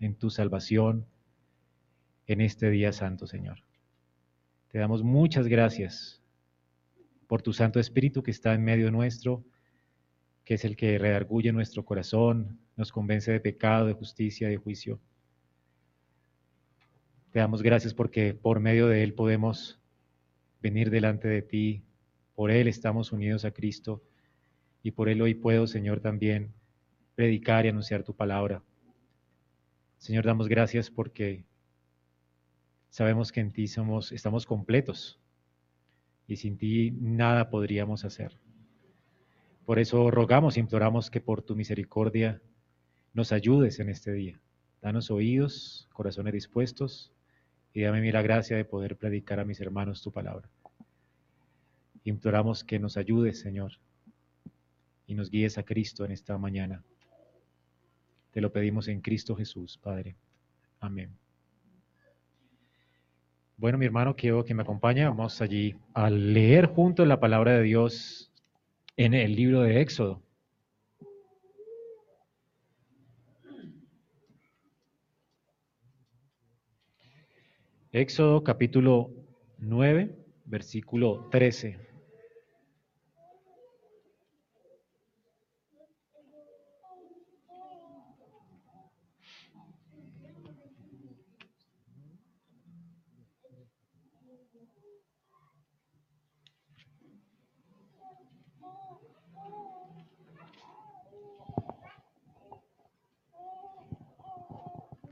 [0.00, 1.06] en tu salvación
[2.26, 3.58] en este día santo, Señor.
[4.68, 6.22] Te damos muchas gracias
[7.26, 9.44] por tu Santo Espíritu que está en medio nuestro,
[10.44, 15.00] que es el que redarguye nuestro corazón, nos convence de pecado, de justicia, de juicio.
[17.30, 19.80] Te damos gracias porque por medio de Él podemos
[20.60, 21.82] venir delante de ti,
[22.34, 24.02] por Él estamos unidos a Cristo
[24.82, 26.52] y por Él hoy puedo, Señor, también
[27.14, 28.62] predicar y anunciar tu palabra.
[30.02, 31.44] Señor, damos gracias porque
[32.90, 35.20] sabemos que en ti somos, estamos completos
[36.26, 38.36] y sin ti nada podríamos hacer.
[39.64, 42.42] Por eso rogamos, imploramos que por tu misericordia
[43.14, 44.40] nos ayudes en este día.
[44.80, 47.12] Danos oídos, corazones dispuestos
[47.72, 50.50] y dame la gracia de poder predicar a mis hermanos tu palabra.
[52.02, 53.74] Imploramos que nos ayudes, Señor,
[55.06, 56.82] y nos guíes a Cristo en esta mañana.
[58.32, 60.16] Te lo pedimos en Cristo Jesús, Padre.
[60.80, 61.14] Amén.
[63.58, 65.04] Bueno, mi hermano, quiero que me acompañe.
[65.04, 68.32] Vamos allí a leer juntos la palabra de Dios
[68.96, 70.22] en el libro de Éxodo.
[77.92, 79.10] Éxodo capítulo
[79.58, 80.16] 9,
[80.46, 81.91] versículo 13.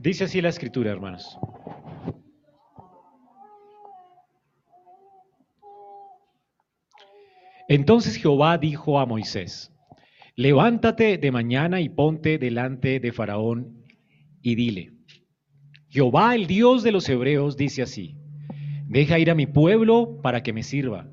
[0.02, 1.38] Dice así la escritura, hermanos.
[7.68, 9.70] Entonces Jehová dijo a Moisés,
[10.36, 13.84] levántate de mañana y ponte delante de Faraón
[14.40, 14.94] y dile,
[15.90, 18.16] Jehová el Dios de los hebreos dice así,
[18.88, 21.10] deja ir a mi pueblo para que me sirva,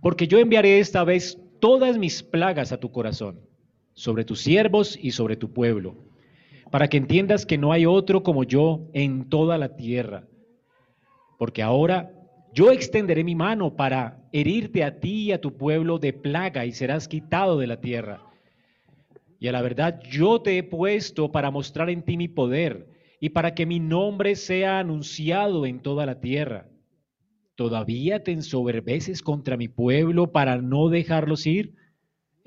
[0.00, 3.40] porque yo enviaré esta vez todas mis plagas a tu corazón,
[3.94, 6.07] sobre tus siervos y sobre tu pueblo
[6.70, 10.24] para que entiendas que no hay otro como yo en toda la tierra.
[11.38, 12.10] Porque ahora
[12.52, 16.72] yo extenderé mi mano para herirte a ti y a tu pueblo de plaga y
[16.72, 18.22] serás quitado de la tierra.
[19.40, 22.88] Y a la verdad yo te he puesto para mostrar en ti mi poder
[23.20, 26.66] y para que mi nombre sea anunciado en toda la tierra.
[27.54, 31.74] ¿Todavía te ensoberbeces contra mi pueblo para no dejarlos ir?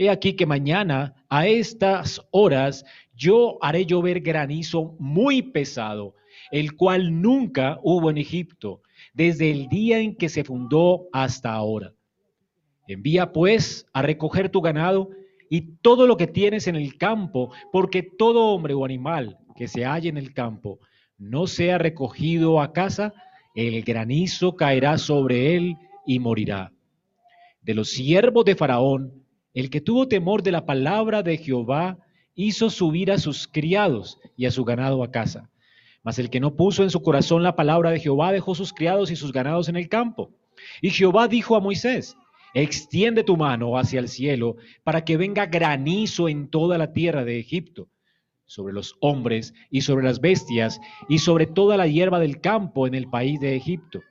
[0.01, 6.15] He aquí que mañana a estas horas yo haré llover granizo muy pesado,
[6.49, 8.81] el cual nunca hubo en Egipto,
[9.13, 11.93] desde el día en que se fundó hasta ahora.
[12.87, 15.11] Envía pues a recoger tu ganado
[15.51, 19.85] y todo lo que tienes en el campo, porque todo hombre o animal que se
[19.85, 20.79] halle en el campo
[21.19, 23.13] no sea recogido a casa,
[23.53, 26.73] el granizo caerá sobre él y morirá.
[27.61, 29.20] De los siervos de Faraón,
[29.53, 31.97] el que tuvo temor de la palabra de Jehová
[32.35, 35.49] hizo subir a sus criados y a su ganado a casa.
[36.03, 39.11] Mas el que no puso en su corazón la palabra de Jehová dejó sus criados
[39.11, 40.31] y sus ganados en el campo.
[40.81, 42.15] Y Jehová dijo a Moisés,
[42.53, 47.39] extiende tu mano hacia el cielo para que venga granizo en toda la tierra de
[47.39, 47.89] Egipto,
[48.45, 52.95] sobre los hombres y sobre las bestias y sobre toda la hierba del campo en
[52.95, 54.01] el país de Egipto.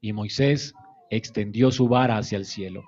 [0.00, 0.72] Y Moisés
[1.10, 2.84] extendió su vara hacia el cielo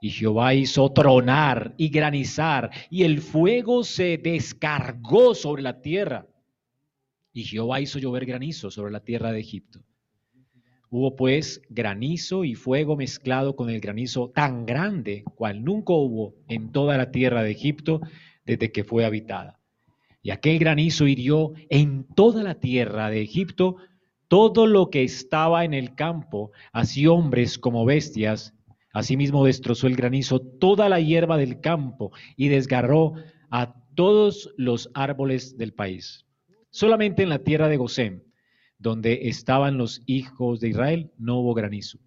[0.00, 6.26] y Jehová hizo tronar y granizar, y el fuego se descargó sobre la tierra.
[7.32, 9.80] Y Jehová hizo llover granizo sobre la tierra de Egipto.
[10.90, 16.72] Hubo pues granizo y fuego mezclado con el granizo tan grande cual nunca hubo en
[16.72, 18.00] toda la tierra de Egipto
[18.46, 19.60] desde que fue habitada.
[20.22, 23.76] Y aquel granizo hirió en toda la tierra de Egipto
[24.28, 28.54] todo lo que estaba en el campo, así hombres como bestias,
[28.98, 33.12] Asimismo destrozó el granizo toda la hierba del campo y desgarró
[33.48, 36.26] a todos los árboles del país.
[36.70, 38.24] Solamente en la tierra de Gosén,
[38.76, 42.00] donde estaban los hijos de Israel, no hubo granizo.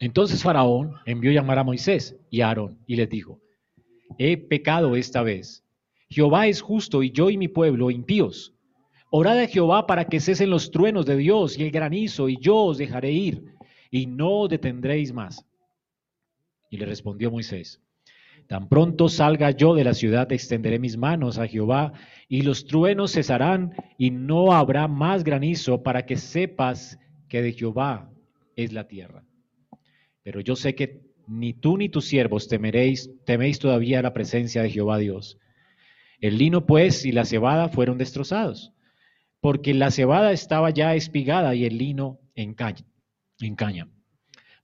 [0.00, 3.42] Entonces Faraón envió llamar a Moisés y a Aarón y les dijo,
[4.16, 5.62] he pecado esta vez.
[6.08, 8.54] Jehová es justo y yo y mi pueblo impíos.
[9.10, 12.56] Orad a Jehová para que cesen los truenos de Dios y el granizo, y yo
[12.56, 13.44] os dejaré ir,
[13.90, 15.44] y no detendréis más.
[16.70, 17.80] Y le respondió Moisés,
[18.46, 21.92] tan pronto salga yo de la ciudad, extenderé mis manos a Jehová,
[22.28, 26.98] y los truenos cesarán, y no habrá más granizo, para que sepas
[27.28, 28.10] que de Jehová
[28.56, 29.24] es la tierra.
[30.22, 34.70] Pero yo sé que ni tú ni tus siervos temeréis, teméis todavía la presencia de
[34.70, 35.38] Jehová Dios.
[36.20, 38.72] El lino pues y la cebada fueron destrozados,
[39.40, 42.84] porque la cebada estaba ya espigada y el lino en caña.
[43.40, 43.88] En caña.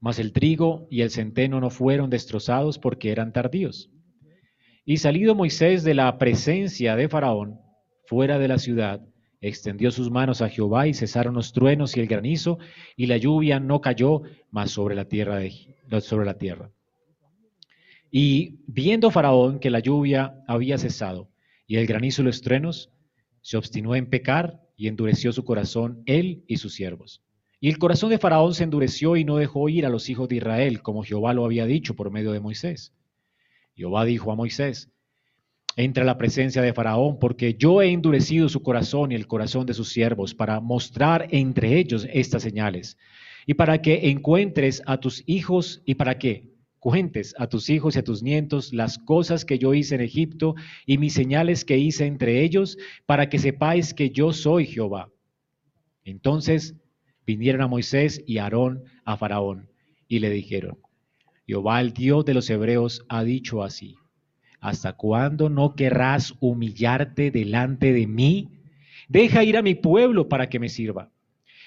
[0.04, 3.90] Mas el trigo y el centeno no fueron destrozados porque eran tardíos.
[4.84, 7.58] Y salido Moisés de la presencia de Faraón,
[8.04, 9.00] fuera de la ciudad,
[9.40, 12.58] extendió sus manos a Jehová y cesaron los truenos y el granizo,
[12.98, 14.20] y la lluvia no cayó
[14.50, 15.40] más sobre la tierra.
[16.02, 16.70] sobre la tierra.
[18.10, 21.30] Y viendo Faraón que la lluvia había cesado
[21.66, 22.90] y el granizo y los truenos,
[23.40, 27.24] se obstinó en pecar y endureció su corazón él y sus siervos.
[27.64, 30.36] Y el corazón de Faraón se endureció y no dejó ir a los hijos de
[30.36, 32.92] Israel, como Jehová lo había dicho por medio de Moisés.
[33.74, 34.90] Jehová dijo a Moisés,
[35.74, 39.64] entra a la presencia de Faraón, porque yo he endurecido su corazón y el corazón
[39.64, 42.98] de sus siervos para mostrar entre ellos estas señales,
[43.46, 48.00] y para que encuentres a tus hijos y para que cuentes a tus hijos y
[48.00, 52.04] a tus nietos las cosas que yo hice en Egipto y mis señales que hice
[52.04, 52.76] entre ellos,
[53.06, 55.08] para que sepáis que yo soy Jehová.
[56.04, 56.74] Entonces
[57.26, 59.68] vinieron a Moisés y Aarón a Faraón
[60.08, 60.78] y le dijeron,
[61.46, 63.96] Jehová el Dios de los hebreos ha dicho así,
[64.60, 68.48] ¿hasta cuándo no querrás humillarte delante de mí?
[69.08, 71.10] Deja ir a mi pueblo para que me sirva.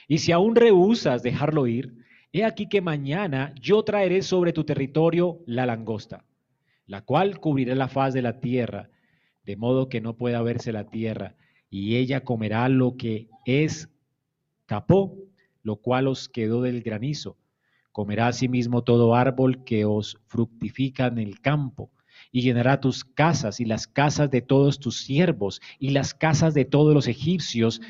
[0.08, 1.94] Y si aún rehusas dejarlo ir,
[2.32, 6.24] he aquí que mañana yo traeré sobre tu territorio la langosta,
[6.86, 8.90] la cual cubrirá la faz de la tierra,
[9.44, 11.36] de modo que no pueda verse la tierra,
[11.70, 13.90] y ella comerá lo que es
[14.66, 15.27] capó
[15.68, 17.36] lo cual os quedó del granizo.
[17.92, 21.92] Comerá asimismo todo árbol que os fructifica en el campo,
[22.32, 26.64] y llenará tus casas y las casas de todos tus siervos y las casas de
[26.64, 27.82] todos los egipcios,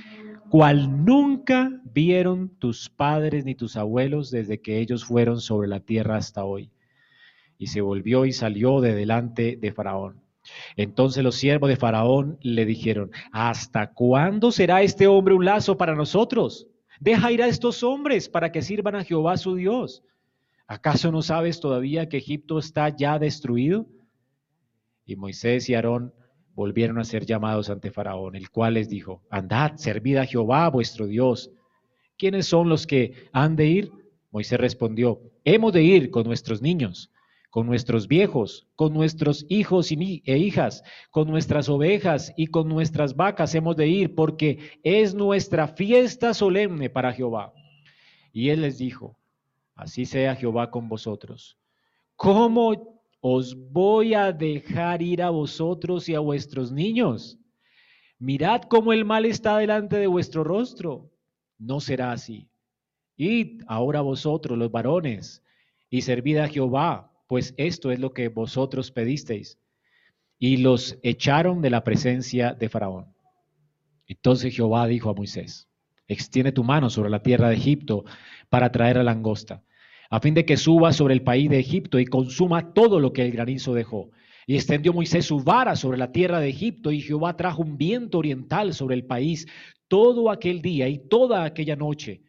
[0.50, 6.18] cual nunca vieron tus padres ni tus abuelos desde que ellos fueron sobre la tierra
[6.18, 6.71] hasta hoy.
[7.59, 10.21] Y se volvió y salió de delante de Faraón.
[10.77, 15.94] Entonces los siervos de Faraón le dijeron, ¿hasta cuándo será este hombre un lazo para
[15.94, 16.68] nosotros?
[17.00, 20.04] Deja ir a estos hombres para que sirvan a Jehová su Dios.
[20.68, 23.88] ¿Acaso no sabes todavía que Egipto está ya destruido?
[25.06, 26.14] Y Moisés y Aarón
[26.54, 31.08] volvieron a ser llamados ante Faraón, el cual les dijo, andad, servid a Jehová vuestro
[31.08, 31.52] Dios.
[32.18, 33.92] ¿Quiénes son los que han de ir?
[34.32, 37.12] Moisés respondió, hemos de ir con nuestros niños
[37.50, 43.56] con nuestros viejos, con nuestros hijos e hijas, con nuestras ovejas y con nuestras vacas
[43.56, 47.54] hemos de ir, porque es nuestra fiesta solemne para Jehová.
[48.34, 49.18] Y él les dijo,
[49.76, 51.58] así sea Jehová con vosotros.
[52.16, 57.40] ¿Cómo os voy a dejar ir a vosotros y a vuestros niños?
[58.20, 61.12] Mirad cómo el mal está delante de vuestro rostro.
[61.58, 62.50] No será así.
[63.16, 65.44] Id ahora vosotros, los varones,
[65.90, 69.59] y servid a Jehová pues esto es lo que vosotros pedisteis.
[70.39, 73.13] Y los echaron de la presencia de Faraón.
[74.07, 75.68] Entonces Jehová dijo a Moisés,
[76.07, 78.06] extiende tu mano sobre la tierra de Egipto
[78.50, 79.63] para traer a langosta,
[80.09, 83.24] a fin de que suba sobre el país de Egipto y consuma todo lo que
[83.24, 84.09] el granizo dejó.
[84.45, 88.19] Y extendió Moisés su vara sobre la tierra de Egipto, y Jehová trajo un viento
[88.19, 89.45] oriental sobre el país
[89.89, 92.21] todo aquel día y toda aquella noche.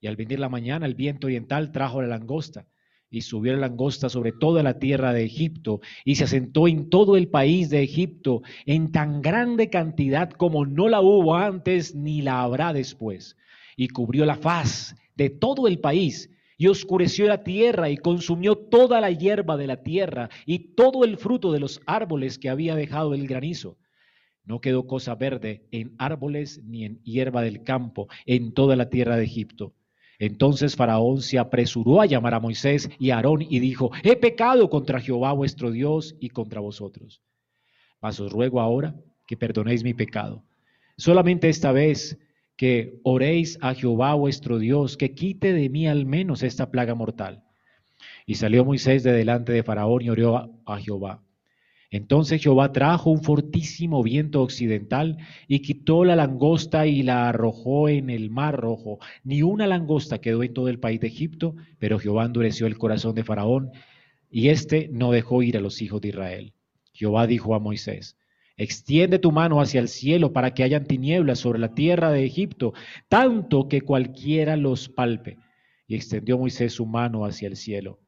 [0.00, 2.68] Y al venir la mañana, el viento oriental trajo la langosta
[3.10, 7.16] y subió la langosta sobre toda la tierra de Egipto y se asentó en todo
[7.16, 12.42] el país de Egipto en tan grande cantidad como no la hubo antes ni la
[12.42, 13.36] habrá después.
[13.76, 19.00] Y cubrió la faz de todo el país y oscureció la tierra y consumió toda
[19.00, 23.14] la hierba de la tierra y todo el fruto de los árboles que había dejado
[23.14, 23.78] el granizo.
[24.44, 29.16] No quedó cosa verde en árboles ni en hierba del campo en toda la tierra
[29.16, 29.74] de Egipto
[30.18, 34.70] entonces Faraón se apresuró a llamar a Moisés y a Aarón y dijo, he pecado
[34.70, 37.22] contra Jehová vuestro Dios y contra vosotros.
[38.00, 38.94] Mas os ruego ahora
[39.26, 40.42] que perdonéis mi pecado.
[40.96, 42.18] Solamente esta vez
[42.56, 47.44] que oréis a Jehová vuestro Dios, que quite de mí al menos esta plaga mortal.
[48.24, 51.22] Y salió Moisés de delante de Faraón y oró a, Jehová.
[51.90, 58.10] Entonces Jehová trajo un fortísimo viento occidental y quitó la langosta y la arrojó en
[58.10, 58.98] el mar rojo.
[59.22, 63.14] Ni una langosta quedó en todo el país de Egipto, pero Jehová endureció el corazón
[63.14, 63.70] de Faraón
[64.30, 66.52] y éste no dejó ir a los hijos de Israel.
[66.92, 68.16] Jehová dijo a Moisés,
[68.56, 72.72] extiende tu mano hacia el cielo para que hayan tinieblas sobre la tierra de Egipto,
[73.08, 75.38] tanto que cualquiera los palpe.
[75.86, 78.00] Y extendió Moisés su mano hacia el cielo,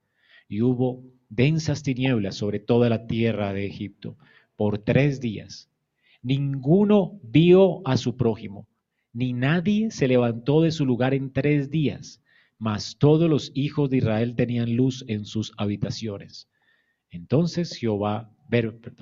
[0.48, 4.16] y hubo densas tinieblas sobre toda la tierra de Egipto
[4.56, 5.70] por tres días.
[6.22, 8.66] Ninguno vio a su prójimo,
[9.12, 12.22] ni nadie se levantó de su lugar en tres días,
[12.58, 16.48] mas todos los hijos de Israel tenían luz en sus habitaciones.
[17.10, 18.34] Entonces Jehová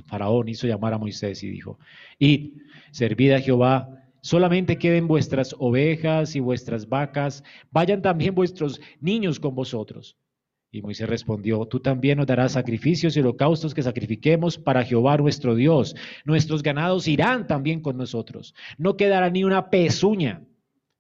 [0.07, 1.79] Faraón hizo llamar a Moisés y dijo,
[2.19, 2.55] id,
[2.91, 9.55] servid a Jehová, solamente queden vuestras ovejas y vuestras vacas, vayan también vuestros niños con
[9.55, 10.17] vosotros.
[10.71, 15.55] Y Moisés respondió, tú también nos darás sacrificios y holocaustos que sacrifiquemos para Jehová nuestro
[15.55, 15.95] Dios.
[16.25, 18.55] Nuestros ganados irán también con nosotros.
[18.77, 20.45] No quedará ni una pezuña,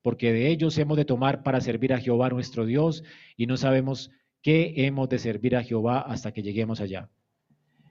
[0.02, 3.02] porque de ellos hemos de tomar para servir a Jehová nuestro Dios
[3.36, 7.10] y no sabemos qué hemos de servir a Jehová hasta que lleguemos allá.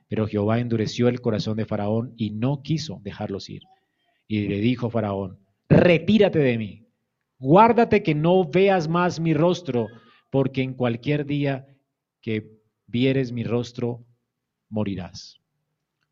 [0.08, 3.64] Pero Jehová endureció el corazón de Faraón y no quiso dejarlos ir.
[4.26, 6.86] Y le dijo Faraón, retírate de mí,
[7.38, 9.88] guárdate que no veas más mi rostro,
[10.36, 11.66] porque en cualquier día
[12.20, 14.04] que vieres mi rostro,
[14.68, 15.40] morirás.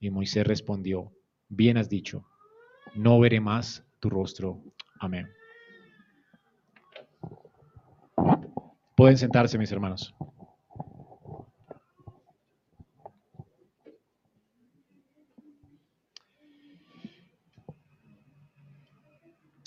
[0.01, 1.13] Y Moisés respondió,
[1.51, 2.25] bien has dicho,
[2.95, 4.63] no veré más tu rostro.
[4.99, 5.29] Amén.
[8.97, 10.15] Pueden sentarse, mis hermanos.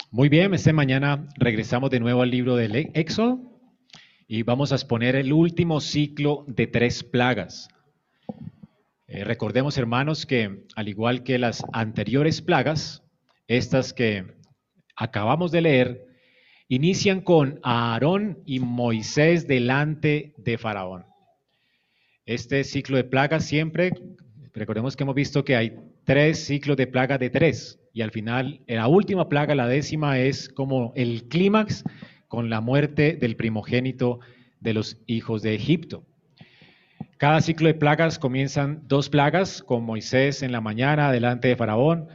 [0.09, 3.47] Muy bien, esta mañana regresamos de nuevo al libro del Éxodo
[4.27, 7.69] y vamos a exponer el último ciclo de tres plagas.
[9.07, 13.03] Eh, recordemos, hermanos, que al igual que las anteriores plagas,
[13.48, 14.25] estas que
[14.98, 16.07] acabamos de leer,
[16.67, 21.05] inician con Aarón y Moisés delante de Faraón.
[22.25, 23.93] Este ciclo de plagas siempre,
[24.53, 27.79] recordemos que hemos visto que hay tres ciclos de plagas de tres.
[27.93, 31.86] Y al final, la última plaga, la décima, es como el clímax
[32.27, 34.19] con la muerte del primogénito
[34.60, 36.05] de los hijos de Egipto.
[37.17, 42.07] Cada ciclo de plagas comienzan dos plagas, con Moisés en la mañana delante de Faraón,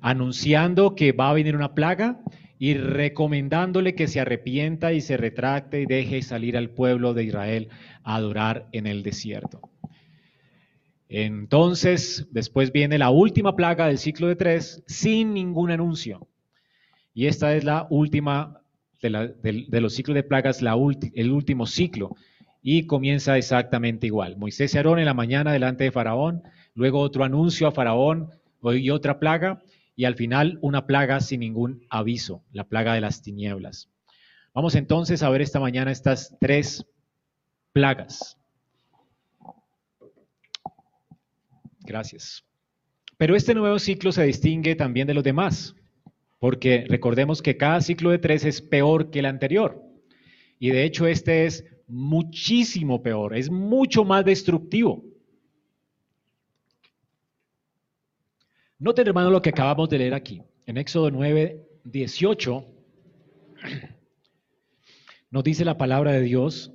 [0.00, 2.20] anunciando que va a venir una plaga
[2.58, 7.68] y recomendándole que se arrepienta y se retracte y deje salir al pueblo de Israel
[8.02, 9.60] a adorar en el desierto.
[11.08, 16.28] Entonces, después viene la última plaga del ciclo de tres sin ningún anuncio.
[17.14, 18.60] Y esta es la última
[19.02, 20.76] de, los ciclos de plagas, la
[21.14, 22.16] el último ciclo.
[22.62, 24.36] Y comienza exactamente igual.
[24.36, 26.42] Moisés y Aarón en la mañana delante de Faraón,
[26.74, 28.30] luego otro anuncio a Faraón
[28.62, 29.62] y otra plaga,
[29.94, 33.88] y al final una plaga sin ningún aviso, la plaga de las tinieblas.
[34.52, 36.84] Vamos entonces a ver esta mañana estas tres
[37.72, 38.36] plagas.
[41.80, 42.44] Gracias.
[43.16, 45.74] Pero este nuevo ciclo se distingue también de los demás,
[46.38, 49.82] porque recordemos que cada ciclo de tres es peor que el anterior.
[50.58, 55.04] Y de hecho este es muchísimo peor, es mucho más destructivo.
[58.78, 60.42] Noten, hermano, lo que acabamos de leer aquí.
[60.66, 62.66] En Éxodo 9, 18,
[65.30, 66.72] nos dice la palabra de Dios,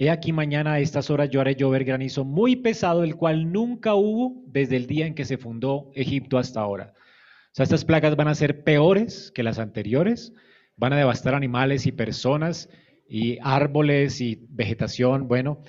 [0.00, 3.96] He aquí mañana a estas horas yo haré llover granizo muy pesado, el cual nunca
[3.96, 6.94] hubo desde el día en que se fundó Egipto hasta ahora.
[7.58, 10.32] Sea, estas plagas van a ser peores que las anteriores,
[10.76, 12.68] van a devastar animales y personas
[13.08, 15.64] y árboles y vegetación, bueno.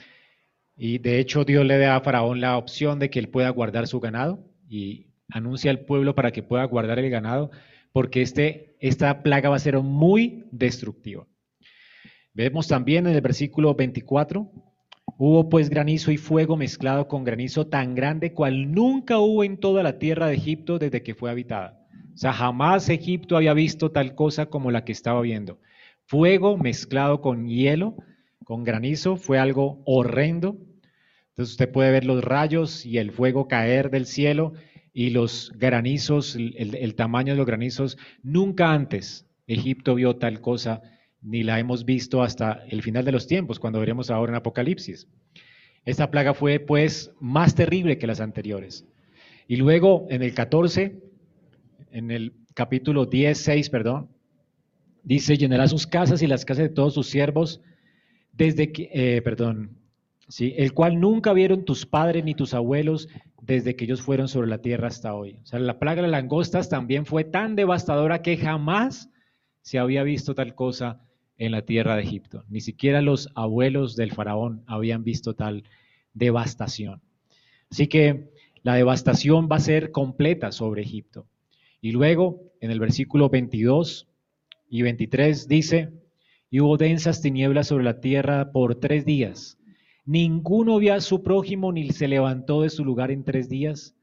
[0.77, 3.87] Y de hecho Dios le da a Faraón la opción de que él pueda guardar
[3.87, 7.49] su ganado y anuncia al pueblo para que pueda guardar el ganado,
[7.91, 11.25] porque este, esta plaga va a ser muy destructiva.
[12.35, 14.47] Vemos también en el versículo 24,
[15.17, 19.81] hubo pues granizo y fuego mezclado con granizo tan grande cual nunca hubo en toda
[19.81, 21.78] la tierra de Egipto desde que fue habitada.
[22.13, 25.59] O sea, jamás Egipto había visto tal cosa como la que estaba viendo.
[26.05, 27.95] Fuego mezclado con hielo,
[28.43, 30.57] con granizo, fue algo horrendo.
[31.29, 34.53] Entonces usted puede ver los rayos y el fuego caer del cielo
[34.91, 37.97] y los granizos, el, tamaño de los granizos.
[38.23, 40.81] Nunca antes Egipto vio tal cosa
[41.21, 45.07] ni la hemos visto hasta el final de los tiempos, cuando veremos ahora en Apocalipsis.
[45.85, 48.85] Esta plaga fue pues más terrible que las anteriores.
[49.47, 51.08] Y luego en el 14,
[51.91, 54.09] en el capítulo 10, 6, perdón,
[55.03, 57.61] dice, llenará sus casas y las casas de todos sus siervos,
[58.33, 59.77] desde que, eh, perdón,
[60.27, 60.53] ¿sí?
[60.57, 63.09] el cual nunca vieron tus padres ni tus abuelos
[63.41, 65.39] desde que ellos fueron sobre la tierra hasta hoy.
[65.43, 69.09] O sea, la plaga de langostas también fue tan devastadora que jamás
[69.61, 71.01] se había visto tal cosa
[71.37, 72.43] en la tierra de Egipto.
[72.49, 75.63] Ni siquiera los abuelos del faraón habían visto tal
[76.13, 77.01] devastación.
[77.71, 78.29] Así que
[78.61, 81.27] la devastación va a ser completa sobre Egipto.
[81.81, 84.07] Y luego, en el versículo 22
[84.69, 85.91] y 23 dice,
[86.49, 89.57] y hubo densas tinieblas sobre la tierra por tres días.
[90.05, 93.95] Ninguno vio a su prójimo ni se levantó de su lugar en tres días.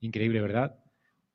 [0.00, 0.76] Increíble, ¿verdad?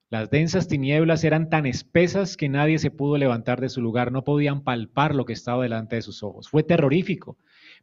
[0.10, 4.24] Las densas tinieblas eran tan espesas que nadie se pudo levantar de su lugar, no
[4.24, 6.50] podían palpar lo que estaba delante de sus ojos.
[6.50, 7.38] Fue terrorífico.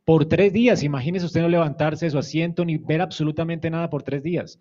[0.04, 4.02] Por tres días, imagínese usted no levantarse de su asiento ni ver absolutamente nada por
[4.02, 4.60] tres días.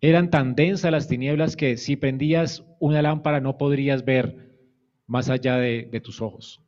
[0.00, 4.46] Eran tan densas las tinieblas que si prendías una lámpara no podrías ver
[5.06, 6.62] más allá de, tus ojos.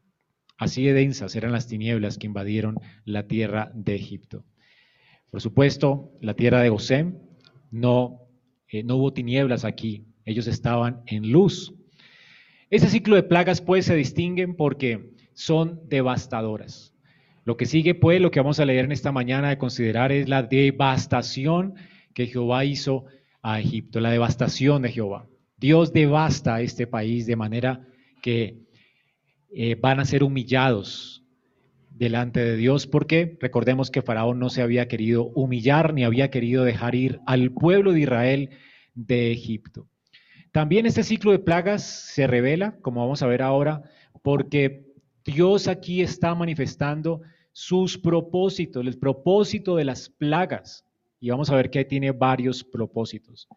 [0.56, 4.44] Así de densas eran las tinieblas que invadieron la tierra de Egipto.
[5.30, 7.20] Por supuesto, la tierra de Gosén
[7.70, 8.22] no,
[8.68, 11.74] eh, no hubo tinieblas aquí, ellos estaban en luz.
[12.70, 16.94] Ese ciclo de plagas pues se distinguen porque son devastadoras.
[17.44, 20.28] Lo que sigue pues, lo que vamos a leer en esta mañana de considerar es
[20.28, 21.74] la devastación
[22.12, 23.04] que Jehová hizo
[23.42, 25.26] a Egipto, la devastación de Jehová.
[25.56, 27.86] Dios devasta a este país de manera
[28.22, 28.58] que
[29.50, 31.24] eh, van a ser humillados
[31.90, 36.64] delante de Dios, porque recordemos que Faraón no se había querido humillar ni había querido
[36.64, 38.50] dejar ir al pueblo de Israel
[38.94, 39.88] de Egipto.
[40.52, 43.82] También este ciclo de plagas se revela, como vamos a ver ahora,
[44.22, 44.86] porque
[45.24, 47.20] Dios aquí está manifestando
[47.52, 50.84] sus propósitos, el propósito de las plagas.
[51.20, 53.48] Y vamos a ver que tiene varios propósitos.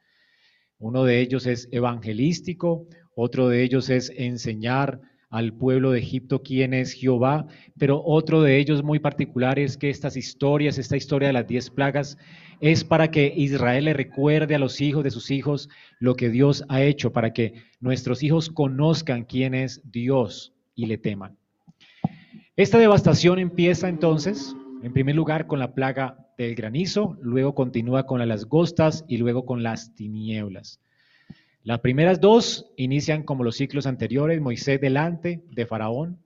[0.79, 4.99] Uno de ellos es evangelístico, otro de ellos es enseñar
[5.31, 9.89] al pueblo de Egipto quién es Jehová, pero otro de ellos muy particular es que
[9.89, 12.17] estas historias, esta historia de las diez plagas,
[12.59, 16.65] es para que Israel le recuerde a los hijos de sus hijos lo que Dios
[16.67, 21.37] ha hecho, para que nuestros hijos conozcan quién es Dios y le teman.
[22.57, 24.53] Esta devastación empieza entonces,
[24.83, 29.45] en primer lugar, con la plaga del granizo, luego continúa con las langostas y luego
[29.45, 30.79] con las tinieblas.
[31.63, 36.17] Las primeras dos inician como los ciclos anteriores, Moisés delante de Faraón,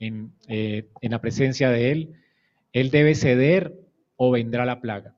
[0.00, 2.12] en, eh, en la presencia de él.
[2.72, 3.74] Él debe ceder
[4.16, 5.14] o vendrá la plaga.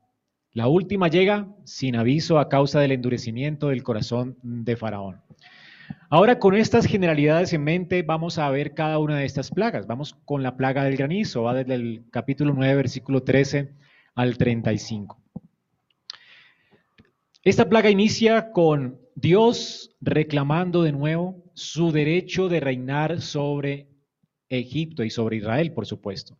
[0.53, 5.21] La última llega sin aviso a causa del endurecimiento del corazón de Faraón.
[6.09, 9.87] Ahora, con estas generalidades en mente, vamos a ver cada una de estas plagas.
[9.87, 13.73] Vamos con la plaga del granizo, va desde el capítulo 9, versículo 13
[14.15, 15.21] al 35.
[17.43, 23.87] Esta plaga inicia con Dios reclamando de nuevo su derecho de reinar sobre
[24.49, 26.39] Egipto y sobre Israel, por supuesto.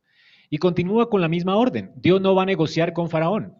[0.49, 1.91] Y continúa con la misma orden.
[1.95, 3.53] Dios no va a negociar con Faraón.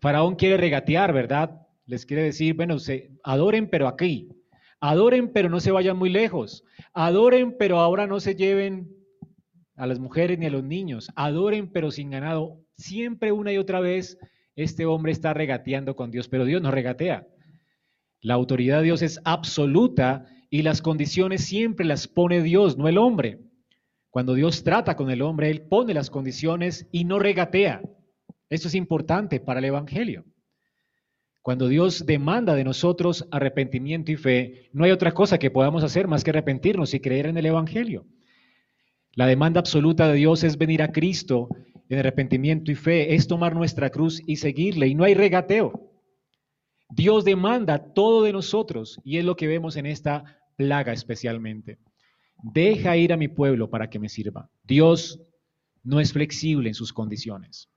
[0.00, 1.66] Faraón quiere regatear, ¿verdad?
[1.86, 2.76] Les quiere decir, bueno,
[3.24, 4.28] adoren pero aquí.
[4.80, 6.64] Adoren pero no se vayan muy lejos.
[6.94, 8.88] Adoren pero ahora no se lleven
[9.76, 11.10] a las mujeres ni a los niños.
[11.16, 12.60] Adoren pero sin ganado.
[12.80, 14.18] Siempre una y otra vez
[14.56, 17.26] este hombre está regateando con Dios, pero Dios no regatea.
[18.22, 22.96] La autoridad de Dios es absoluta y las condiciones siempre las pone Dios, no el
[22.96, 23.38] hombre.
[24.08, 27.82] Cuando Dios trata con el hombre, Él pone las condiciones y no regatea.
[28.48, 30.24] Esto es importante para el Evangelio.
[31.42, 36.08] Cuando Dios demanda de nosotros arrepentimiento y fe, no hay otra cosa que podamos hacer
[36.08, 38.06] más que arrepentirnos y creer en el Evangelio.
[39.12, 41.48] La demanda absoluta de Dios es venir a Cristo
[41.90, 45.90] en arrepentimiento y fe, es tomar nuestra cruz y seguirle, y no hay regateo.
[46.88, 51.78] Dios demanda todo de nosotros, y es lo que vemos en esta plaga especialmente.
[52.42, 54.48] Deja ir a mi pueblo para que me sirva.
[54.62, 55.20] Dios
[55.82, 57.68] no es flexible en sus condiciones.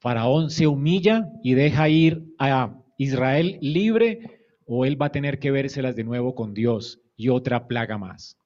[0.00, 5.52] Faraón se humilla y deja ir a Israel libre, o él va a tener que
[5.52, 8.36] vérselas de nuevo con Dios y otra plaga más,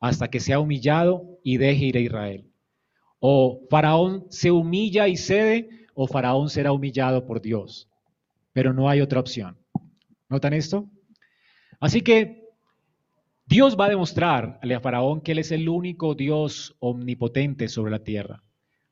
[0.00, 2.49] hasta que sea humillado y deje ir a Israel.
[3.20, 7.88] O Faraón se humilla y cede, o Faraón será humillado por Dios.
[8.52, 9.56] Pero no hay otra opción.
[10.28, 10.88] ¿Notan esto?
[11.78, 12.48] Así que
[13.46, 18.04] Dios va a demostrarle a Faraón que Él es el único Dios omnipotente sobre la
[18.04, 18.42] tierra.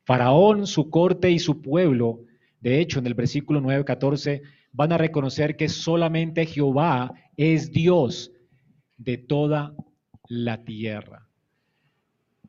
[0.03, 2.25] Faraón, su corte y su pueblo,
[2.59, 8.31] de hecho, en el versículo 9, 14, van a reconocer que solamente Jehová es Dios
[8.97, 9.73] de toda
[10.27, 11.28] la tierra.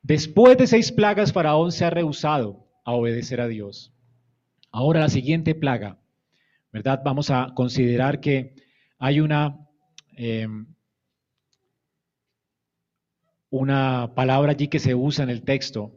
[0.03, 3.93] Después de seis plagas, Faraón se ha rehusado a obedecer a Dios.
[4.73, 5.99] Ahora la siguiente plaga,
[6.73, 7.03] ¿verdad?
[7.05, 8.55] Vamos a considerar que
[8.99, 9.59] hay una,
[10.17, 10.67] em,
[13.51, 15.93] una palabra allí que se usa en el texto.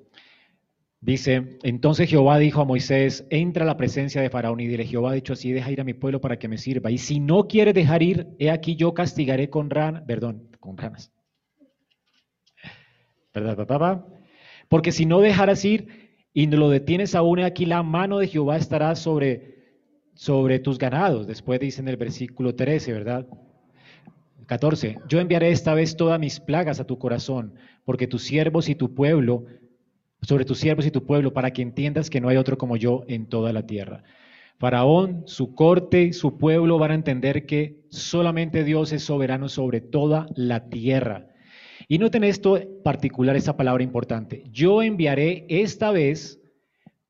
[1.00, 5.12] Dice, entonces Jehová dijo a Moisés, entra a la presencia de Faraón y dile, Jehová
[5.12, 6.92] ha dicho así, deja ir a mi pueblo para que me sirva.
[6.92, 11.12] Y si no quiere dejar ir, he aquí yo castigaré con ran, perdón, con ranas.
[14.70, 15.88] Porque si no dejaras ir
[16.34, 19.56] y lo detienes aún, aquí la mano de Jehová estará sobre,
[20.14, 21.28] sobre tus ganados.
[21.28, 23.28] Después dice en el versículo 13, ¿verdad?
[24.46, 24.98] 14.
[25.08, 28.94] Yo enviaré esta vez todas mis plagas a tu corazón, porque tus siervos y tu
[28.94, 29.46] pueblo,
[30.22, 33.04] sobre tus siervos y tu pueblo, para que entiendas que no hay otro como yo
[33.08, 34.04] en toda la tierra.
[34.60, 40.28] Faraón, su corte, su pueblo van a entender que solamente Dios es soberano sobre toda
[40.36, 41.33] la tierra
[41.88, 44.44] Y noten esto particular, esta palabra importante.
[44.52, 46.40] Yo enviaré esta vez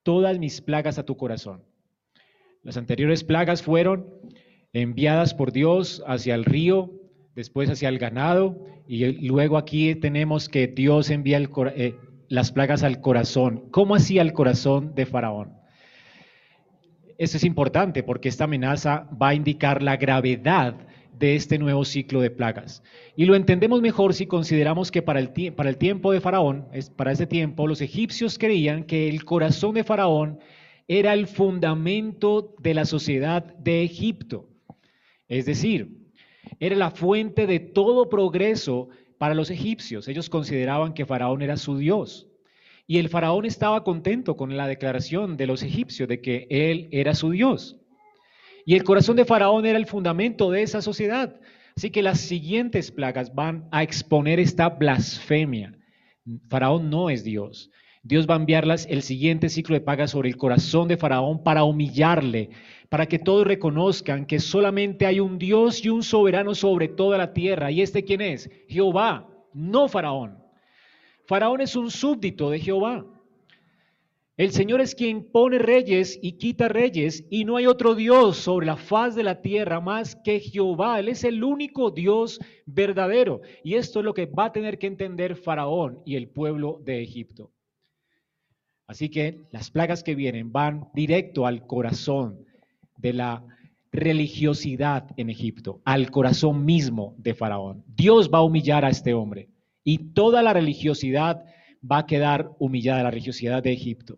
[0.03, 1.63] todas mis plagas a tu corazón.
[2.63, 4.07] Las anteriores plagas fueron
[4.73, 6.91] enviadas por Dios hacia el río,
[7.35, 11.39] después hacia el ganado, y luego aquí tenemos que Dios envía
[11.75, 11.95] eh,
[12.27, 13.69] las plagas al corazón.
[13.71, 15.53] ¿Cómo hacía el corazón de Faraón?
[17.17, 20.75] Eso es importante porque esta amenaza va a indicar la gravedad
[21.17, 22.83] de este nuevo ciclo de plagas.
[23.15, 25.29] Y lo entendemos mejor si consideramos que para el,
[25.77, 30.39] tiempo de Faraón, para ese tiempo, los egipcios creían que el corazón de Faraón
[30.87, 34.49] era el fundamento de la sociedad de Egipto.
[35.27, 35.97] Es decir,
[36.59, 40.07] era la fuente de todo progreso para los egipcios.
[40.07, 42.27] Ellos consideraban que Faraón era su Dios.
[42.85, 47.15] Y el faraón estaba contento con la declaración de los egipcios de que él era
[47.15, 47.77] su Dios.
[48.65, 51.39] Y el corazón de Faraón era el fundamento de esa sociedad.
[51.75, 55.75] Así que las siguientes plagas van a exponer esta blasfemia.
[56.49, 57.71] Faraón no es Dios.
[58.03, 61.63] Dios va a enviarlas el siguiente ciclo de plagas sobre el corazón de Faraón para
[61.63, 62.49] humillarle,
[62.89, 67.33] para que todos reconozcan que solamente hay un Dios y un soberano sobre toda la
[67.33, 67.71] tierra.
[67.71, 68.49] ¿Y este quién es?
[68.67, 70.37] Jehová, no Faraón.
[71.25, 73.05] Faraón es un súbdito de Jehová.
[74.35, 78.65] El Señor es quien pone reyes y quita reyes, y no hay otro Dios sobre
[78.65, 80.99] la faz de la tierra más que Jehová.
[80.99, 83.41] Él es el único Dios verdadero.
[83.63, 87.03] Y esto es lo que va a tener que entender Faraón y el pueblo de
[87.03, 87.51] Egipto.
[88.87, 92.43] Así que las plagas que vienen van directo al corazón
[92.97, 93.45] de la
[93.91, 97.83] religiosidad en Egipto, al corazón mismo de Faraón.
[97.87, 99.49] Dios va a humillar a este hombre
[99.83, 101.45] y toda la religiosidad
[101.89, 104.17] va a quedar humillada, la religiosidad de Egipto.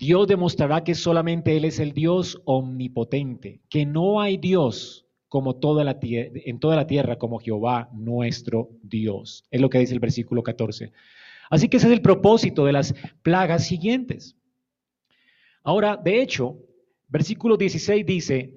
[0.00, 6.58] Dios demostrará que solamente Él es el Dios omnipotente, que no hay Dios como en
[6.58, 9.44] toda la tierra como Jehová nuestro Dios.
[9.50, 10.90] Es lo que dice el versículo 14.
[11.50, 14.38] Así que ese es el propósito de las plagas siguientes.
[15.62, 16.56] Ahora, de hecho,
[17.08, 18.54] versículo 16 dice,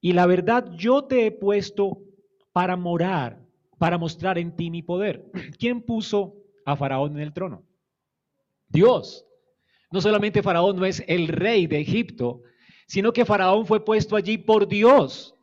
[0.00, 1.98] y la verdad yo te he puesto
[2.52, 3.44] para morar,
[3.76, 5.32] para mostrar en ti mi poder.
[5.58, 7.64] ¿Quién puso a Faraón en el trono?
[8.68, 9.25] Dios.
[9.90, 12.42] No solamente Faraón no es el rey de Egipto,
[12.86, 15.36] sino que Faraón fue puesto allí por Dios.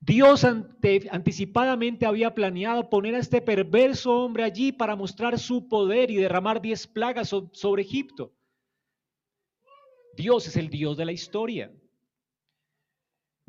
[0.00, 6.16] Dios anticipadamente había planeado poner a este perverso hombre allí para mostrar su poder y
[6.16, 8.32] derramar diez plagas sobre Egipto.
[10.16, 11.70] Dios es el Dios de la historia.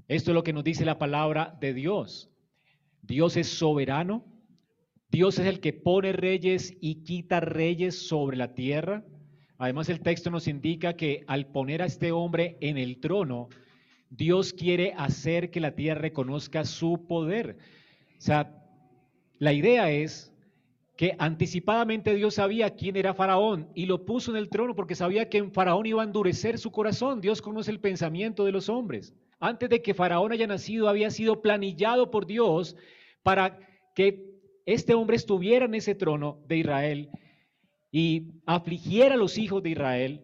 [0.08, 2.30] Esto es lo que nos dice la palabra de Dios.
[3.02, 4.26] Dios es soberano.
[5.08, 9.06] Dios es el que pone reyes y quita reyes sobre la tierra.
[9.62, 13.48] Además, el texto nos indica que al poner a este hombre en el trono,
[14.10, 17.58] Dios quiere hacer que la tierra reconozca su poder.
[18.18, 18.66] O sea,
[19.38, 20.34] la idea es
[20.98, 25.30] que anticipadamente Dios sabía quién era Faraón y lo puso en el trono porque sabía
[25.30, 27.22] que en Faraón iba a endurecer su corazón.
[27.22, 29.14] Dios conoce el pensamiento de los hombres.
[29.40, 32.76] Antes de que Faraón haya nacido, había sido planillado por Dios
[33.22, 33.60] para
[33.94, 34.26] que
[34.66, 37.12] este hombre estuviera en ese trono de Israel
[37.92, 40.22] y afligiera a los hijos de Israel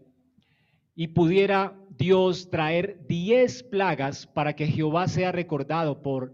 [0.95, 6.33] y pudiera Dios traer diez plagas para que Jehová sea recordado por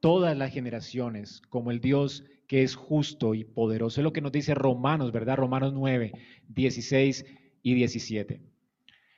[0.00, 4.00] todas las generaciones como el Dios que es justo y poderoso.
[4.00, 5.36] Es lo que nos dice Romanos, ¿verdad?
[5.36, 6.12] Romanos 9,
[6.48, 7.26] 16
[7.62, 8.40] y 17.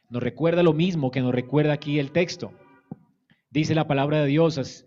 [0.08, 2.52] Nos recuerda lo mismo que nos recuerda aquí el texto.
[3.50, 4.84] Dice la palabra de Dios,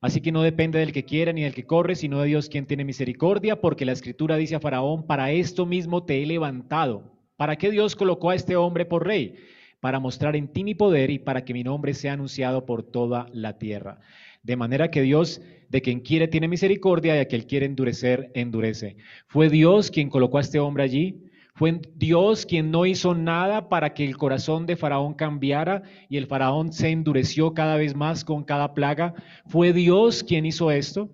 [0.00, 2.66] Así que no depende del que quiera ni del que corre, sino de Dios quien
[2.66, 7.12] tiene misericordia, porque la escritura dice a Faraón, para esto mismo te he levantado.
[7.36, 9.34] ¿Para qué Dios colocó a este hombre por rey?
[9.80, 13.26] Para mostrar en ti mi poder y para que mi nombre sea anunciado por toda
[13.32, 14.00] la tierra.
[14.42, 18.96] De manera que Dios, de quien quiere, tiene misericordia y a quien quiere endurecer, endurece.
[19.26, 21.25] Fue Dios quien colocó a este hombre allí
[21.56, 26.26] fue Dios quien no hizo nada para que el corazón de Faraón cambiara y el
[26.26, 29.14] Faraón se endureció cada vez más con cada plaga.
[29.46, 31.08] Fue Dios quien hizo esto.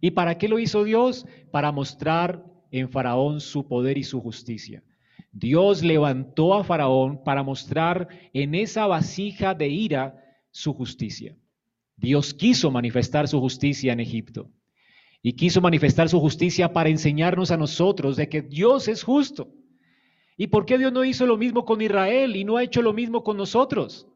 [0.00, 1.24] ¿Y para qué lo hizo Dios?
[1.52, 4.82] Para mostrar en Faraón su poder y su justicia.
[5.30, 10.20] Dios levantó a Faraón para mostrar en esa vasija de ira
[10.50, 11.36] su justicia.
[11.96, 14.50] Dios quiso manifestar su justicia en Egipto
[15.22, 19.52] y quiso manifestar su justicia para enseñarnos a nosotros de que Dios es justo
[20.36, 22.92] ¿Y por qué Dios no hizo lo mismo con Israel y no ha hecho lo
[22.92, 24.06] mismo con nosotros?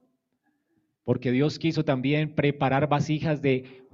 [1.05, 3.85] Porque Dios quiso también preparar vasijas de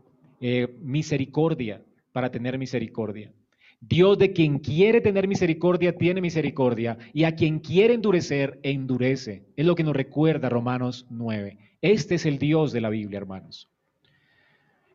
[0.40, 3.32] eh, misericordia para tener misericordia.
[3.80, 9.44] Dios de quien quiere tener misericordia tiene misericordia y a quien quiere endurecer, endurece.
[9.54, 11.58] Es lo que nos recuerda Romanos 9.
[11.82, 13.68] Este es el Dios de la Biblia, hermanos.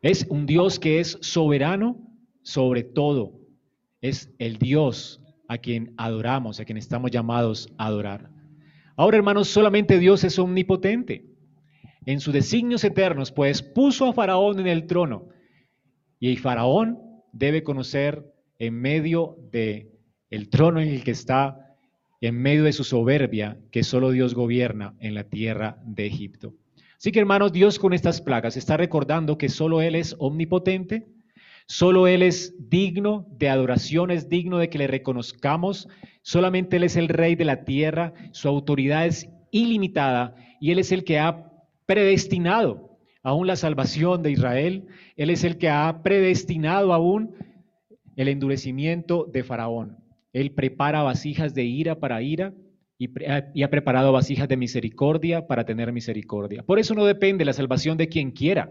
[0.02, 1.96] Es un Dios que es soberano
[2.42, 3.40] sobre todo
[4.00, 5.20] es el Dios
[5.52, 8.30] a quien adoramos, a quien estamos llamados a adorar.
[8.96, 11.26] Ahora, hermanos, solamente Dios es omnipotente.
[12.06, 15.28] En sus designios eternos, pues puso a Faraón en el trono.
[16.18, 16.98] Y Faraón
[17.32, 19.92] debe conocer en medio de
[20.30, 21.76] el trono en el que está,
[22.22, 26.54] en medio de su soberbia, que solo Dios gobierna en la tierra de Egipto.
[26.96, 31.08] Así que, hermanos, Dios con estas plagas está recordando que solo Él es omnipotente,
[31.66, 35.88] Solo Él es digno de adoración, es digno de que le reconozcamos.
[36.22, 40.92] Solamente Él es el rey de la tierra, su autoridad es ilimitada y Él es
[40.92, 41.50] el que ha
[41.86, 44.86] predestinado aún la salvación de Israel.
[45.16, 47.34] Él es el que ha predestinado aún
[48.16, 49.98] el endurecimiento de Faraón.
[50.32, 52.52] Él prepara vasijas de ira para ira
[52.98, 53.10] y,
[53.54, 56.62] y, ha preparado vasijas de misericordia para tener misericordia.
[56.62, 58.70] Por eso no depende la salvación de quien quiera.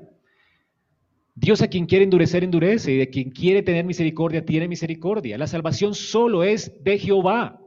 [1.33, 5.37] Dios a quien quiere endurecer, endurece, y de quien quiere tener misericordia, tiene misericordia.
[5.37, 7.59] La salvación solo es de Jehová.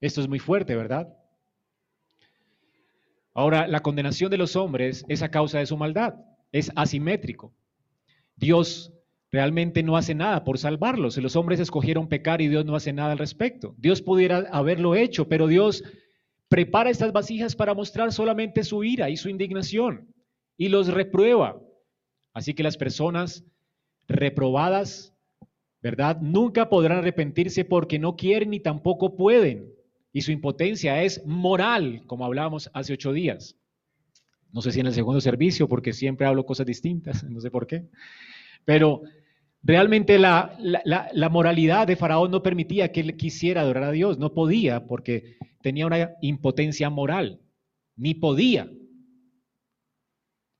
[0.00, 1.08] Esto es muy fuerte, ¿verdad?
[3.32, 6.14] Ahora, la condenación de los hombres es a causa de su maldad,
[6.52, 7.54] es asimétrico.
[8.36, 8.92] Dios
[9.30, 11.16] realmente no hace nada por salvarlos.
[11.18, 13.74] Los hombres escogieron pecar y Dios no hace nada al respecto.
[13.78, 15.82] Dios pudiera haberlo hecho, pero Dios
[16.48, 20.14] prepara estas vasijas para mostrar solamente su ira y su indignación
[20.56, 21.60] y los reprueba.
[22.36, 23.46] Así que las personas
[24.06, 25.14] reprobadas,
[25.80, 26.20] ¿verdad?
[26.20, 29.72] Nunca podrán arrepentirse porque no quieren ni tampoco pueden.
[30.12, 33.56] Y su impotencia es moral, como hablábamos hace ocho días.
[34.52, 37.66] No sé si en el segundo servicio, porque siempre hablo cosas distintas, no sé por
[37.66, 37.86] qué.
[38.66, 39.00] Pero
[39.62, 44.34] realmente la, la, moralidad de Faraón no permitía que él quisiera adorar a Dios, no
[44.34, 47.40] podía porque tenía una impotencia moral,
[47.96, 48.70] ni podía.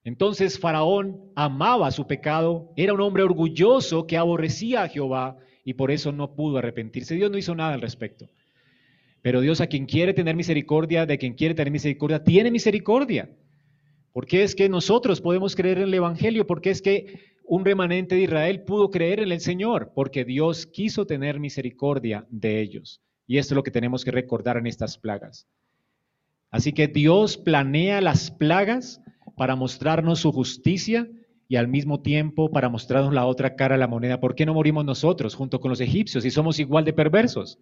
[0.07, 5.91] Entonces Faraón amaba su pecado, era un hombre orgulloso que aborrecía a Jehová y por
[5.91, 7.17] eso no pudo arrepentirse.
[7.17, 8.31] Dios no hizo nada al respecto.
[9.21, 13.29] Pero Dios a quien quiere tener misericordia, de quien quiere tener misericordia, tiene misericordia.
[14.13, 18.23] Porque es que nosotros podemos creer en el Evangelio, porque es que un remanente de
[18.23, 23.03] Israel pudo creer en el Señor, porque Dios quiso tener misericordia de ellos.
[23.27, 25.49] Y esto es lo que tenemos que recordar en estas plagas.
[26.53, 29.01] Así que Dios planea las plagas
[29.37, 31.09] para mostrarnos su justicia
[31.49, 34.19] y al mismo tiempo para mostrarnos la otra cara de la moneda.
[34.19, 37.59] ¿Por qué no morimos nosotros junto con los egipcios y somos igual de perversos?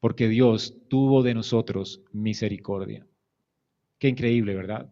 [0.00, 3.06] Porque Dios tuvo de nosotros misericordia.
[3.98, 4.90] Qué increíble, ¿verdad?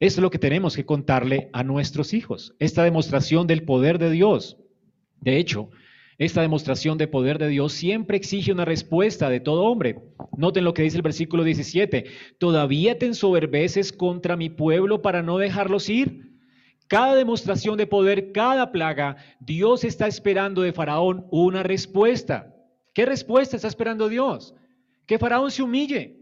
[0.00, 4.10] Esto es lo que tenemos que contarle a nuestros hijos, esta demostración del poder de
[4.10, 4.56] Dios.
[5.20, 5.70] De hecho,
[6.20, 10.02] esta demostración de poder de Dios siempre exige una respuesta de todo hombre.
[10.36, 12.04] Noten lo que dice el versículo 17.
[12.36, 16.38] ¿Todavía te ensoberbeces contra mi pueblo para no dejarlos ir?
[16.88, 22.54] Cada demostración de poder, cada plaga, Dios está esperando de Faraón una respuesta.
[22.92, 24.54] ¿Qué respuesta está esperando Dios?
[25.06, 26.18] Que Faraón se humille.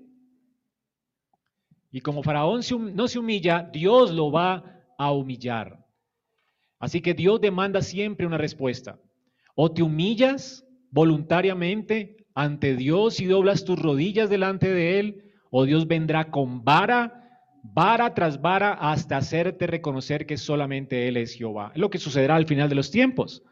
[1.91, 2.61] Y como Faraón
[2.95, 5.85] no se humilla, Dios lo va a humillar.
[6.79, 9.01] Así que Dios demanda siempre una respuesta.
[9.61, 15.89] O te humillas voluntariamente ante Dios y doblas tus rodillas delante de Él, o Dios
[15.89, 17.29] vendrá con vara,
[17.65, 21.73] vara tras vara, hasta hacerte reconocer que solamente Él es Jehová.
[21.75, 23.43] Lo que sucederá al final de los tiempos.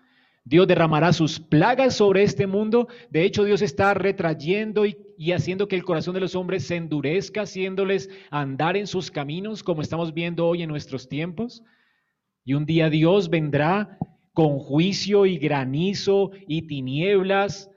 [0.45, 2.87] Dios derramará sus plagas sobre este mundo.
[3.11, 7.41] De hecho, Dios está retrayendo y, haciendo que el corazón de los hombres se endurezca,
[7.41, 11.65] haciéndoles andar en sus caminos, como estamos viendo hoy en nuestros tiempos.
[12.45, 13.99] Y un día Dios vendrá
[14.37, 17.71] con juicio y granizo y tinieblas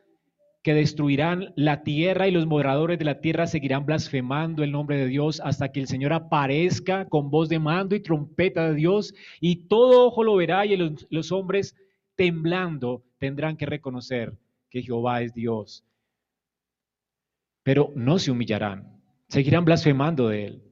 [0.61, 5.05] que destruirán la tierra y los moradores de la tierra seguirán blasfemando el nombre de
[5.05, 9.67] Dios hasta que el Señor aparezca con voz de mando y trompeta de Dios y
[9.69, 11.77] todo ojo lo verá y los, los hombres
[12.15, 14.37] temblando tendrán que reconocer
[14.69, 15.85] que Jehová es Dios.
[17.63, 20.63] Pero no se humillarán, seguirán blasfemando de Él.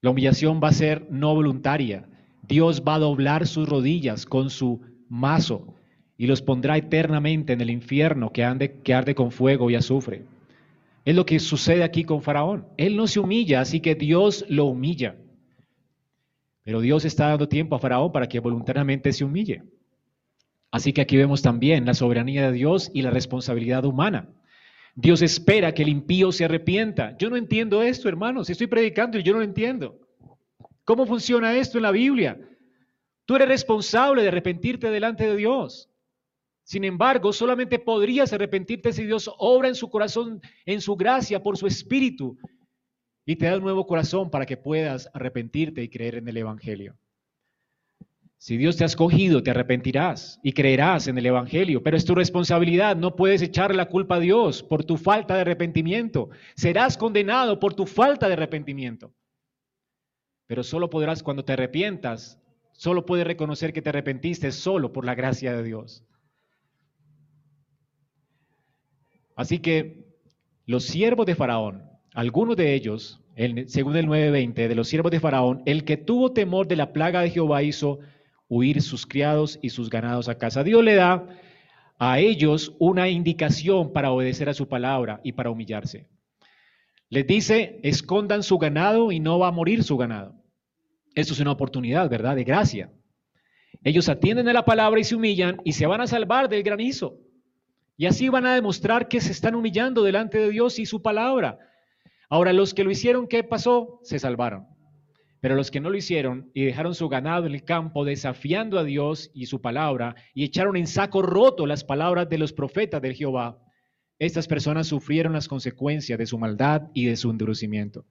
[0.00, 2.08] La humillación va a ser no voluntaria,
[2.48, 5.74] Dios va a doblar sus rodillas con su mazo
[6.16, 10.24] y los pondrá eternamente en el infierno que, arde con fuego y azufre.
[11.04, 12.66] Es lo que sucede aquí con Faraón.
[12.76, 15.16] Él no se humilla, así que Dios lo humilla.
[16.64, 19.62] Pero Dios está dando tiempo a Faraón para que voluntariamente se humille.
[20.70, 24.28] Así que aquí vemos también la soberanía de Dios y la responsabilidad humana.
[24.96, 27.16] Dios espera que el impío se arrepienta.
[27.18, 28.50] Yo no entiendo esto, hermanos.
[28.50, 30.05] Estoy predicando y yo no lo entiendo.
[30.86, 32.38] ¿Cómo funciona esto en la Biblia?
[33.24, 35.90] Tú eres responsable de arrepentirte delante de Dios.
[36.62, 41.58] Sin embargo, solamente podrías arrepentirte si Dios obra en su corazón, en su gracia, por
[41.58, 42.38] su espíritu,
[43.24, 46.96] y te da un nuevo corazón para que puedas arrepentirte y creer en el Evangelio.
[48.38, 52.14] Si Dios te ha escogido, te arrepentirás y creerás en el Evangelio, pero es tu
[52.14, 56.30] responsabilidad, no puedes echar la culpa a Dios por tu falta de arrepentimiento.
[56.54, 59.12] Serás condenado por tu falta de arrepentimiento.
[60.46, 62.40] Pero solo podrás cuando te arrepientas,
[62.72, 66.04] solo puedes reconocer que te arrepentiste solo por la gracia de Dios.
[69.34, 70.06] Así que
[70.64, 73.20] los siervos de Faraón, algunos de ellos,
[73.66, 77.20] según el 9:20, de los siervos de Faraón, el que tuvo temor de la plaga
[77.20, 77.98] de Jehová hizo
[78.48, 80.64] huir sus criados y sus ganados a casa.
[80.64, 81.26] Dios le da
[81.98, 86.06] a ellos una indicación para obedecer a su palabra y para humillarse.
[87.08, 90.34] Les dice, escondan su ganado y no va a morir su ganado.
[91.14, 92.36] Esto es una oportunidad, ¿verdad?
[92.36, 92.90] De gracia.
[93.84, 97.18] Ellos atienden a la palabra y se humillan y se van a salvar del granizo.
[97.96, 101.58] Y así van a demostrar que se están humillando delante de Dios y su palabra.
[102.28, 104.00] Ahora, los que lo hicieron, ¿qué pasó?
[104.02, 104.66] Se salvaron.
[105.40, 108.84] Pero los que no lo hicieron y dejaron su ganado en el campo desafiando a
[108.84, 113.14] Dios y su palabra y echaron en saco roto las palabras de los profetas del
[113.14, 113.58] Jehová,
[114.18, 118.04] estas personas sufrieron las consecuencias de su maldad y de su endurecimiento.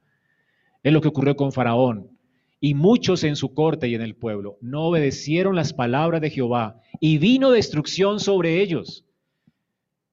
[0.84, 2.12] Es lo que ocurrió con Faraón.
[2.62, 6.80] Y muchos en su corte y en el pueblo no obedecieron las palabras de Jehová
[7.00, 9.06] y vino destrucción sobre ellos.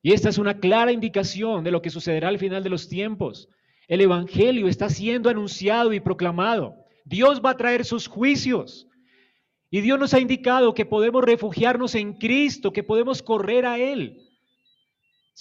[0.02, 3.48] Y esta es una clara indicación de lo que sucederá al final de los tiempos.
[3.86, 6.74] El Evangelio está siendo anunciado y proclamado.
[7.04, 8.88] Dios va a traer sus juicios.
[9.70, 14.31] Y Dios nos ha indicado que podemos refugiarnos en Cristo, que podemos correr a Él.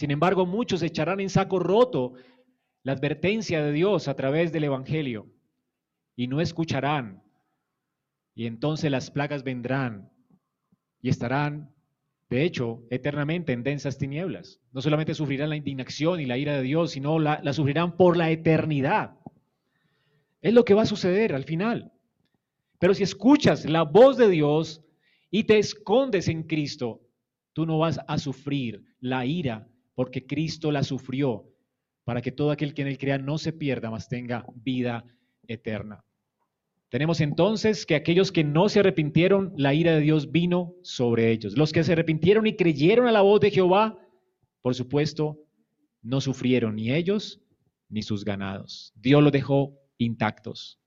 [0.02, 2.14] Sin embargo, muchos echarán en saco roto
[2.82, 5.28] la advertencia de Dios a través del Evangelio
[6.16, 7.22] y no escucharán.
[8.34, 10.12] Y entonces las plagas vendrán
[11.02, 11.76] y estarán
[12.32, 14.60] de hecho, eternamente en densas tinieblas.
[14.72, 18.18] No solamente sufrirán la indignación y la ira de Dios, sino la, la sufrirán por
[18.18, 19.20] la eternidad.
[20.42, 21.94] Es lo que va a suceder al final.
[22.80, 24.84] Pero si escuchas la voz de Dios
[25.30, 27.08] y te escondes en Cristo,
[27.54, 31.46] tú no vas a sufrir la ira porque Cristo la sufrió
[32.04, 35.06] para que todo aquel que en él crea no se pierda, mas tenga vida
[35.48, 36.04] eterna.
[36.90, 41.58] Tenemos entonces que aquellos que no se arrepintieron, la ira de Dios vino sobre ellos.
[41.58, 43.98] Los que se arrepintieron y creyeron a la voz de Jehová,
[44.62, 45.40] por supuesto,
[46.02, 47.40] no sufrieron ni ellos
[47.88, 48.92] ni sus ganados.
[48.96, 50.80] Dios los dejó intactos.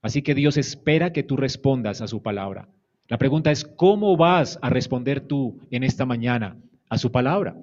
[0.00, 2.68] Así que Dios espera que tú respondas a su palabra.
[3.08, 7.56] La pregunta es, ¿cómo vas a responder tú en esta mañana a su palabra?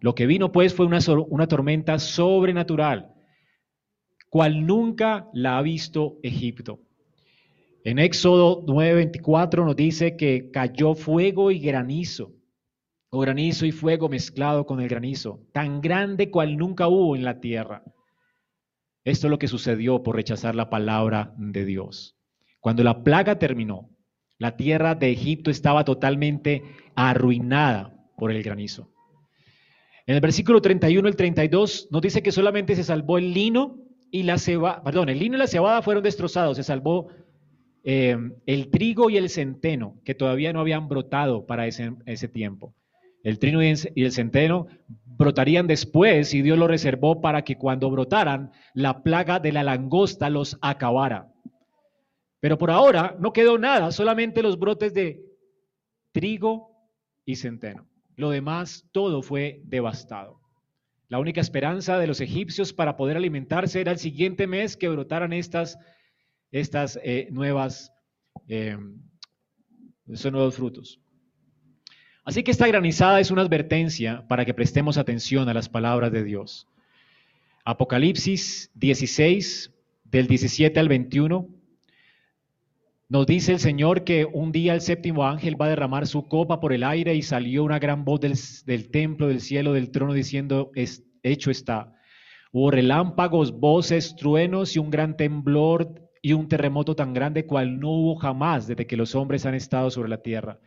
[0.00, 3.14] Lo que vino pues fue una, una tormenta sobrenatural,
[4.30, 6.80] cual nunca la ha visto Egipto.
[7.84, 12.32] En Éxodo 9:24 nos dice que cayó fuego y granizo,
[13.10, 17.40] o granizo y fuego mezclado con el granizo, tan grande cual nunca hubo en la
[17.40, 17.82] tierra.
[19.04, 22.16] Esto es lo que sucedió por rechazar la palabra de Dios.
[22.60, 23.88] Cuando la plaga terminó,
[24.36, 26.62] la tierra de Egipto estaba totalmente
[26.94, 28.92] arruinada por el granizo.
[30.08, 33.78] En el versículo 31 y 32 nos dice que solamente se salvó el lino
[34.10, 37.08] y la cebada, perdón, el lino y la cebada fueron destrozados, se salvó
[37.90, 42.74] Em, el trigo y el centeno, que todavía no habían brotado para ese, ese tiempo.
[43.22, 44.66] El trigo y el centeno
[45.06, 50.28] brotarían después y Dios lo reservó para que cuando brotaran, la plaga de la langosta
[50.28, 51.32] los acabara.
[52.40, 55.24] Pero por ahora no quedó nada, solamente los brotes de
[56.12, 56.90] trigo
[57.24, 57.86] y centeno.
[58.18, 60.40] Lo demás, todo fue devastado.
[61.08, 65.32] La única esperanza de los egipcios para poder alimentarse era el siguiente mes que brotaran
[65.32, 65.78] estas
[66.50, 67.92] estas eh, nuevas,
[70.08, 71.00] estos nuevos frutos.
[72.24, 76.24] Así que esta granizada es una advertencia para que prestemos atención a las palabras de
[76.24, 76.66] Dios.
[77.64, 79.72] Apocalipsis 16,
[80.04, 81.48] del 17 al 21,
[83.08, 86.60] nos dice el Señor que un día el séptimo ángel va a derramar su copa
[86.60, 90.70] por el aire y salió una gran voz del, templo, del cielo, del trono, diciendo,
[90.74, 91.94] es, hecho está.
[92.52, 97.90] Hubo relámpagos, voces, truenos y un gran temblor y un terremoto tan grande cual no
[97.90, 100.60] hubo jamás desde que los hombres han estado sobre la tierra.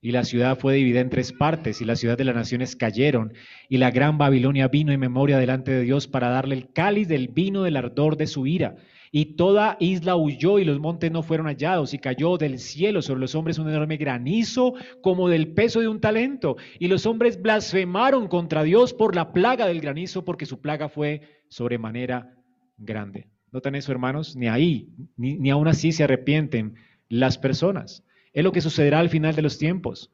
[0.00, 3.34] Y la ciudad fue dividida en tres partes, y la ciudad de las naciones cayeron,
[3.68, 7.28] y la gran Babilonia vino en memoria delante de Dios para darle el cáliz del
[7.28, 8.76] vino del ardor de su ira.
[9.10, 13.20] Y toda isla huyó y los montes no fueron hallados, y cayó del cielo sobre
[13.20, 16.56] los hombres un enorme granizo como del peso de un talento.
[16.78, 21.22] Y los hombres blasfemaron contra Dios por la plaga del granizo, porque su plaga fue
[21.48, 22.34] sobremanera
[22.76, 23.28] grande.
[23.50, 24.36] ¿Notan eso, hermanos?
[24.36, 26.74] Ni ahí, ni, ni aún así se arrepienten
[27.08, 28.04] las personas.
[28.32, 30.10] Es lo que sucederá al final de los tiempos.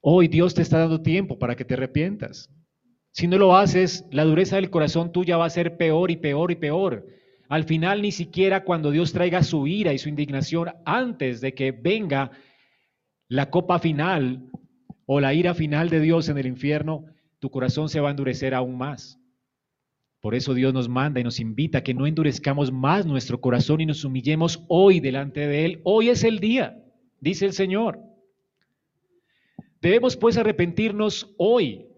[0.00, 2.50] Hoy Dios te está dando tiempo para que te arrepientas.
[3.12, 6.50] Si no lo haces, la dureza del corazón tuya va a ser peor y peor
[6.50, 7.06] y peor,
[7.48, 11.72] Al final, ni siquiera cuando Dios traiga su ira y su indignación antes de que
[11.72, 12.30] venga
[13.26, 14.48] la copa final
[15.04, 17.06] o la ira final de Dios en el infierno,
[17.40, 19.18] tu corazón se va a endurecer aún más.
[20.20, 23.80] Por eso Dios nos manda y nos invita a que no endurezcamos más nuestro corazón
[23.80, 25.80] y nos humillemos hoy delante de Él.
[25.82, 26.80] Hoy es el día,
[27.20, 27.98] dice el Señor.
[29.80, 31.89] Debemos pues arrepentirnos hoy.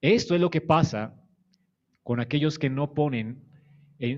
[0.00, 1.14] Esto es lo que pasa
[2.02, 3.44] con aquellos que no ponen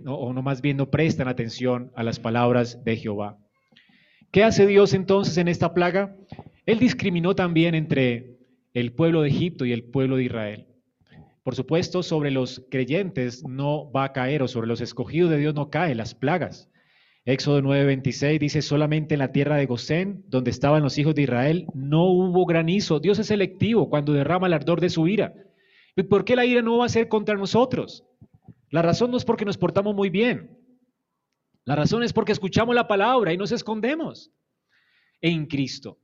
[0.06, 3.38] o no más bien no prestan atención a las palabras de Jehová.
[4.30, 6.16] ¿Qué hace Dios entonces en esta plaga?
[6.66, 8.38] Él discriminó también entre
[8.74, 10.66] el pueblo de Egipto y el pueblo de Israel.
[11.42, 15.54] Por supuesto, sobre los creyentes no va a caer, o sobre los escogidos de Dios
[15.54, 16.70] no caen las plagas.
[17.24, 21.66] Éxodo 9:26 dice, solamente en la tierra de Gosén, donde estaban los hijos de Israel,
[21.74, 23.00] no hubo granizo.
[23.00, 25.34] Dios es selectivo cuando derrama el ardor de su ira.
[25.96, 28.04] ¿Y por qué la ira no va a ser contra nosotros?
[28.70, 30.58] La razón no es porque nos portamos muy bien.
[31.64, 34.32] La razón es porque escuchamos la palabra y nos escondemos
[35.20, 35.98] en Cristo.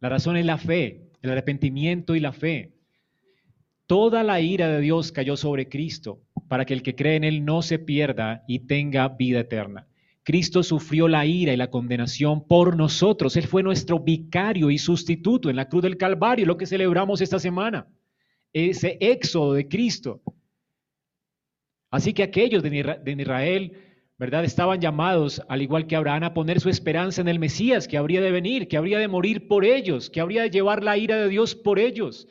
[0.00, 2.74] La razón es la fe, el arrepentimiento y la fe.
[3.86, 7.44] Toda la ira de Dios cayó sobre Cristo para que el que cree en Él
[7.44, 9.88] no se pierda y tenga vida eterna.
[10.22, 13.34] Cristo sufrió la ira y la condenación por nosotros.
[13.36, 17.38] Él fue nuestro vicario y sustituto en la cruz del Calvario, lo que celebramos esta
[17.38, 17.88] semana.
[18.66, 20.20] Ese éxodo de Cristo.
[21.90, 23.88] Así que aquellos de Israel
[24.18, 24.44] ¿verdad?
[24.44, 28.20] Estaban llamados, al igual que Abraham, a poner su esperanza en el Mesías, que habría
[28.20, 31.28] de venir, que habría de morir por ellos, que habría de llevar la ira de
[31.28, 32.26] Dios por ellos.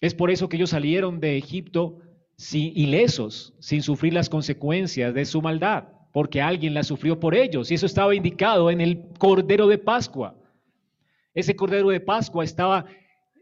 [0.00, 1.98] Es por eso que ellos salieron de Egipto
[2.36, 7.72] sin, ilesos, sin sufrir las consecuencias de su maldad, porque alguien la sufrió por ellos,
[7.72, 10.38] y eso estaba indicado en el Cordero de Pascua.
[11.34, 12.86] Ese Cordero de Pascua estaba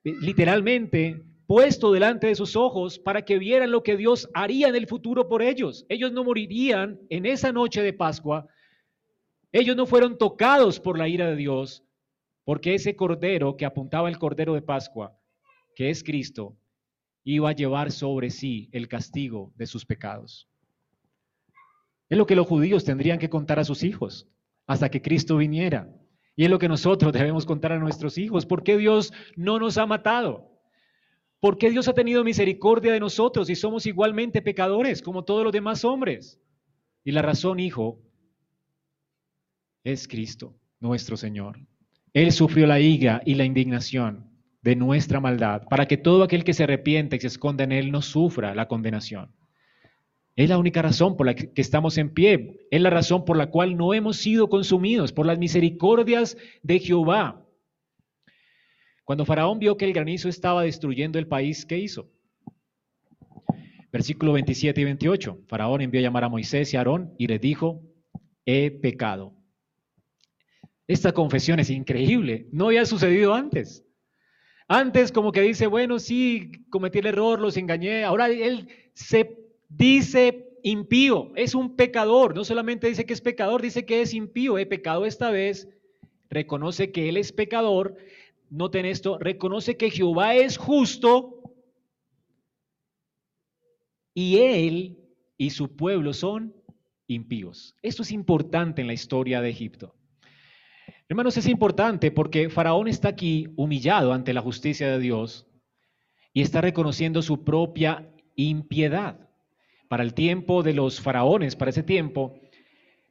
[0.05, 4.77] eh, literalmente puesto delante de sus ojos para que vieran lo que Dios haría en
[4.77, 5.85] el futuro por ellos.
[5.89, 8.47] Ellos no morirían en esa noche de Pascua.
[9.53, 11.85] Ellos no fueron tocados por la ira de Dios,
[12.45, 15.17] porque ese cordero que apuntaba el cordero de Pascua,
[15.75, 16.57] que es Cristo,
[17.25, 20.49] iba a llevar sobre sí el castigo de sus pecados.
[22.09, 24.29] Es lo que los judíos tendrían que contar a sus hijos
[24.67, 25.89] hasta que Cristo viniera.
[26.37, 28.45] Y es lo que nosotros debemos contar a nuestros hijos.
[28.45, 30.54] ¿Por qué Dios no nos ha matado?
[31.45, 35.53] ¿Por qué Dios ha tenido misericordia de nosotros y somos igualmente pecadores como todos los
[35.53, 36.41] demás hombres?
[37.05, 38.01] Y la razón, hijo,
[39.83, 41.59] es Cristo, nuestro Señor.
[42.15, 44.31] Él sufrió la higa y la indignación
[44.63, 47.93] de nuestra maldad para que todo aquel que se arrepiente y se esconda en Él
[47.93, 49.31] no sufra la condenación.
[50.37, 52.67] Es la única razón por la que estamos en pie.
[52.71, 57.44] Es la razón por la cual no hemos sido consumidos, por las misericordias de Jehová.
[59.05, 62.11] Cuando Faraón vio que el granizo estaba destruyendo el país, ¿qué hizo?
[63.93, 65.45] Versículo 27 y 28.
[65.47, 67.83] Faraón envió a llamar a Moisés y a Aarón y les dijo,
[68.47, 69.35] he pecado.
[70.87, 73.85] Esta confesión es increíble, no había sucedido antes.
[74.69, 78.05] Antes como que dice, bueno, sí, cometí el error, los engañé.
[78.05, 79.39] Ahora él se
[79.69, 82.35] dice impío, es un pecador.
[82.35, 84.57] No solamente dice que es pecador, dice que es impío.
[84.57, 85.69] He pecado esta vez,
[86.31, 87.97] reconoce que él es pecador
[88.51, 91.43] noten esto, reconoce que Jehová es justo
[94.15, 94.99] y él
[95.37, 96.55] y su pueblo son
[97.07, 97.75] impíos.
[97.83, 99.95] Esto es importante en la historia de Egipto.
[101.09, 105.47] Hermanos, es importante porque Faraón está aquí humillado ante la justicia de Dios
[106.33, 109.29] y está reconociendo su propia impiedad.
[109.89, 112.41] Para el tiempo de los faraones, para ese tiempo,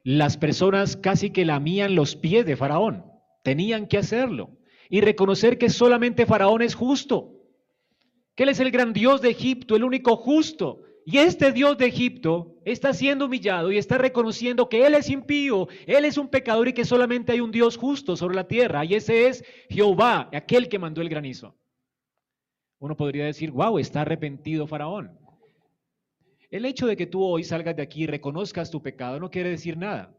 [0.02, 3.04] las personas casi que lamían los pies de Faraón.
[3.42, 4.50] Tenían que hacerlo
[4.88, 7.32] y reconocer que solamente Faraón es justo,
[8.34, 10.80] que Él es el gran Dios de Egipto, el único justo.
[11.06, 15.68] Y este Dios de Egipto está siendo humillado y está reconociendo que Él es impío,
[15.86, 18.84] Él es un pecador y que solamente hay un Dios justo sobre la tierra.
[18.84, 21.56] Y ese es Jehová, aquel que mandó el granizo.
[22.78, 25.18] Uno podría decir, wow, está arrepentido Faraón.
[26.50, 29.50] El hecho de que tú hoy salgas de aquí y reconozcas tu pecado no quiere
[29.50, 30.16] decir nada.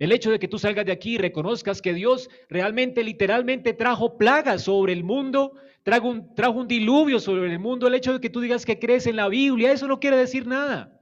[0.00, 4.16] El hecho de que tú salgas de aquí y reconozcas que Dios realmente, literalmente trajo
[4.16, 8.20] plagas sobre el mundo, trajo un, trajo un diluvio sobre el mundo, el hecho de
[8.20, 10.98] que tú digas que crees en la Biblia, eso no quiere decir nada.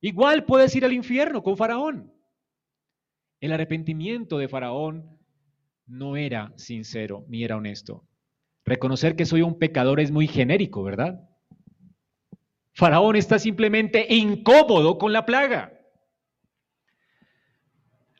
[0.00, 2.10] Igual puedes ir al infierno con Faraón.
[3.38, 5.18] El arrepentimiento de Faraón
[5.86, 8.06] no era sincero ni era honesto.
[8.64, 11.28] Reconocer que soy un pecador es muy genérico, ¿verdad?
[12.72, 15.79] Faraón está simplemente incómodo con la plaga.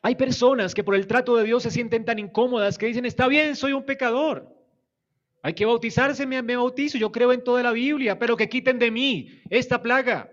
[0.01, 3.27] Hay personas que por el trato de Dios se sienten tan incómodas que dicen, está
[3.27, 4.55] bien, soy un pecador.
[5.43, 8.91] Hay que bautizarse, me, bautizo, yo creo en toda la Biblia, pero que quiten de
[8.91, 10.31] mí esta plaga.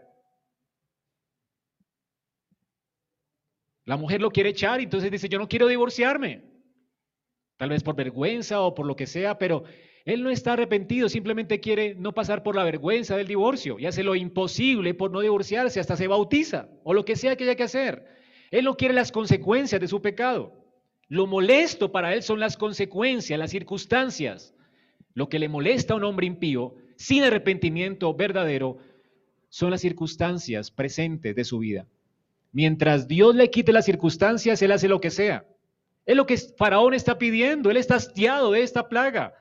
[3.85, 6.45] La mujer lo quiere echar entonces dice, yo no quiero divorciarme.
[7.57, 9.65] Tal vez por vergüenza o por lo que sea, pero
[10.05, 14.03] él no está arrepentido, simplemente quiere no pasar por la vergüenza del divorcio y hace
[14.03, 17.65] lo imposible por no divorciarse, hasta se bautiza o lo que sea que haya que
[17.65, 18.18] hacer.
[18.51, 20.53] Él no quiere las consecuencias de su pecado.
[21.09, 24.55] Lo molesto para él son las consecuencias, las circunstancias.
[25.15, 28.79] Lo que le molesta a un hombre impío, sin arrepentimiento verdadero,
[29.49, 31.87] son las circunstancias presentes de su vida.
[32.53, 35.47] Mientras Dios le quite las circunstancias, él hace lo que sea.
[36.05, 37.71] Es lo que Faraón está pidiendo.
[37.71, 39.35] Él está hastiado de esta plaga.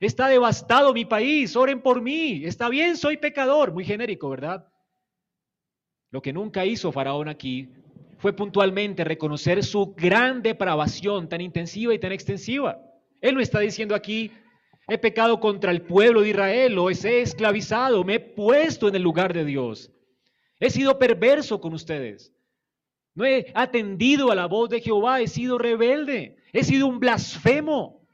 [0.00, 1.54] Está devastado mi país.
[1.56, 2.44] Oren por mí.
[2.44, 3.72] Está bien, soy pecador.
[3.72, 4.66] Muy genérico, ¿verdad?
[6.10, 7.70] Lo que nunca hizo Faraón aquí
[8.24, 12.80] fue puntualmente reconocer su gran depravación tan intensiva y tan extensiva.
[13.20, 14.30] Él no está diciendo aquí,
[14.88, 19.02] he pecado contra el pueblo de Israel o he esclavizado, me he puesto en el
[19.02, 19.92] lugar de Dios.
[20.58, 22.32] He sido perverso con ustedes.
[23.14, 28.06] No he atendido a la voz de Jehová, he sido rebelde, he sido un blasfemo.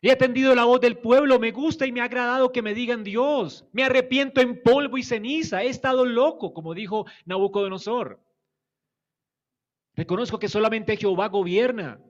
[0.00, 3.04] He atendido la voz del pueblo, me gusta y me ha agradado que me digan
[3.04, 3.66] Dios.
[3.74, 8.20] Me arrepiento en polvo y ceniza, he estado loco, como dijo Nabucodonosor.
[10.00, 12.00] Reconozco que solamente Jehová gobierna.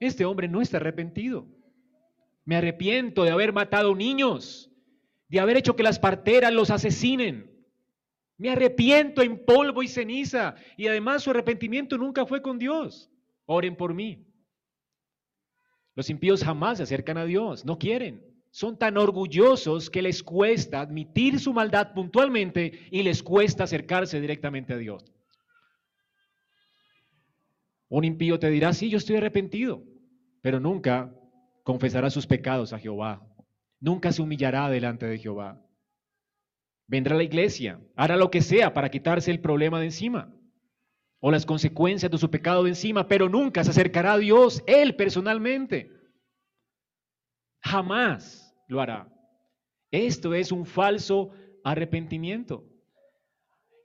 [0.00, 1.46] Este hombre no está arrepentido.
[2.46, 4.70] Me arrepiento de haber matado niños,
[5.28, 7.54] de haber hecho que las parteras los asesinen.
[8.38, 10.54] Me arrepiento en polvo y ceniza.
[10.78, 13.10] Y además su arrepentimiento nunca fue con Dios.
[13.44, 14.24] Oren por mí.
[15.94, 18.24] Los impíos jamás se acercan a Dios, no quieren.
[18.50, 24.72] Son tan orgullosos que les cuesta admitir su maldad puntualmente y les cuesta acercarse directamente
[24.72, 25.17] a Dios.
[27.88, 29.82] Un impío te dirá, sí, yo estoy arrepentido,
[30.42, 31.14] pero nunca
[31.62, 33.26] confesará sus pecados a Jehová.
[33.80, 35.64] Nunca se humillará delante de Jehová.
[36.86, 40.34] Vendrá a la iglesia, hará lo que sea para quitarse el problema de encima
[41.20, 44.94] o las consecuencias de su pecado de encima, pero nunca se acercará a Dios, Él
[44.94, 45.90] personalmente.
[47.60, 49.12] Jamás lo hará.
[49.90, 51.30] Esto es un falso
[51.64, 52.64] arrepentimiento.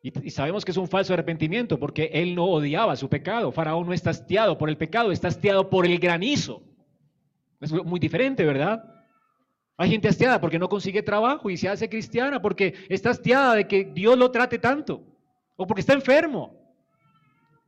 [0.03, 3.53] Y, sabemos que es un falso arrepentimiento porque él no odiaba su pecado.
[3.53, 6.61] Faraón no está hastiado por el pecado, está hastiado por el granizo.
[7.61, 8.83] Es muy diferente, ¿verdad?
[9.77, 13.65] Hay gente hastiada porque no consigue trabajo y se hace cristiana porque está hastiada de
[13.65, 15.05] que Dios lo trate tanto.
[15.55, 16.53] O porque está enfermo.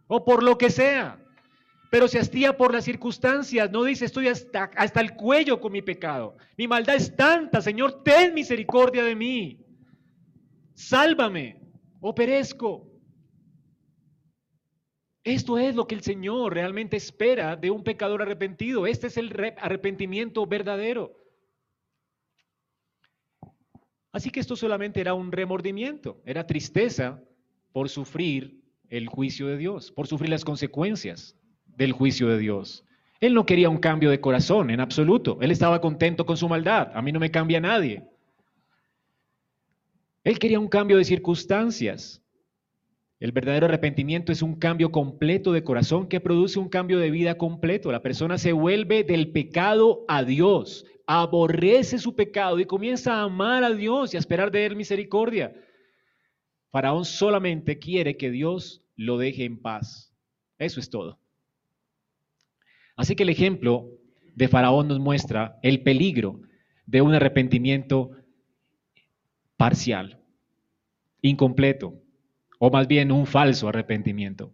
[0.08, 1.18] O por lo que sea.
[1.90, 3.72] Pero se hastía por las circunstancias.
[3.72, 6.36] No dice estoy hasta, hasta el cuello con mi pecado.
[6.58, 7.62] Mi maldad es tanta.
[7.62, 9.66] Señor, ten misericordia de mí.
[10.74, 11.65] Sálvame
[12.08, 12.88] o perezco.
[15.24, 18.86] Esto es lo que el Señor realmente espera de un pecador arrepentido.
[18.86, 21.18] Este es el arrepentimiento verdadero.
[24.12, 27.24] Así que esto solamente era un remordimiento, era tristeza
[27.74, 31.36] por sufrir el juicio de Dios, por sufrir las consecuencias
[31.66, 32.86] del juicio de Dios.
[33.20, 35.40] Él no quería un cambio de corazón en absoluto.
[35.42, 36.92] Él estaba contento con su maldad.
[36.94, 38.08] A mí no me cambia nadie.
[40.26, 42.22] Él quería un cambio de circunstancias.
[43.20, 47.38] El verdadero arrepentimiento es un cambio completo de corazón que produce un cambio de vida
[47.38, 47.92] completo.
[47.92, 53.64] La persona se vuelve del pecado a Dios, aborrece su pecado y comienza a amar
[53.64, 55.56] a Dios y a esperar de Él misericordia.
[56.72, 60.12] Faraón solamente quiere que Dios lo deje en paz.
[60.58, 61.20] Eso es todo.
[62.96, 63.92] Así que el ejemplo
[64.34, 66.42] de Faraón nos muestra el peligro
[66.88, 68.12] de un arrepentimiento
[69.58, 70.20] parcial,
[71.22, 72.02] incompleto,
[72.60, 74.54] o más bien un falso arrepentimiento.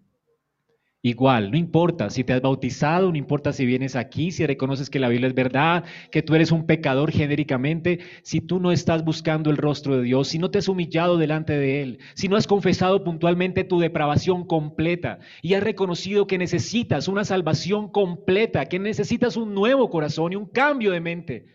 [1.03, 4.99] Igual, no importa si te has bautizado, no importa si vienes aquí, si reconoces que
[4.99, 9.49] la Biblia es verdad, que tú eres un pecador genéricamente, si tú no estás buscando
[9.49, 12.45] el rostro de Dios, si no te has humillado delante de Él, si no has
[12.45, 19.37] confesado puntualmente tu depravación completa y has reconocido que necesitas una salvación completa, que necesitas
[19.37, 21.45] un nuevo corazón y un cambio de mente,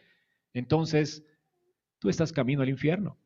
[0.55, 1.25] entonces
[2.01, 3.17] tú estás camino al infierno.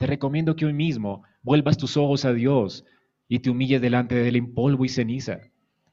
[0.00, 2.86] Te recomiendo que hoy mismo vuelvas tus ojos a Dios
[3.28, 5.42] y te humilles delante de Él en polvo y ceniza.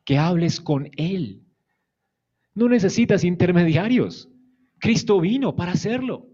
[0.06, 1.44] Que hables con Él.
[2.56, 4.30] No necesitas intermediarios.
[4.80, 6.26] Cristo vino para hacerlo.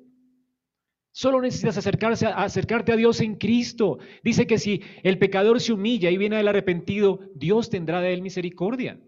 [1.14, 3.98] Solo necesitas acercarte a Dios en Cristo.
[4.24, 8.22] Dice que si el pecador se humilla y viene el arrepentido, Dios tendrá de él
[8.22, 9.02] misericordia.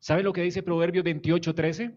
[0.00, 1.96] ¿Sabe lo que dice Proverbios 28, 13?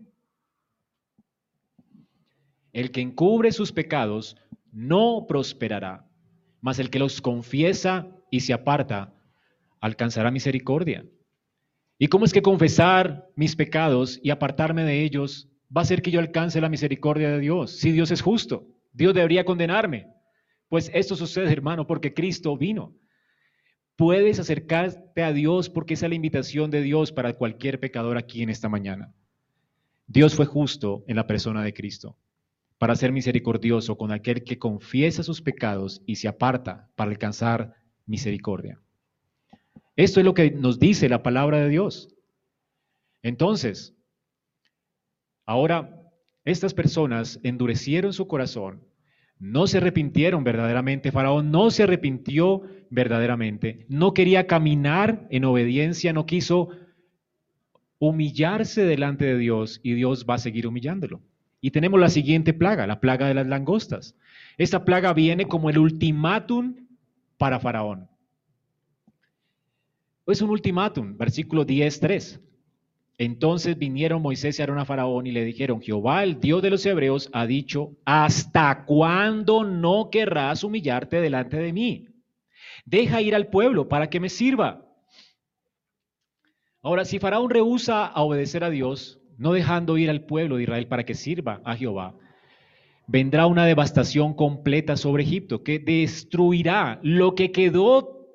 [2.71, 4.37] El que encubre sus pecados
[4.75, 6.05] no prosperará,
[6.59, 9.13] mas el que los confiesa y se aparta
[9.79, 11.05] alcanzará misericordia.
[11.97, 16.11] ¿Y cómo es que confesar mis pecados y apartarme de ellos va a hacer que
[16.11, 17.77] yo alcance la misericordia de Dios?
[17.77, 20.07] Si Dios es justo, Dios debería condenarme.
[20.67, 22.93] Pues esto sucede, hermano, porque Cristo vino.
[23.95, 28.43] Puedes acercarte a Dios porque esa es la invitación de Dios para cualquier pecador aquí
[28.43, 29.13] en esta mañana.
[30.05, 32.17] Dios fue justo en la persona de Cristo
[32.77, 38.79] para ser misericordioso con aquel que confiesa sus pecados y se aparta para alcanzar misericordia.
[39.95, 42.09] Esto es lo que nos dice la palabra de Dios.
[43.23, 43.95] Entonces,
[45.45, 46.01] ahora
[46.43, 48.83] estas personas endurecieron su corazón,
[49.39, 56.25] no se arrepintieron verdaderamente, Faraón no se arrepintió verdaderamente, no quería caminar en obediencia, no
[56.25, 56.69] quiso
[57.99, 61.21] humillarse delante de Dios y Dios va a seguir humillándolo.
[61.61, 64.15] Y tenemos la siguiente plaga, la plaga de las langostas.
[64.57, 66.87] Esta plaga viene como el ultimátum
[67.37, 68.07] para Faraón.
[70.27, 72.41] Es un ultimátum, versículo 10.3.
[73.17, 76.85] Entonces vinieron Moisés y Aarón a Faraón y le dijeron, Jehová, el Dios de los
[76.85, 82.07] hebreos, ha dicho, ¿hasta cuándo no querrás humillarte delante de mí?
[82.85, 84.85] Deja ir al pueblo para que me sirva.
[86.81, 90.87] Ahora, si Faraón rehúsa a obedecer a Dios, no dejando ir al pueblo de Israel
[90.87, 92.15] para que sirva a Jehová,
[93.07, 98.27] vendrá una devastación completa sobre Egipto que destruirá lo que quedó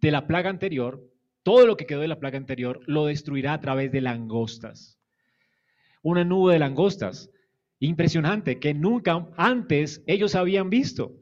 [0.00, 1.02] de la plaga anterior
[1.46, 4.98] todo lo que quedó de la plaga anterior lo destruirá a través de langostas.
[6.02, 7.30] Una nube de langostas
[7.78, 11.12] impresionante que nunca antes ellos habían visto.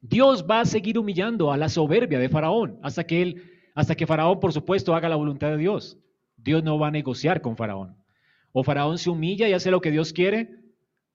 [0.00, 3.42] Dios va a seguir humillando a la soberbia de Faraón hasta que él,
[3.74, 5.98] hasta que Faraón, por supuesto, haga la voluntad de Dios.
[6.38, 7.99] Dios no va a negociar con Faraón.
[8.52, 10.60] O Faraón se humilla y hace lo que Dios quiere,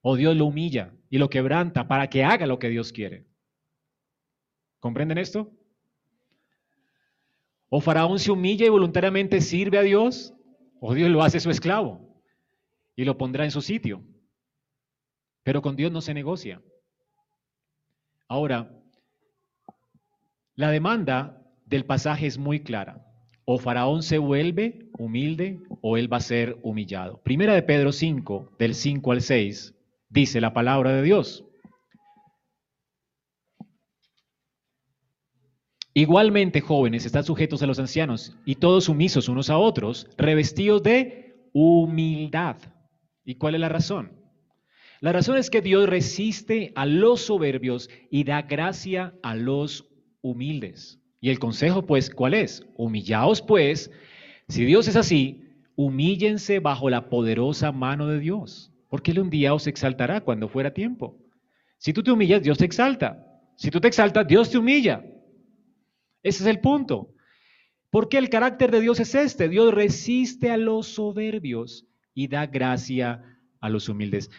[0.01, 3.25] o Dios lo humilla y lo quebranta para que haga lo que Dios quiere.
[4.79, 5.51] ¿Comprenden esto?
[7.69, 10.33] O Faraón se humilla y voluntariamente sirve a Dios,
[10.79, 12.21] o Dios lo hace su esclavo
[12.95, 14.03] y lo pondrá en su sitio.
[15.43, 16.61] Pero con Dios no se negocia.
[18.27, 18.71] Ahora,
[20.55, 23.05] la demanda del pasaje es muy clara.
[23.43, 27.21] O Faraón se vuelve humilde o él va a ser humillado.
[27.23, 29.75] Primera de Pedro 5, del 5 al 6,
[30.09, 31.45] dice la palabra de Dios.
[35.93, 41.49] Igualmente, jóvenes, están sujetos a los ancianos y todos sumisos unos a otros, revestidos de
[41.53, 42.57] humildad.
[43.23, 44.11] ¿Y cuál es la razón?
[44.99, 49.87] La razón es que Dios resiste a los soberbios y da gracia a los
[50.21, 50.99] humildes.
[51.21, 52.67] Y el consejo, pues, ¿cuál es?
[52.75, 53.89] Humillaos, pues,
[54.47, 55.43] si Dios es así,
[55.75, 60.73] humíllense bajo la poderosa mano de Dios, porque Él un día os exaltará cuando fuera
[60.73, 61.17] tiempo.
[61.77, 63.25] Si tú te humillas, Dios te exalta.
[63.55, 65.03] Si tú te exaltas, Dios te humilla.
[66.23, 67.13] Ese es el punto.
[67.89, 69.49] Porque el carácter de Dios es este.
[69.49, 74.29] Dios resiste a los soberbios y da gracia a los humildes.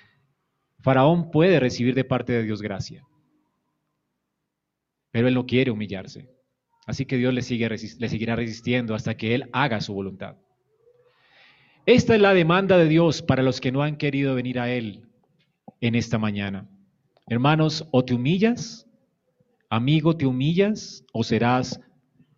[0.80, 3.04] Faraón puede recibir de parte de Dios gracia,
[5.10, 6.35] pero él no quiere humillarse.
[6.86, 10.36] Así que Dios le, sigue, le seguirá resistiendo hasta que él haga su voluntad.
[11.84, 15.08] Esta es la demanda de Dios para los que no han querido venir a Él
[15.80, 16.68] en esta mañana.
[17.28, 18.86] Hermanos, o te humillas
[19.68, 21.80] Amigo, ¿te humillas o serás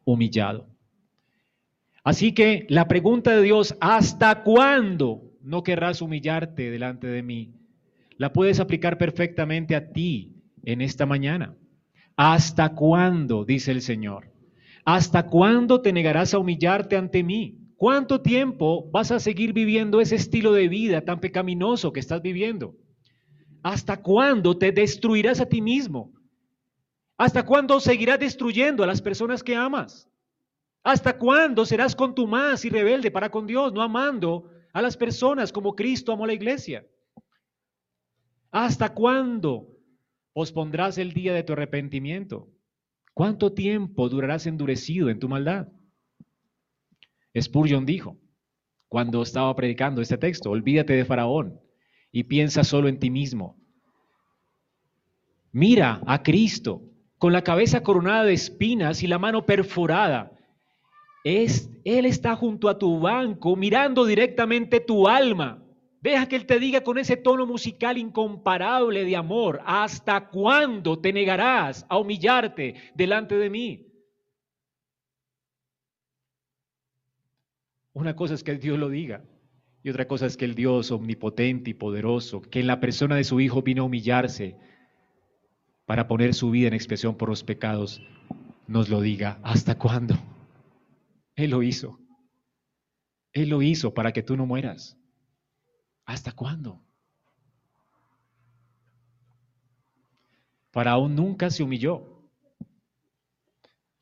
[0.04, 0.66] humillado?
[2.02, 7.54] Así que la pregunta de Dios, ¿hasta cuándo no querrás humillarte delante de mí?
[8.16, 11.54] La puedes aplicar perfectamente a ti en esta mañana.
[12.16, 13.44] ¿Hasta cuándo?
[13.44, 14.32] dice el Señor.
[14.90, 17.58] ¿Hasta cuándo te negarás a humillarte ante mí?
[17.76, 22.74] ¿Cuánto tiempo vas a seguir viviendo ese estilo de vida tan pecaminoso que estás viviendo?
[23.62, 26.14] ¿Hasta cuándo te destruirás a ti mismo?
[27.18, 30.08] ¿Hasta cuándo seguirás destruyendo a las personas que amas?
[30.82, 35.76] ¿Hasta cuándo serás contumaz y rebelde para con Dios, no amando a las personas como
[35.76, 36.86] Cristo amó a la iglesia?
[38.50, 39.68] ¿Hasta cuándo
[40.32, 42.48] pospondrás el día de tu arrepentimiento?
[43.18, 45.66] ¿Cuánto tiempo durarás endurecido en tu maldad?
[47.36, 48.16] Spurgeon dijo,
[48.86, 51.58] cuando estaba predicando este texto, olvídate de Faraón
[52.12, 53.56] y piensa solo en ti mismo.
[55.50, 56.80] Mira a Cristo,
[57.18, 60.30] con la cabeza coronada de espinas y la mano perforada.
[61.24, 65.60] Él está junto a tu banco, mirando directamente tu alma.
[66.00, 71.12] Deja que Él te diga con ese tono musical incomparable de amor, ¿hasta cuándo te
[71.12, 73.86] negarás a humillarte delante de mí?
[77.92, 79.24] Una cosa es que Dios lo diga
[79.82, 83.24] y otra cosa es que el Dios omnipotente y poderoso, que en la persona de
[83.24, 84.56] su Hijo vino a humillarse,
[85.86, 88.02] para poner su vida en expiación por los pecados,
[88.66, 89.40] nos lo diga.
[89.42, 90.16] ¿Hasta cuándo?
[91.34, 91.98] Él lo hizo.
[93.32, 94.97] Él lo hizo para que tú no mueras.
[96.08, 96.80] ¿Hasta cuándo?
[100.72, 102.22] Faraón nunca se humilló.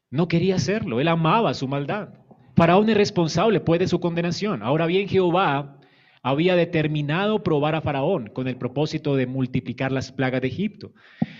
[0.09, 2.11] No quería hacerlo, él amaba su maldad.
[2.55, 4.63] Faraón es responsable pues de su condenación.
[4.63, 5.76] Ahora bien, Jehová
[6.27, 10.93] había determinado probar a Faraón con el propósito de multiplicar las plagas de Egipto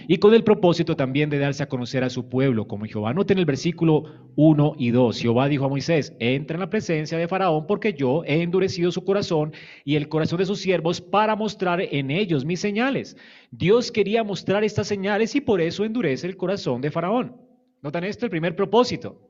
[0.07, 3.13] y con el propósito también de darse a conocer a su pueblo como Jehová.
[3.13, 5.19] Noten el versículo 1 y 2.
[5.19, 9.03] Jehová dijo a Moisés, entra en la presencia de Faraón porque yo he endurecido su
[9.03, 9.53] corazón
[9.85, 13.17] y el corazón de sus siervos para mostrar en ellos mis señales.
[13.51, 17.35] Dios quería mostrar estas señales y por eso endurece el corazón de Faraón.
[17.83, 19.21] Notan esto, el primer propósito.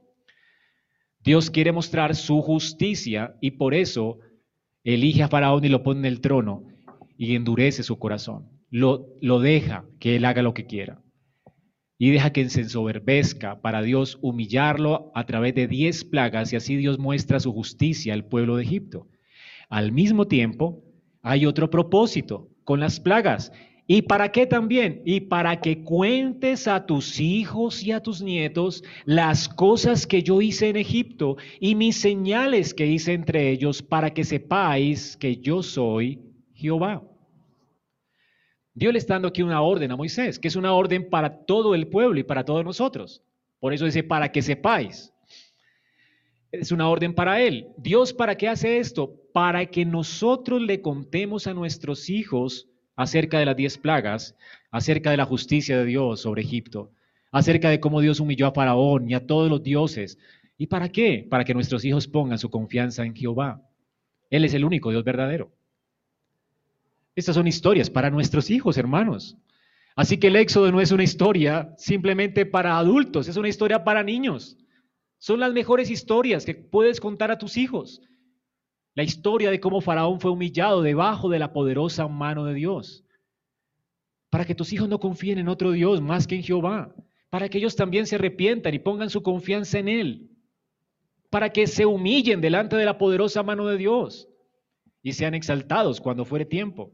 [1.25, 4.21] Dios quiere mostrar su justicia y por eso
[4.95, 6.65] elige a Faraón y lo pone en el trono
[7.19, 8.49] y endurece su corazón.
[8.71, 11.03] Lo, lo deja que él haga lo que quiera.
[11.99, 16.77] Y deja que se ensoberbezca para Dios humillarlo a través de diez plagas y así
[16.77, 19.09] Dios muestra su justicia al pueblo de Egipto.
[19.69, 20.85] Al mismo tiempo,
[21.23, 23.51] hay otro propósito con las plagas
[23.89, 25.01] ¿Y para qué también?
[25.05, 30.43] Y para que cuentes a tus hijos y a tus nietos las cosas que yo
[30.43, 35.63] hice en Egipto y mis señales que hice entre ellos, para que sepáis que yo
[35.63, 36.21] soy
[36.55, 37.05] Jehová.
[38.75, 41.75] Dios le está dando aquí una orden a Moisés, que es una orden para todo
[41.75, 43.23] el pueblo y para todos nosotros.
[43.61, 45.13] Por eso dice, para que sepáis.
[46.51, 47.69] Es una orden para él.
[47.79, 49.15] Dios, ¿para qué hace esto?
[49.33, 54.35] Para que nosotros le contemos a nuestros hijos acerca de las diez plagas,
[54.71, 56.91] acerca de la justicia de Dios sobre Egipto,
[57.31, 60.19] acerca de cómo Dios humilló a Faraón y a todos los dioses.
[60.59, 61.27] ¿Y para qué?
[61.29, 63.63] Para que nuestros hijos pongan su confianza en Jehová.
[64.31, 65.53] Él es el único Dios verdadero.
[67.15, 69.37] Estas son historias para nuestros hijos, hermanos.
[69.95, 74.03] Así que el Éxodo no es una historia simplemente para adultos, es una historia para
[74.03, 74.59] niños.
[75.19, 78.03] Son las mejores historias que puedes contar a tus hijos.
[78.97, 83.05] La historia de cómo Faraón fue humillado debajo de la poderosa mano de Dios.
[84.31, 86.95] Para que tus hijos no confíen en otro Dios más que en Jehová.
[87.29, 90.31] Para que ellos también se arrepientan y pongan su confianza en Él.
[91.29, 94.31] Para que se humillen delante de la poderosa mano de Dios
[95.03, 96.91] y sean exaltados cuando fuere tiempo.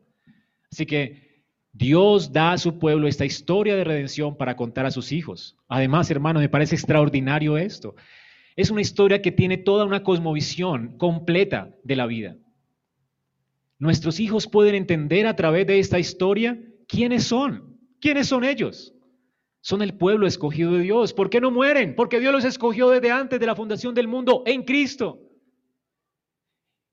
[0.73, 5.13] Así que Dios da a su pueblo esta historia de redención para contar a sus
[5.13, 5.57] hijos.
[5.69, 7.95] Además, hermano, me parece extraordinario esto.
[8.57, 12.37] Es una historia que tiene toda una cosmovisión completa de la vida.
[13.79, 18.95] Nuestros hijos pueden entender a través de esta historia quiénes son, quiénes son ellos.
[19.61, 21.13] Son el pueblo escogido de Dios.
[21.13, 21.95] ¿Por qué no mueren?
[21.95, 25.21] Porque Dios los escogió desde antes de la fundación del mundo en Cristo.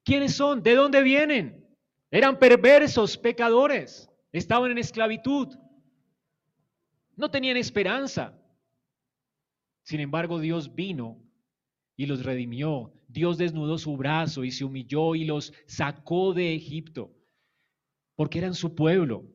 [0.03, 0.63] ¿Quiénes son?
[0.63, 1.67] ¿De dónde vienen?
[2.11, 5.55] Eran perversos, pecadores, estaban en esclavitud,
[7.15, 8.33] no tenían esperanza.
[9.83, 11.21] Sin embargo, Dios vino
[11.99, 12.93] y los redimió.
[13.09, 17.11] Dios desnudó su brazo y se humilló y los sacó de Egipto,
[18.15, 19.25] porque eran su pueblo.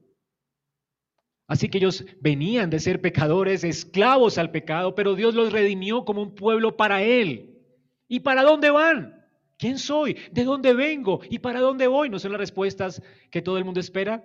[1.47, 6.23] Así que ellos venían de ser pecadores, esclavos al pecado, pero Dios los redimió como
[6.23, 7.61] un pueblo para Él.
[8.09, 9.27] ¿Y para dónde van?
[9.59, 10.17] ¿Quién soy?
[10.33, 11.21] ¿De dónde vengo?
[11.29, 12.09] ¿Y para dónde voy?
[12.09, 14.25] ¿No son las respuestas que todo el mundo espera?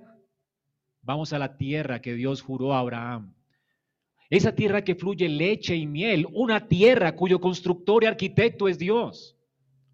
[1.02, 3.36] Vamos a la tierra que Dios juró a Abraham.
[4.30, 9.36] Esa tierra que fluye leche y miel, una tierra cuyo constructor y arquitecto es Dios.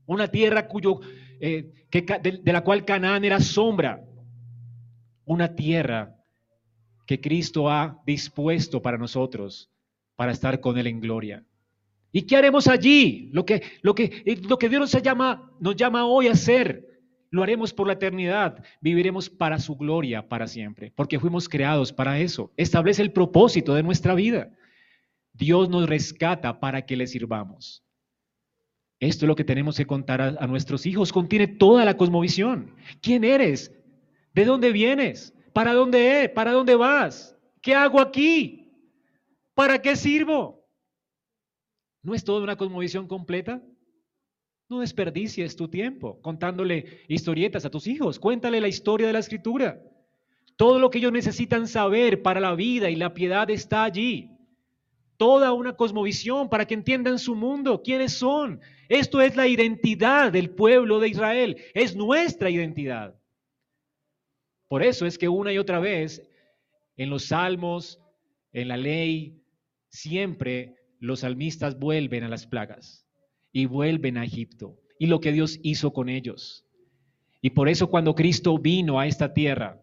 [0.06, 1.00] Una tierra cuyo,
[1.40, 4.04] eh, de, de la cual Canaán era sombra.
[5.24, 6.16] Una tierra
[7.06, 9.72] que Cristo ha dispuesto para nosotros,
[10.16, 11.46] para estar con Él en gloria.
[12.12, 13.30] ¿Y qué haremos allí?
[13.34, 16.95] Lo que, lo que, lo que Dios nos llama, nos llama hoy a hacer
[17.36, 18.64] lo haremos por la eternidad.
[18.80, 22.54] Viviremos para su gloria para siempre, porque fuimos creados para eso.
[22.56, 24.50] Establece el propósito de nuestra vida.
[25.34, 27.84] Dios nos rescata para que le sirvamos.
[29.02, 31.12] Esto es lo que tenemos que contar a, nuestros hijos.
[31.12, 32.74] Contiene toda la cosmovisión.
[33.02, 33.70] ¿Quién eres?
[34.34, 35.34] ¿De dónde vienes?
[35.52, 36.30] ¿Para dónde es?
[36.30, 37.36] ¿Para dónde vas?
[37.62, 38.72] ¿Qué hago aquí?
[39.54, 40.66] ¿Para qué sirvo?
[42.02, 43.62] ¿No es toda una cosmovisión completa?
[44.68, 48.20] No desperdicies tu tiempo contándole historietas a tus hijos.
[48.20, 49.80] Cuéntale la historia de la escritura.
[50.56, 54.32] Todo lo que ellos necesitan saber para la vida y la piedad está allí.
[55.18, 58.60] Toda una cosmovisión para que entiendan su mundo, quiénes son.
[58.90, 61.58] Esto es la identidad del pueblo de Israel.
[61.74, 63.16] Es nuestra identidad.
[64.68, 66.28] Por eso es que una y otra vez
[66.98, 68.02] en los salmos,
[68.52, 69.44] en la ley,
[69.90, 73.05] siempre los salmistas vuelven a las plagas
[73.56, 76.66] y vuelven a Egipto y lo que Dios hizo con ellos.
[77.42, 79.82] Y por eso cuando Cristo vino a esta tierra,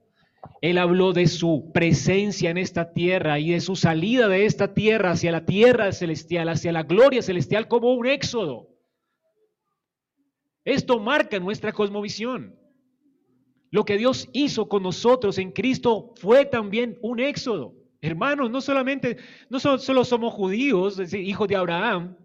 [0.61, 5.13] Él habló de su presencia en esta tierra y de su salida de esta tierra
[5.13, 8.69] hacia la tierra celestial, hacia la gloria celestial como un éxodo.
[10.67, 12.55] Esto marca nuestra cosmovisión.
[13.71, 17.73] Lo que Dios hizo con nosotros en Cristo fue también un éxodo.
[18.03, 19.17] Hermanos, no solamente,
[19.49, 22.19] no solo, somos judíos, hijos de Abraham,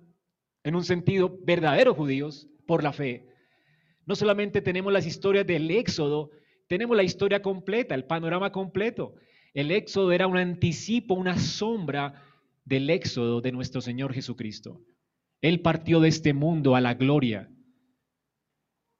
[0.67, 3.25] en un sentido verdaderos judíos, por la fe.
[4.05, 6.29] No solamente tenemos las historias del Éxodo,
[6.67, 9.15] tenemos la historia completa, el panorama completo.
[9.53, 12.21] El Éxodo era un anticipo, una sombra
[12.65, 14.81] del Éxodo de nuestro Señor Jesucristo.
[15.41, 17.49] Él partió de este mundo a la gloria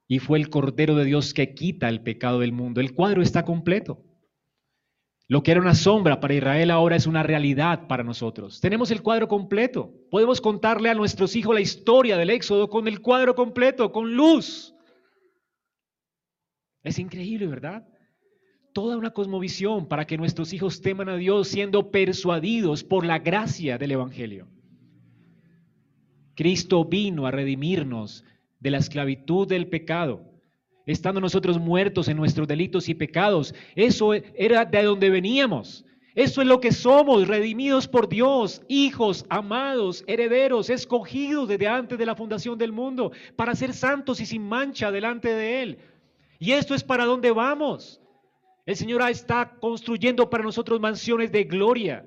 [0.08, 2.80] y fue el Cordero de Dios que quita el pecado del mundo.
[2.80, 4.02] El cuadro está completo.
[5.30, 8.62] Lo que era una sombra para Israel ahora es una realidad para nosotros.
[8.62, 9.94] Tenemos el cuadro completo.
[10.10, 14.74] Podemos contarle a nuestros hijos la historia del Éxodo con el cuadro completo, con luz.
[16.82, 17.86] Es increíble, ¿verdad?
[18.74, 23.78] Toda una cosmovisión para que nuestros hijos teman a Dios siendo persuadidos por la gracia
[23.78, 24.48] del Evangelio.
[26.36, 28.24] Cristo vino a redimirnos
[28.60, 30.37] de la esclavitud del pecado,
[30.88, 33.54] estando nosotros muertos en nuestros delitos y pecados.
[33.76, 35.86] Eso era de donde veníamos.
[36.16, 42.08] Eso es lo que somos, redimidos por Dios, hijos, amados, herederos, escogidos desde antes de
[42.08, 45.78] la fundación del mundo, para ser santos y sin mancha delante de Él.
[46.40, 48.02] Y esto es para dónde vamos.
[48.66, 52.04] El Señor está construyendo para nosotros mansiones de gloria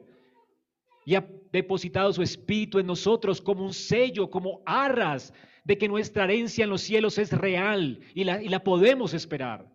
[1.06, 5.32] y ha depositado su espíritu en nosotros como un sello, como arras
[5.70, 9.70] de que nuestra herencia en los cielos es real y la, y la podemos esperar.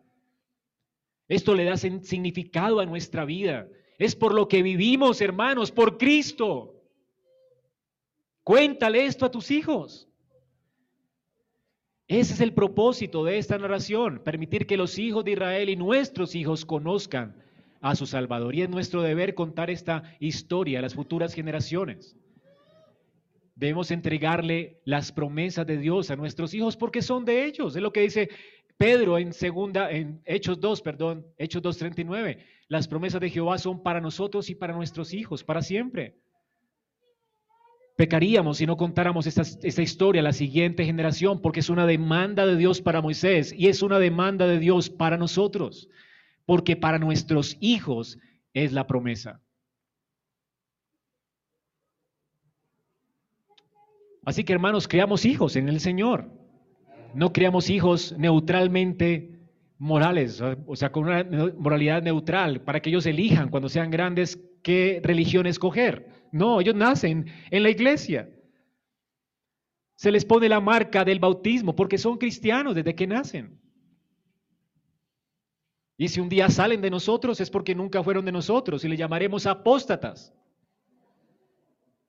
[1.29, 3.69] Esto le da significado a nuestra vida.
[3.97, 6.83] Es por lo que vivimos, hermanos, por Cristo.
[8.43, 10.09] Cuéntale esto a tus hijos.
[12.09, 16.35] Ese es el propósito de esta narración, permitir que los hijos de Israel y nuestros
[16.35, 17.41] hijos conozcan
[17.79, 18.53] a su Salvador.
[18.53, 22.17] Y es nuestro deber contar esta historia a las futuras generaciones.
[23.55, 27.75] Debemos entregarle las promesas de Dios a nuestros hijos porque son de ellos.
[27.75, 28.29] Es lo que dice
[28.77, 32.37] Pedro en segunda en Hechos 2, perdón, Hechos 2:39.
[32.67, 36.17] Las promesas de Jehová son para nosotros y para nuestros hijos para siempre.
[37.95, 42.45] Pecaríamos si no contáramos esta, esta, historia a la siguiente generación, porque es una demanda
[42.45, 45.87] de Dios para Moisés y es una demanda de Dios para nosotros,
[46.45, 48.19] porque para nuestros hijos
[48.53, 49.44] es la promesa.
[54.25, 56.31] Así que hermanos, creamos hijos en el Señor.
[57.13, 59.31] No creamos hijos neutralmente
[59.77, 61.23] morales, o sea, con una
[61.57, 66.09] moralidad neutral, para que ellos elijan cuando sean grandes qué religión escoger.
[66.31, 68.29] No, ellos nacen en la iglesia.
[69.95, 73.61] Se les pone la marca del bautismo porque son cristianos desde que nacen.
[75.97, 78.97] Y si un día salen de nosotros es porque nunca fueron de nosotros y le
[78.97, 80.33] llamaremos apóstatas.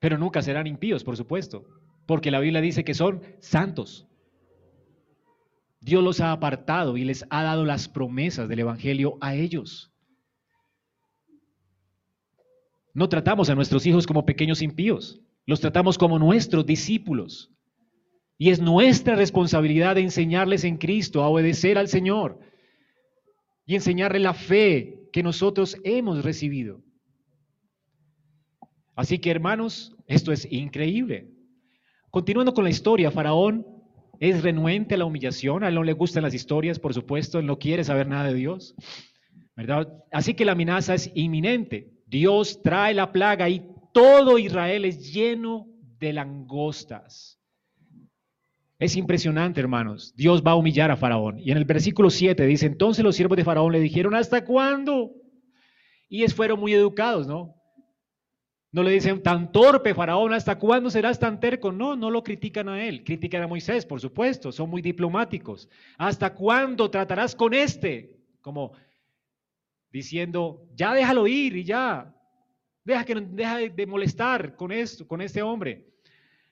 [0.01, 1.65] Pero nunca serán impíos, por supuesto
[2.07, 4.07] porque la Biblia dice que son santos.
[5.81, 9.93] Dios los ha apartado y les ha dado las promesas del Evangelio a ellos.
[12.95, 17.53] No tratamos a nuestros hijos como pequeños impíos, los tratamos como nuestros discípulos.
[18.39, 22.41] Y es nuestra responsabilidad enseñarles en Cristo a obedecer al Señor
[23.65, 26.83] y enseñarles la fe que nosotros hemos recibido.
[28.95, 31.36] Así que hermanos, esto es increíble.
[32.17, 33.67] Continuando con la historia, Faraón
[34.21, 37.45] es renuente a la humillación, a él no le gustan las historias, por supuesto, él
[37.45, 38.75] no quiere saber nada de Dios,
[39.55, 40.03] ¿verdad?
[40.11, 41.93] Así que la amenaza es inminente.
[42.07, 45.67] Dios trae la plaga y todo Israel es lleno
[45.99, 47.39] de langostas.
[48.79, 50.15] Es impresionante, hermanos.
[50.17, 51.39] Dios va a humillar a Faraón.
[51.39, 55.13] Y en el versículo 7 dice, entonces los siervos de Faraón le dijeron, ¿hasta cuándo?
[56.09, 57.57] Y fueron muy educados, ¿no?
[58.73, 61.73] No le dicen, tan torpe faraón, ¿hasta cuándo serás tan terco?
[61.73, 63.05] No, no lo critican a él.
[63.05, 65.69] Critican a Moisés, por supuesto, son muy diplomáticos.
[65.97, 68.19] ¿Hasta cuándo tratarás con este?
[68.41, 68.73] Como
[69.91, 72.15] diciendo, ya déjalo ir y ya.
[72.85, 75.87] Deja, que, deja de molestar con esto, con este hombre.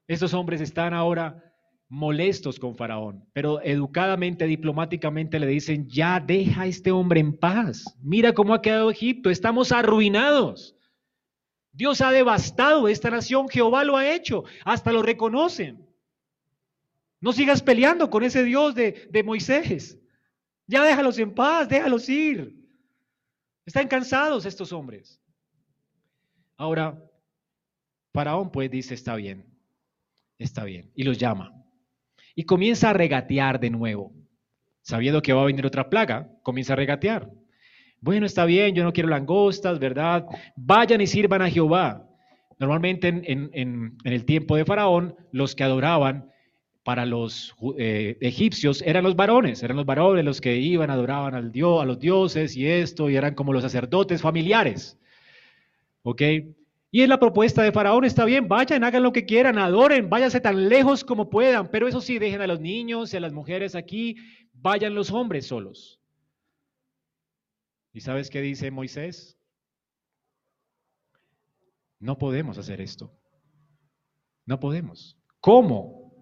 [0.07, 1.43] Estos hombres están ahora
[1.89, 7.85] molestos con Faraón, pero educadamente, diplomáticamente le dicen, ya deja a este hombre en paz.
[8.03, 10.77] Mira cómo ha quedado Egipto, estamos arruinados.
[11.75, 15.85] Dios ha devastado esta nación, Jehová lo ha hecho, hasta lo reconocen.
[17.21, 19.99] No sigas peleando con ese Dios de, Moisés.
[20.69, 22.55] Ya déjalos en paz, déjalos ir.
[23.67, 25.21] Están cansados estos hombres.
[26.57, 27.03] Ahora,
[28.13, 29.45] Faraón pues dice, está bien,
[30.39, 31.53] está bien, y los llama.
[32.37, 34.15] Y comienza a regatear de nuevo.
[34.83, 37.33] Sabiendo que va a venir otra plaga, comienza a regatear.
[38.05, 40.27] Bueno, está bien, yo no quiero langostas, ¿verdad?
[40.57, 42.07] Vayan y sirvan a Jehová.
[42.59, 46.31] Normalmente en, el tiempo de Faraón, los que adoraban
[46.83, 51.51] para los eh, egipcios eran los varones, eran los varones los que iban, adoraban al
[51.51, 54.99] dios, a los dioses y esto, y eran como los sacerdotes familiares.
[56.03, 56.21] ¿Ok?
[56.91, 60.41] Y en la propuesta de Faraón está bien, vayan, hagan lo que quieran, adoren, váyanse
[60.41, 63.75] tan lejos como puedan, pero eso sí, dejen a los niños y a las mujeres
[63.75, 64.17] aquí,
[64.53, 66.04] vayan los hombres solos.
[67.95, 69.39] ¿Y sabes qué dice Moisés?
[72.01, 73.17] No podemos hacer esto.
[74.45, 75.17] No podemos.
[75.41, 76.13] ¿Cómo?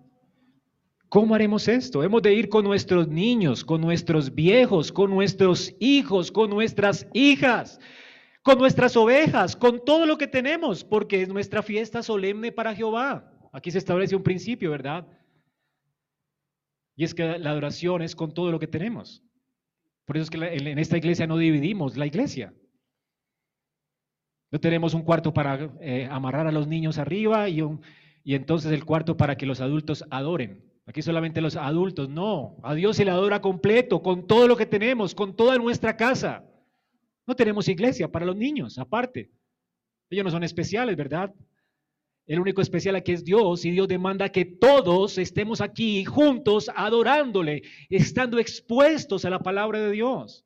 [1.09, 2.05] ¿Cómo haremos esto?
[2.05, 7.81] Hemos de ir con nuestros niños, con nuestros viejos, con nuestros hijos, con nuestras hijas,
[8.43, 13.33] con nuestras ovejas, con todo lo que tenemos, porque es nuestra fiesta solemne para Jehová.
[13.51, 15.07] Aquí se establece un principio, ¿verdad?
[16.97, 19.23] Y es que la adoración es con todo lo que tenemos.
[20.05, 22.53] Por eso es que en esta iglesia no dividimos la iglesia.
[24.51, 27.63] No tenemos un cuarto para eh, amarrar a los niños arriba y,
[28.23, 30.63] y entonces el cuarto para que los adultos adoren.
[30.85, 32.57] Aquí solamente los adultos, no.
[32.63, 36.45] A Dios se le adora completo, con todo lo que tenemos, con toda nuestra casa.
[37.27, 39.31] No tenemos iglesia para los niños, aparte.
[40.11, 41.33] Ellos no son especiales, ¿verdad?
[42.27, 47.63] El único especial aquí es Dios y Dios demanda que todos estemos aquí juntos adorándole,
[47.91, 50.45] estando expuestos a la palabra de Dios.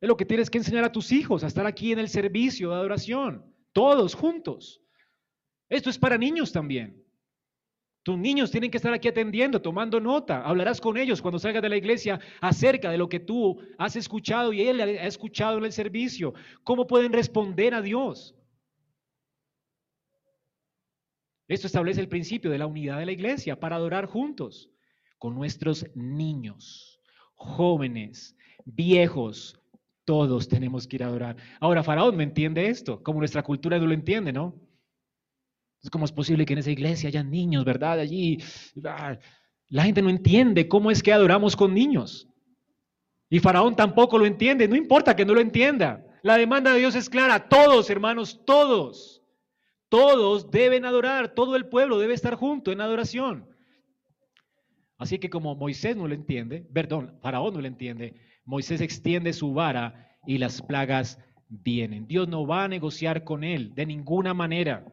[0.00, 2.70] Es lo que tienes que enseñar a tus hijos, a estar aquí en el servicio
[2.70, 4.80] de adoración, todos juntos.
[5.68, 7.04] Esto es para niños también.
[8.04, 10.42] Tus niños tienen que estar aquí atendiendo, tomando nota.
[10.42, 14.54] Hablarás con ellos cuando salgas de la iglesia acerca de lo que tú has escuchado
[14.54, 16.32] y él ha escuchado en el servicio.
[16.64, 18.37] ¿Cómo pueden responder a Dios?
[21.48, 24.70] Esto establece el principio de la unidad de la iglesia para adorar juntos
[25.18, 27.00] con nuestros niños,
[27.34, 29.58] jóvenes, viejos.
[30.04, 31.36] Todos tenemos que ir a adorar.
[31.60, 34.54] Ahora, Faraón no entiende esto, como nuestra cultura no lo entiende, ¿no?
[35.90, 38.00] ¿Cómo es posible que en esa iglesia haya niños, verdad?
[38.00, 38.38] Allí
[38.84, 39.18] ah,
[39.68, 42.28] la gente no entiende cómo es que adoramos con niños.
[43.30, 46.04] Y Faraón tampoco lo entiende, no importa que no lo entienda.
[46.22, 49.17] La demanda de Dios es clara, todos hermanos, todos,
[49.88, 53.48] todos deben adorar, todo el pueblo debe estar junto en adoración.
[54.98, 59.54] Así que como Moisés no lo entiende, perdón, Faraón no lo entiende, Moisés extiende su
[59.54, 61.18] vara y las plagas
[61.48, 62.06] vienen.
[62.06, 64.84] Dios no va a negociar con él de ninguna manera.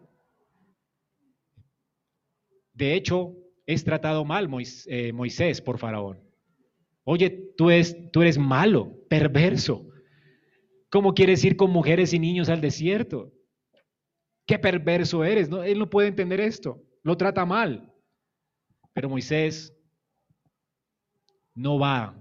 [2.73, 3.35] De hecho,
[3.65, 4.49] es tratado mal
[4.87, 6.19] eh, Moisés por Faraón.
[7.03, 9.87] Oye, tú eres, tú eres malo, perverso.
[10.89, 13.31] ¿Cómo quieres ir con mujeres y niños al desierto?
[14.45, 15.49] Qué perverso eres.
[15.65, 16.81] Él no puede entender esto.
[17.03, 17.93] Lo trata mal.
[18.93, 19.73] Pero Moisés
[21.55, 22.15] no va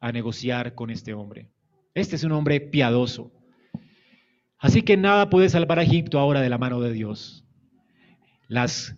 [0.00, 1.50] a negociar con este hombre.
[1.94, 3.32] Este es un hombre piadoso.
[4.58, 7.44] Así que nada puede salvar a Egipto ahora de la mano de Dios.
[8.48, 8.96] Las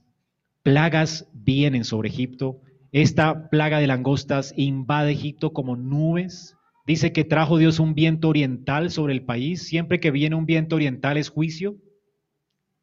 [0.63, 2.61] plagas vienen sobre Egipto.
[2.93, 6.57] Esta plaga de langostas invade Egipto como nubes.
[6.87, 9.63] Dice que trajo Dios un viento oriental sobre el país.
[9.63, 11.77] Siempre que viene un viento oriental es juicio.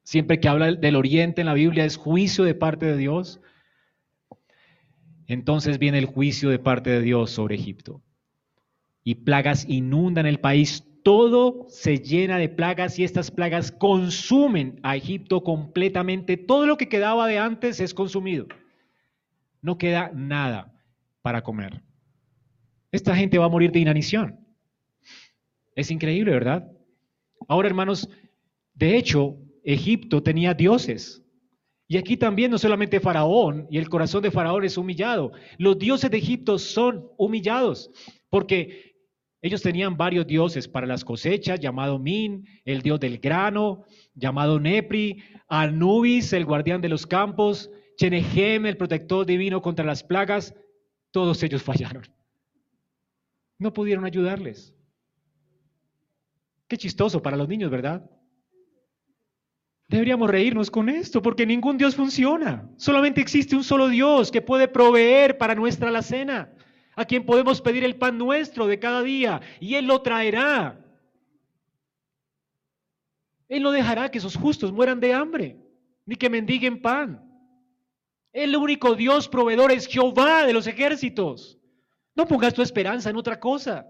[0.08, 3.41] Siempre que habla del oriente en la Biblia es juicio de parte de Dios.
[5.28, 8.01] Entonces viene el juicio de parte de Dios sobre Egipto.
[9.03, 14.95] Y plagas inundan el país todo se llena de plagas y estas plagas consumen a
[14.95, 16.38] Egipto completamente.
[16.38, 18.47] Todo lo que quedaba de antes es consumido.
[19.62, 20.74] No queda nada
[21.22, 21.82] para comer.
[22.93, 24.39] Esta gente va a morir de inanición.
[25.76, 26.72] Es increíble, ¿verdad?
[27.49, 28.10] Ahora, hermanos,
[28.74, 29.38] de hecho,
[29.68, 31.22] Egipto tenía dioses.
[31.89, 35.34] Y aquí también no solamente Faraón, y el corazón de Faraón es humillado.
[35.57, 37.91] Los dioses de Egipto son humillados,
[38.30, 38.95] porque
[39.41, 43.84] ellos tenían varios dioses para las cosechas, llamado Min, el dios del grano,
[44.15, 50.55] llamado Nepri, Anubis, el guardián de los campos, Chenehem, el protector divino contra las plagas.
[51.11, 52.03] Todos ellos fallaron.
[53.59, 54.74] No pudieron ayudarles.
[56.70, 58.09] Qué chistoso para los niños, ¿verdad?
[59.88, 62.70] Deberíamos reírnos con esto, porque ningún Dios funciona.
[62.76, 66.52] Solamente existe un solo Dios que puede proveer para nuestra alacena
[66.98, 70.84] a quien podemos pedir el pan nuestro de cada día y Él lo traerá.
[73.48, 75.58] Él no dejará que esos justos mueran de hambre,
[76.06, 77.24] ni que mendiguen pan.
[78.34, 81.58] El único Dios proveedor es Jehová de los ejércitos.
[82.14, 83.88] No pongas tu esperanza en otra cosa.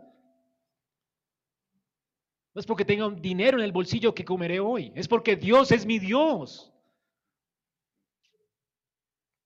[2.58, 5.86] No es porque tenga dinero en el bolsillo que comeré hoy, es porque Dios es
[5.86, 6.74] mi Dios.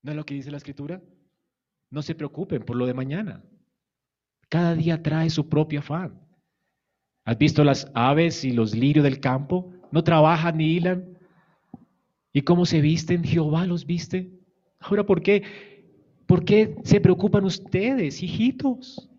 [0.02, 1.02] ¿No es lo que dice la escritura?
[1.90, 3.44] No se preocupen por lo de mañana.
[4.48, 6.26] Cada día trae su propio afán.
[7.26, 9.74] ¿Has visto las aves y los lirios del campo?
[9.92, 11.20] No trabajan ni hilan.
[12.32, 13.26] ¿Y cómo se visten?
[13.26, 14.40] Jehová los viste.
[14.80, 15.44] Ahora, ¿por qué?
[16.28, 19.11] ¿Por qué se preocupan ustedes, hijitos?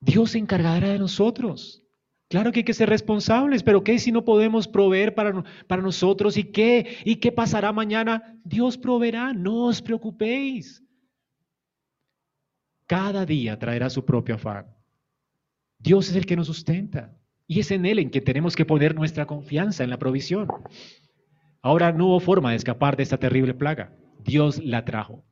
[0.00, 1.82] Dios se encargará de nosotros.
[2.28, 6.36] Claro que hay que ser responsables, pero ¿qué si no podemos proveer para, para nosotros?
[6.36, 6.98] ¿Y qué?
[7.04, 8.38] ¿Y qué pasará mañana?
[8.44, 10.84] Dios proveerá, no os preocupéis.
[12.86, 14.66] Cada día traerá su propio afán.
[15.78, 18.94] Dios es el que nos sustenta y es en Él en que tenemos que poner
[18.94, 20.48] nuestra confianza en la provisión.
[21.62, 23.94] Ahora no hubo forma de escapar de esta terrible plaga.
[24.22, 25.24] Dios la trajo.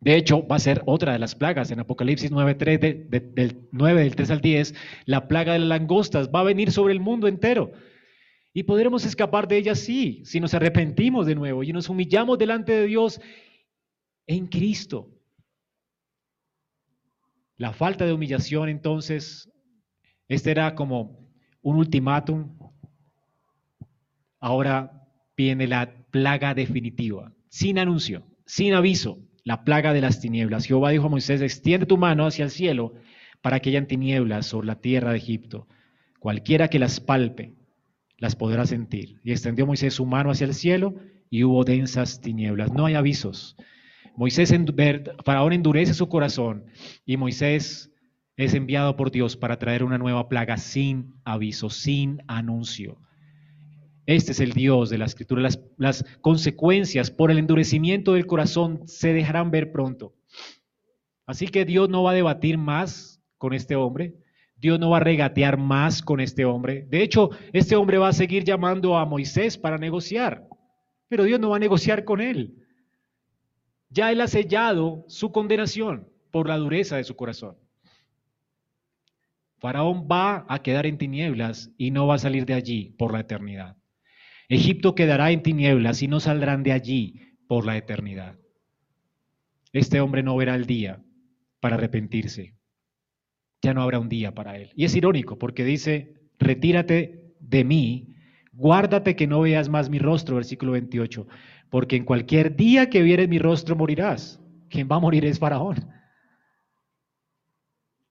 [0.00, 4.14] De hecho, va a ser otra de las plagas en Apocalipsis 9, del 9 del
[4.14, 4.74] 3 al 10,
[5.06, 7.72] la plaga de las langostas va a venir sobre el mundo entero.
[8.52, 12.72] Y podremos escapar de ella sí, si nos arrepentimos de nuevo y nos humillamos delante
[12.72, 13.20] de Dios
[14.26, 15.10] en Cristo.
[17.56, 19.50] La falta de humillación entonces,
[20.28, 21.26] este era como
[21.62, 22.58] un ultimátum.
[24.40, 30.66] Ahora viene la plaga definitiva, sin anuncio, sin aviso la plaga de las tinieblas.
[30.66, 32.94] Jehová dijo a Moisés, extiende tu mano hacia el cielo
[33.42, 35.68] para que hayan tinieblas sobre la tierra de Egipto.
[36.18, 37.54] Cualquiera que las palpe,
[38.18, 39.20] las podrá sentir.
[39.22, 40.96] Y extendió Moisés su mano hacia el cielo
[41.30, 42.72] y hubo densas tinieblas.
[42.72, 43.56] No hay avisos.
[44.16, 44.52] Moisés,
[45.24, 46.64] Faraón endurece su corazón
[47.04, 47.92] y Moisés
[48.36, 52.98] es enviado por Dios para traer una nueva plaga sin aviso, sin anuncio.
[54.06, 55.42] Este es el Dios de la Escritura.
[55.42, 60.14] Las, las, consecuencias por el endurecimiento del corazón se dejarán ver pronto.
[61.26, 64.14] Así que Dios no va a debatir más con este hombre.
[64.56, 66.86] Dios no va a regatear más con este hombre.
[66.88, 70.46] De hecho, este hombre va a seguir llamando a Moisés para negociar.
[71.08, 72.54] Pero Dios no va a negociar con él.
[73.90, 77.56] Ya él ha sellado su condenación por la dureza de su corazón.
[79.58, 83.20] Faraón va a quedar en tinieblas y no va a salir de allí por la
[83.20, 83.76] eternidad.
[84.48, 88.38] Egipto quedará en tinieblas y no saldrán de allí por la eternidad.
[89.72, 91.02] Este hombre no verá el día
[91.60, 92.54] para arrepentirse.
[93.62, 94.70] Ya no habrá un día para él.
[94.76, 98.14] Y es irónico porque dice, retírate de mí,
[98.52, 101.26] guárdate que no veas más mi rostro, versículo 28,
[101.70, 104.40] porque en cualquier día que vieres mi rostro morirás.
[104.68, 105.88] Quien va a morir es Faraón.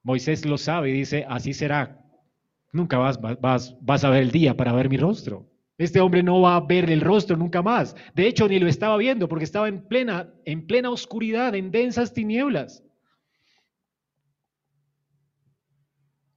[0.03, 2.01] Moisés lo sabe y dice, así será.
[2.71, 5.49] Nunca vas, vas, vas a ver el día para ver mi rostro.
[5.77, 7.95] Este hombre no va a ver el rostro nunca más.
[8.13, 12.13] De hecho, ni lo estaba viendo porque estaba en plena, en plena oscuridad, en densas
[12.13, 12.83] tinieblas.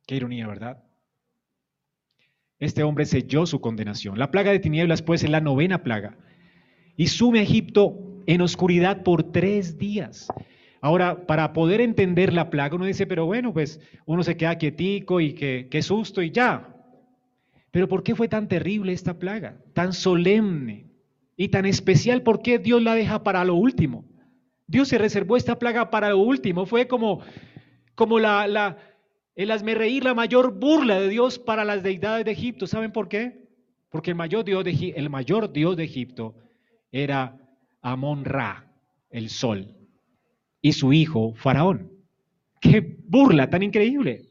[0.06, 0.82] Qué ironía, ¿verdad?
[2.58, 4.18] Este hombre selló su condenación.
[4.18, 6.16] La plaga de tinieblas, pues, es la novena plaga.
[6.96, 10.26] Y sume a Egipto en oscuridad por tres días.
[10.80, 15.20] Ahora, para poder entender la plaga, uno dice, pero bueno, pues uno se queda quietico
[15.20, 16.74] y que, qué susto y ya.
[17.70, 19.62] Pero ¿por qué fue tan terrible esta plaga?
[19.74, 20.86] Tan solemne
[21.36, 22.22] y tan especial.
[22.22, 24.04] ¿Por qué Dios la deja para lo último?
[24.66, 26.66] Dios se reservó esta plaga para lo último.
[26.66, 27.20] Fue como,
[27.94, 28.78] como la, la,
[29.34, 32.66] el reír, la mayor burla de Dios para las deidades de Egipto.
[32.66, 33.48] ¿Saben por qué?
[33.90, 36.34] Porque el mayor Dios de, el mayor Dios de Egipto
[36.90, 37.38] era
[37.80, 38.72] Amon Ra,
[39.10, 39.76] el sol,
[40.60, 41.92] y su hijo Faraón.
[42.60, 44.28] ¡Qué burla tan increíble!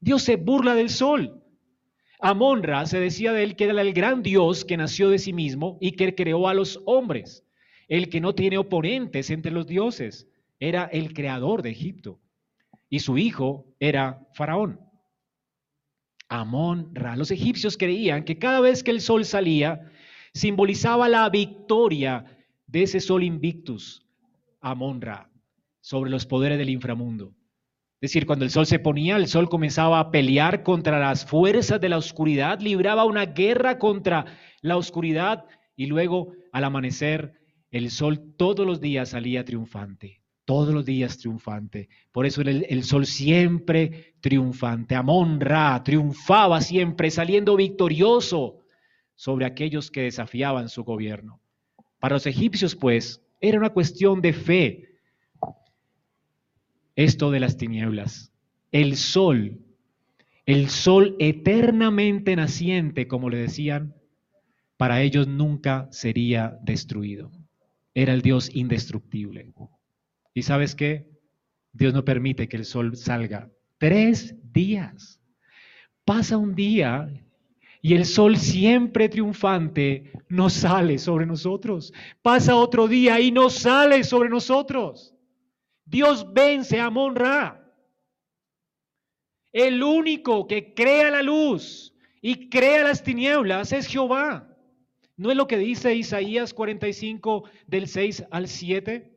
[0.00, 1.37] Dios se burla del sol.
[2.20, 5.78] Amon-Ra se decía de él que era el gran Dios que nació de sí mismo
[5.80, 7.44] y que creó a los hombres,
[7.86, 10.28] el que no tiene oponentes entre los dioses.
[10.60, 12.20] Era el creador de Egipto.
[12.90, 14.80] Y su hijo era Faraón.
[16.28, 17.16] Amon-Ra.
[17.16, 19.90] Los egipcios creían que cada vez que el sol salía,
[20.34, 22.24] simbolizaba la victoria
[22.66, 24.06] de ese sol invictus,
[24.60, 25.30] Amon-Ra,
[25.80, 27.34] sobre los poderes del inframundo.
[28.00, 31.80] Es decir, cuando el sol se ponía, el sol comenzaba a pelear contra las fuerzas
[31.80, 34.24] de la oscuridad, libraba una guerra contra
[34.60, 37.34] la oscuridad y luego al amanecer
[37.72, 41.88] el sol todos los días salía triunfante, todos los días triunfante.
[42.12, 48.60] Por eso el, el sol siempre triunfante, Amon Ra triunfaba siempre, saliendo victorioso
[49.16, 51.40] sobre aquellos que desafiaban su gobierno.
[51.98, 54.87] Para los egipcios, pues, era una cuestión de fe,
[56.98, 58.32] esto de las tinieblas.
[58.72, 59.60] El sol,
[60.46, 63.94] el sol eternamente naciente, como le decían,
[64.76, 67.30] para ellos nunca sería destruido.
[67.94, 69.52] Era el Dios indestructible.
[70.34, 71.08] ¿Y sabes qué?
[71.72, 73.48] Dios no permite que el sol salga.
[73.78, 75.20] Tres días.
[76.04, 77.08] Pasa un día
[77.80, 81.92] y el sol siempre triunfante no sale sobre nosotros.
[82.22, 85.14] Pasa otro día y no sale sobre nosotros.
[85.88, 87.64] Dios vence a Monra.
[89.52, 94.54] El único que crea la luz y crea las tinieblas es Jehová.
[95.16, 99.16] ¿No es lo que dice Isaías 45 del 6 al 7?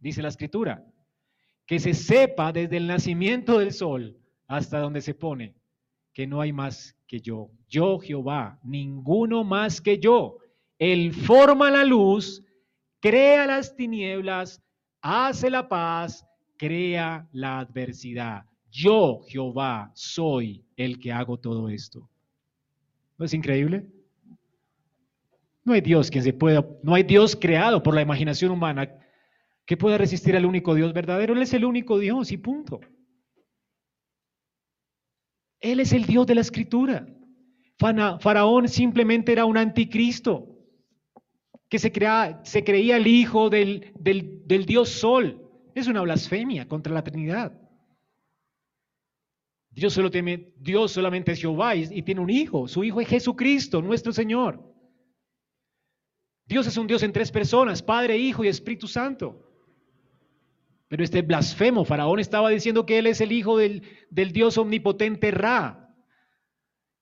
[0.00, 0.84] Dice la escritura,
[1.64, 4.18] que se sepa desde el nacimiento del sol
[4.48, 5.54] hasta donde se pone,
[6.12, 7.50] que no hay más que yo.
[7.68, 10.38] Yo, Jehová, ninguno más que yo.
[10.78, 12.44] Él forma la luz,
[13.00, 14.60] crea las tinieblas,
[15.02, 16.24] hace la paz,
[16.56, 18.44] crea la adversidad.
[18.70, 22.08] Yo, Jehová, soy el que hago todo esto.
[23.18, 23.86] ¿No es increíble?
[25.64, 28.88] No hay Dios quien se pueda, no hay Dios creado por la imaginación humana
[29.66, 31.34] que pueda resistir al único Dios verdadero.
[31.34, 32.80] Él es el único Dios y punto.
[35.60, 37.06] Él es el Dios de la escritura.
[37.78, 40.51] Faraón simplemente era un anticristo
[41.72, 41.90] que se,
[42.42, 43.94] se creía el hijo del,
[44.44, 45.40] Dios Sol.
[45.74, 47.58] Es una blasfemia contra la Trinidad.
[49.70, 52.68] Dios, solo Dios solamente es Jehová y, tiene un hijo.
[52.68, 54.62] Su hijo es Jesucristo, nuestro Señor.
[56.44, 59.42] Dios es un Dios en tres personas, Padre, Hijo y Espíritu Santo.
[60.88, 65.96] Pero este blasfemo faraón estaba diciendo que él es el hijo del Dios omnipotente Ra,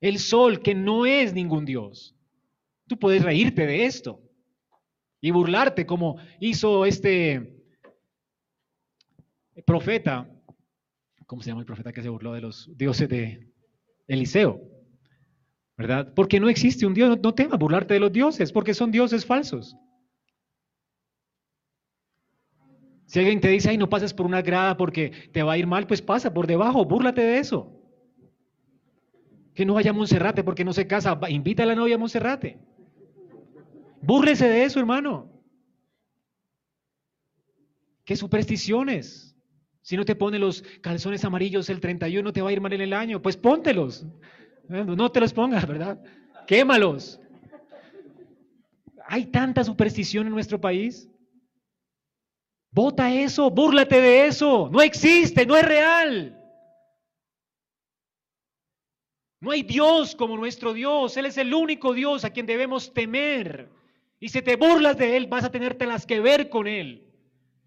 [0.01, 2.15] el sol, que no es ningún Dios.
[2.87, 4.30] Tú puedes reírte de esto
[5.21, 7.65] y burlarte como hizo este
[9.67, 10.29] profeta
[11.31, 13.49] ¿cómo se llama el profeta que se burló de los dioses de
[14.09, 14.61] Eliseo?
[15.77, 16.13] ¿Verdad?
[16.13, 19.25] Porque no existe un Dios, no, no temas burlarte de los dioses, porque son dioses
[19.25, 19.77] falsos.
[23.07, 25.69] Si alguien te dice, ay, no pases por una grada porque te va a ir
[25.69, 27.81] mal, pues pasa por debajo, búrlate de eso.
[29.55, 32.59] Que no vaya a Monserrate porque no se casa, invita a la novia a Monserrate.
[34.03, 35.31] Búrlese de eso, hermano.
[38.05, 39.37] ¿Qué supersticiones?
[39.83, 42.81] Si no te pone los calzones amarillos el 31, te va a ir mal en
[42.81, 43.23] el año.
[43.23, 44.07] Pues póntelos.
[44.69, 46.03] No te los pongas, ¿verdad?
[46.47, 47.21] Quémalos.
[49.07, 51.09] Hay tanta superstición en nuestro país.
[52.73, 54.69] Vota eso, búrlate de eso.
[54.71, 56.37] No existe, no es real.
[59.41, 61.17] No hay Dios como nuestro Dios.
[61.17, 63.80] Él es el único Dios a quien debemos temer.
[64.21, 67.11] Y si te burlas de Él, vas a tenerte las que ver con Él.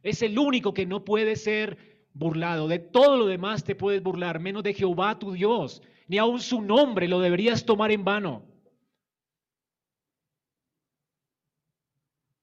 [0.04, 2.68] Es el único que no puede ser burlado.
[2.68, 5.82] De todo lo demás te puedes burlar, menos de Jehová tu Dios.
[6.08, 8.46] Ni aun su nombre lo deberías tomar en vano.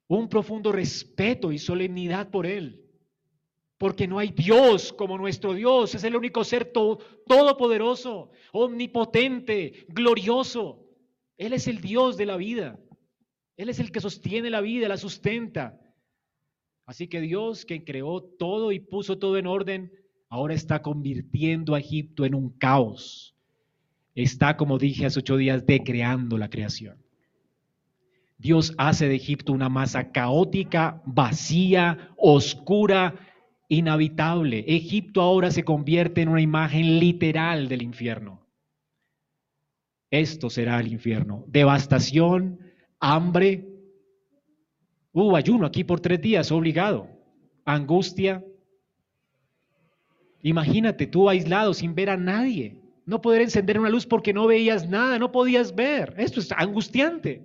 [0.09, 2.85] Un profundo respeto y solemnidad por Él.
[3.79, 5.95] Porque no hay Dios como nuestro Dios.
[5.95, 10.85] Es el único ser todopoderoso, omnipotente, glorioso.
[11.39, 12.79] Él es el Dios de la vida.
[13.61, 15.79] Él es el que sostiene la vida, la sustenta.
[16.87, 19.93] Así que Dios, que creó todo y puso todo en orden,
[20.31, 23.37] ahora está convirtiendo a Egipto en un caos.
[24.15, 27.05] Está, como dije hace ocho días, decreando la creación.
[28.39, 33.15] Dios hace de Egipto una masa caótica, vacía, oscura,
[33.69, 34.65] inhabitable.
[34.69, 38.41] Egipto ahora se convierte en una imagen literal del infierno.
[40.11, 41.45] Esto será el infierno.
[41.47, 42.70] Devastación,
[43.01, 43.71] hambre,
[45.13, 47.09] Hubo ayuno aquí por tres días, obligado.
[47.65, 48.45] Angustia.
[50.43, 52.81] Imagínate tú aislado sin ver a nadie.
[53.07, 56.15] No poder encender una luz porque no veías nada, no podías ver.
[56.17, 57.45] Esto es angustiante.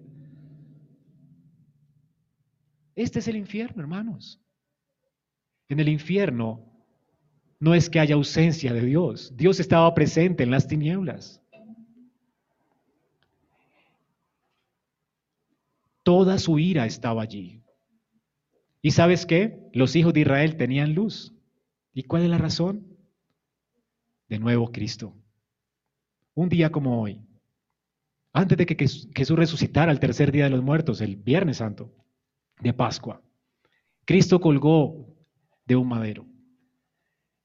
[2.96, 4.40] Este es el infierno, hermanos.
[5.68, 6.64] En el infierno
[7.60, 9.36] no es que haya ausencia de Dios.
[9.36, 11.42] Dios estaba presente en las tinieblas.
[16.06, 17.64] Toda su ira estaba allí.
[18.80, 19.68] ¿Y sabes qué?
[19.74, 21.34] Los hijos de Israel tenían luz.
[21.96, 22.96] ¿Y cuál es la razón?
[24.30, 25.16] De nuevo Cristo.
[26.36, 27.26] Un día como hoy,
[28.34, 31.92] antes de que Jesús resucitara el tercer día de los muertos, el Viernes Santo
[32.62, 33.24] de Pascua,
[34.06, 35.18] Cristo colgó
[35.66, 36.28] de un madero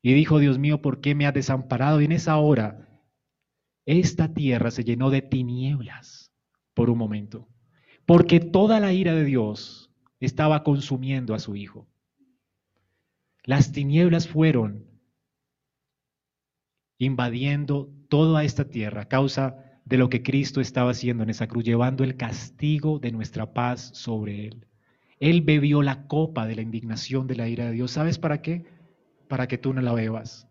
[0.02, 2.02] y dijo, Dios mío, ¿por qué me has desamparado?
[2.02, 2.90] Y en esa hora,
[3.86, 6.30] esta tierra se llenó de tinieblas
[6.74, 7.49] por un momento
[8.10, 9.88] porque toda la ira de Dios
[10.18, 11.86] estaba consumiendo a su Hijo.
[13.44, 14.84] Las tinieblas fueron
[16.98, 21.62] invadiendo toda esta tierra a causa de lo que Cristo estaba haciendo en esa cruz,
[21.62, 24.66] llevando el castigo de nuestra paz sobre Él.
[25.20, 27.92] Él bebió la copa de la indignación de la ira de Dios.
[27.92, 28.64] ¿Sabes para qué?
[29.28, 30.48] Para que tú no la bebas.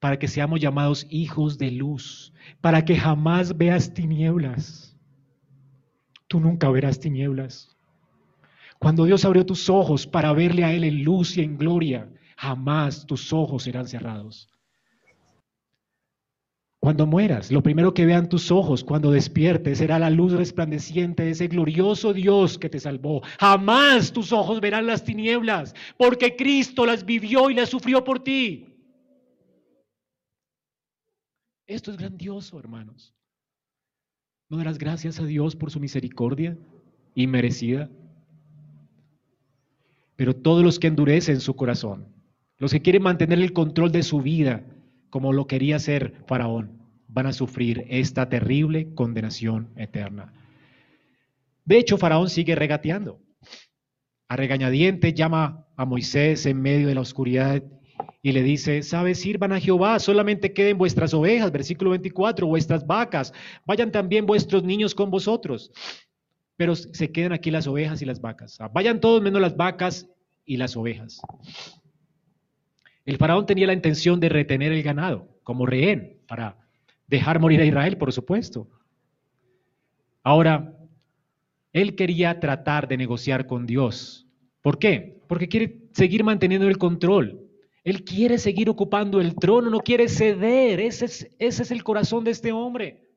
[0.00, 2.34] Para que seamos llamados hijos de luz.
[2.60, 4.93] Para que jamás veas tinieblas
[6.34, 7.70] tú nunca verás tinieblas.
[8.80, 13.06] Cuando Dios abrió tus ojos para verle a Él en luz y en gloria, jamás
[13.06, 14.48] tus ojos serán cerrados.
[16.80, 21.30] Cuando mueras, lo primero que vean tus ojos cuando despiertes será la luz resplandeciente de
[21.30, 23.22] ese glorioso Dios que te salvó.
[23.38, 28.74] Jamás tus ojos verán las tinieblas, porque Cristo las vivió y las sufrió por ti.
[31.68, 33.14] Esto es grandioso, hermanos.
[34.54, 36.56] ¿No darás gracias a Dios por su misericordia
[37.16, 37.90] inmerecida?
[40.14, 42.06] Pero todos los que endurecen su corazón,
[42.58, 44.64] los que quieren mantener el control de su vida
[45.10, 46.78] como lo quería hacer Faraón,
[47.08, 50.32] van a sufrir esta terrible condenación eterna.
[51.64, 53.18] De hecho, Faraón sigue regateando.
[54.28, 57.60] A regañadientes llama a Moisés en medio de la oscuridad
[58.24, 63.34] y le dice, sabes, sirvan a Jehová, solamente queden vuestras ovejas, versículo 24, vuestras vacas,
[63.66, 65.70] vayan también vuestros niños con vosotros,
[66.56, 70.08] pero se quedan aquí las ovejas y las vacas, vayan todos menos las vacas
[70.46, 71.20] y las ovejas.
[73.04, 76.56] El faraón tenía la intención de retener el ganado como rehén para
[77.06, 78.70] dejar morir a Israel, por supuesto.
[80.22, 80.74] Ahora,
[81.74, 84.26] él quería tratar de negociar con Dios.
[84.62, 85.20] ¿Por qué?
[85.28, 87.43] Porque quiere seguir manteniendo el control.
[87.84, 90.80] Él quiere seguir ocupando el trono, no quiere ceder.
[90.80, 93.10] Ese es, el corazón de este hombre.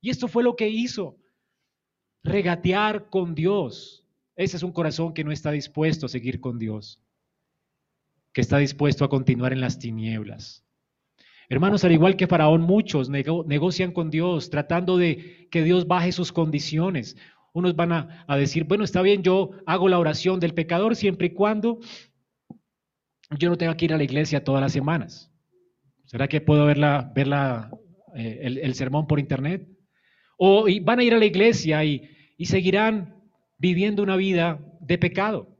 [0.00, 1.16] Y esto fue lo que hizo.
[2.24, 4.04] Regatear con Dios.
[4.34, 7.00] Ese es un corazón que no está dispuesto a seguir con Dios,
[8.32, 10.64] que está dispuesto a continuar en las tinieblas.
[11.48, 16.32] Hermanos, al igual que Faraón, muchos negocian con Dios tratando de que Dios baje sus
[16.32, 17.16] condiciones.
[17.52, 21.34] Unos van a, decir, bueno, está bien, yo hago la oración del pecador siempre y
[21.34, 21.78] cuando
[23.38, 25.30] yo no tengo que ir a la iglesia todas las semanas.
[26.04, 26.78] ¿Será que puedo ver,
[28.14, 29.66] eh, el, sermón por internet?
[30.36, 33.16] O van a ir a la iglesia y, y seguirán
[33.58, 35.56] viviendo una vida de pecado.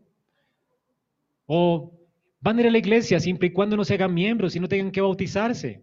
[1.46, 1.98] O
[2.40, 4.68] van a ir a la iglesia siempre y cuando no se hagan miembros y no
[4.68, 5.82] tengan que bautizarse.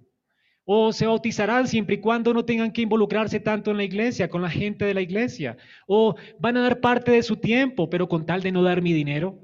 [0.66, 4.44] O se bautizarán siempre y cuando no tengan que involucrarse tanto en la iglesia, con
[4.44, 5.58] la gente de la iglesia.
[5.88, 8.94] O van a dar parte de su tiempo, pero con tal de no dar mi
[8.94, 9.40] dinero.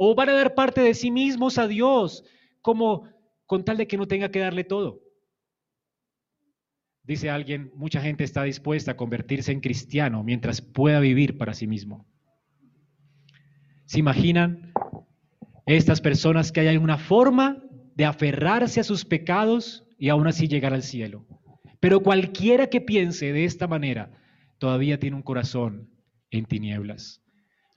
[0.00, 2.24] O van a dar parte de sí mismos a Dios,
[2.62, 3.08] como
[3.46, 5.02] con tal de que no tenga que darle todo.
[7.02, 11.66] Dice alguien, mucha gente está dispuesta a convertirse en cristiano mientras pueda vivir para sí
[11.66, 12.06] mismo.
[13.86, 14.72] ¿Se imaginan
[15.66, 17.64] estas personas que hay una forma
[17.96, 21.26] de aferrarse a sus pecados y aún así llegar al cielo?
[21.80, 24.12] Pero cualquiera que piense de esta manera
[24.58, 25.90] todavía tiene un corazón
[26.30, 27.22] en tinieblas.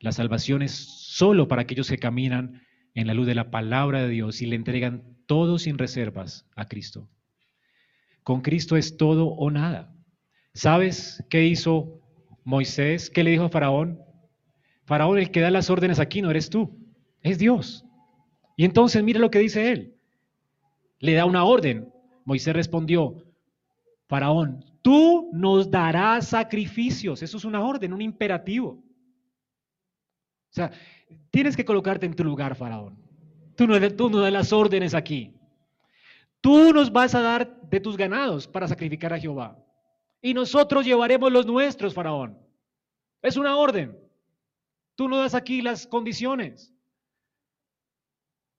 [0.02, 2.62] La salvación es solo para aquellos que caminan
[2.94, 6.70] en la luz de la palabra de Dios y le entregan todo sin reservas a
[6.70, 7.10] Cristo.
[8.24, 9.94] Con Cristo es todo o nada.
[10.54, 12.00] ¿Sabes qué hizo
[12.46, 13.10] Moisés?
[13.10, 14.00] ¿Qué le dijo a Faraón?
[14.86, 16.80] Faraón, el que da las órdenes aquí no eres tú,
[17.20, 17.84] es Dios.
[18.56, 19.98] Y entonces mire lo que dice él.
[21.00, 21.92] Le da una orden.
[22.24, 23.18] Moisés respondió,
[24.08, 27.22] Faraón, tú nos darás sacrificios.
[27.22, 28.82] Eso es una orden, un imperativo.
[30.52, 30.72] O sea,
[31.30, 32.98] tienes que colocarte en tu lugar, Faraón.
[33.56, 35.34] Tú no, tú das las órdenes aquí.
[36.42, 39.58] Tú nos vas a dar de tus ganados para sacrificar a Jehová.
[40.22, 42.38] Y nosotros llevaremos los nuestros, Faraón.
[43.22, 43.98] Es una orden.
[44.96, 46.74] Tú no das aquí las condiciones.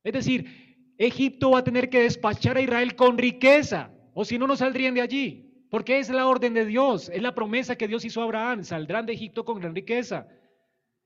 [0.04, 4.46] Es decir, Egipto va a tener que despachar a Israel con riqueza, o si no,
[4.46, 5.48] no saldrían de allí.
[5.70, 8.62] Porque es la orden de Dios, es la promesa que Dios hizo a Abraham.
[8.62, 10.28] Saldrán de Egipto con gran riqueza.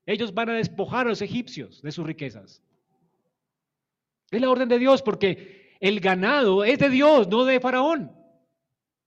[0.07, 2.63] Ellos van a despojar a los egipcios de sus riquezas.
[4.31, 8.13] Es la orden de Dios porque el ganado es de Dios, no de Faraón.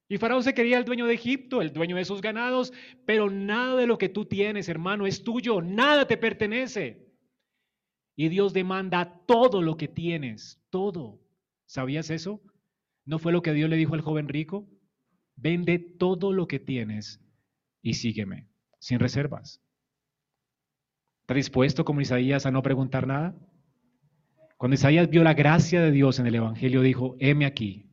[0.10, 2.74] Y Faraón se quería el dueño de Egipto, el dueño de sus ganados,
[3.06, 7.08] pero nada de lo que tú tienes, hermano, es tuyo, nada te pertenece.
[8.16, 11.22] Y Dios demanda todo lo que tienes, todo.
[11.66, 12.42] ¿Sabías eso?
[13.06, 14.68] ¿No fue lo que Dios le dijo al joven rico?
[15.36, 17.22] Vende todo lo que tienes
[17.82, 18.48] y sígueme,
[18.80, 19.62] sin reservas.
[21.30, 23.36] ¿Está dispuesto como Isaías a no preguntar nada?
[24.58, 27.92] Cuando Isaías vio la gracia de Dios en el Evangelio, dijo, heme aquí,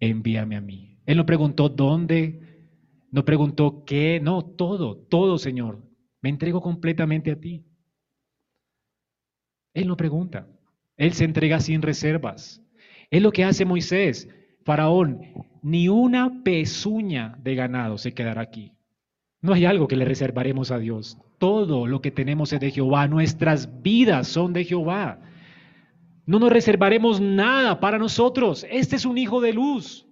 [0.00, 0.98] envíame a mí.
[1.06, 2.66] Él no preguntó dónde,
[3.12, 5.80] no preguntó qué, no, todo, todo, Señor.
[6.22, 7.64] Me entrego completamente a ti.
[9.72, 10.48] Él no pregunta,
[10.96, 12.60] él se entrega sin reservas.
[13.12, 14.28] Es lo que hace Moisés.
[14.64, 15.20] Faraón,
[15.62, 18.72] ni una pezuña de ganado se quedará aquí.
[19.42, 21.18] No hay algo que le reservaremos a Dios.
[21.38, 23.08] Todo lo que tenemos es de Jehová.
[23.08, 25.20] Nuestras vidas son de Jehová.
[26.26, 28.66] No nos reservaremos nada para nosotros.
[28.70, 30.06] Este es un hijo de luz.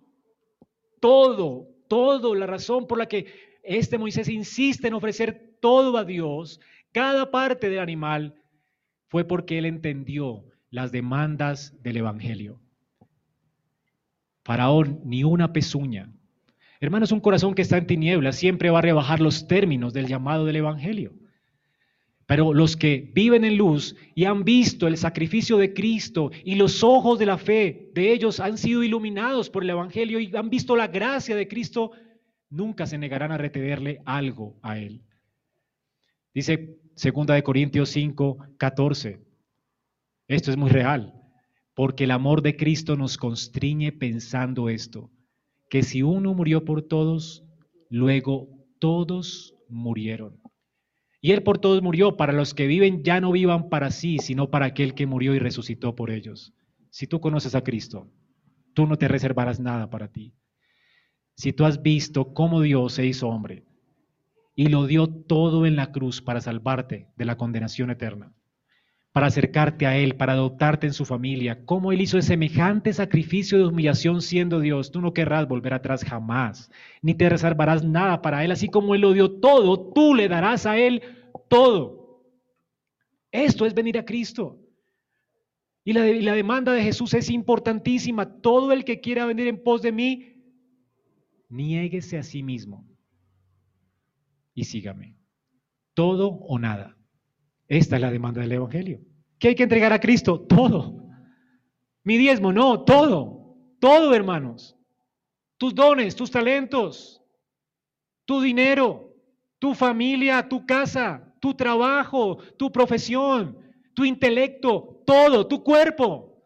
[1.01, 3.27] Todo, todo, la razón por la que
[3.63, 6.61] este Moisés insiste en ofrecer todo a Dios,
[6.93, 8.35] cada parte del animal,
[9.09, 12.61] fue porque él entendió las demandas del Evangelio.
[14.45, 16.11] Faraón, ni una pezuña,
[16.81, 20.45] Hermanos, un corazón que está en tinieblas siempre va a rebajar los términos del llamado
[20.45, 21.13] del Evangelio.
[22.27, 26.85] Pero los que viven en luz y han visto el sacrificio de Cristo y los
[26.85, 30.77] ojos de la fe de ellos han sido iluminados por el Evangelio y han visto
[30.77, 31.93] la gracia de Cristo,
[32.51, 35.03] nunca se negarán a retenerle algo a Él.
[36.35, 39.21] Dice 2 de Corintios 5, 14.
[40.29, 41.15] Esto es muy real,
[41.75, 45.11] porque el amor de Cristo nos constriñe pensando esto,
[45.69, 47.45] que si uno murió por todos,
[47.91, 50.41] luego todos murieron.
[51.21, 54.51] Y Él por todos murió, para los que viven ya no vivan para sí, sino
[54.51, 56.55] para aquel que murió y resucitó por ellos.
[56.91, 58.11] Si tú conoces a Cristo,
[58.73, 60.35] tú no te reservarás nada para ti.
[61.35, 63.65] Si tú has visto cómo Dios se hizo hombre
[64.55, 68.35] y lo dio todo en la cruz para salvarte de la condenación eterna,
[69.13, 73.67] para acercarte a Él, para adoptarte en su familia, cómo Él hizo semejante sacrificio de
[73.67, 76.71] humillación siendo Dios, tú no querrás volver atrás jamás,
[77.03, 80.67] ni te reservarás nada para Él, así como Él lo dio todo, tú le darás
[80.67, 81.03] a Él
[81.49, 82.23] todo.
[83.33, 84.59] Esto es venir a Cristo.
[85.85, 88.41] Y la, y la demanda de Jesús es importantísima.
[88.41, 90.35] Todo el que quiera venir en pos de mí,
[91.49, 92.87] niéguese a sí mismo
[94.55, 95.17] y sígame.
[95.95, 96.98] Todo o nada.
[97.69, 99.01] Esta es la demanda del Evangelio.
[99.39, 100.41] ¿Qué hay que entregar a Cristo?
[100.41, 101.05] Todo.
[102.03, 103.57] Mi diezmo, no, todo.
[103.79, 104.77] Todo, hermanos.
[105.59, 107.23] Tus dones, tus talentos,
[108.25, 109.15] tu dinero,
[109.59, 113.59] tu familia, tu casa, tu trabajo, tu profesión,
[113.95, 116.43] tu intelecto, todo, tu cuerpo.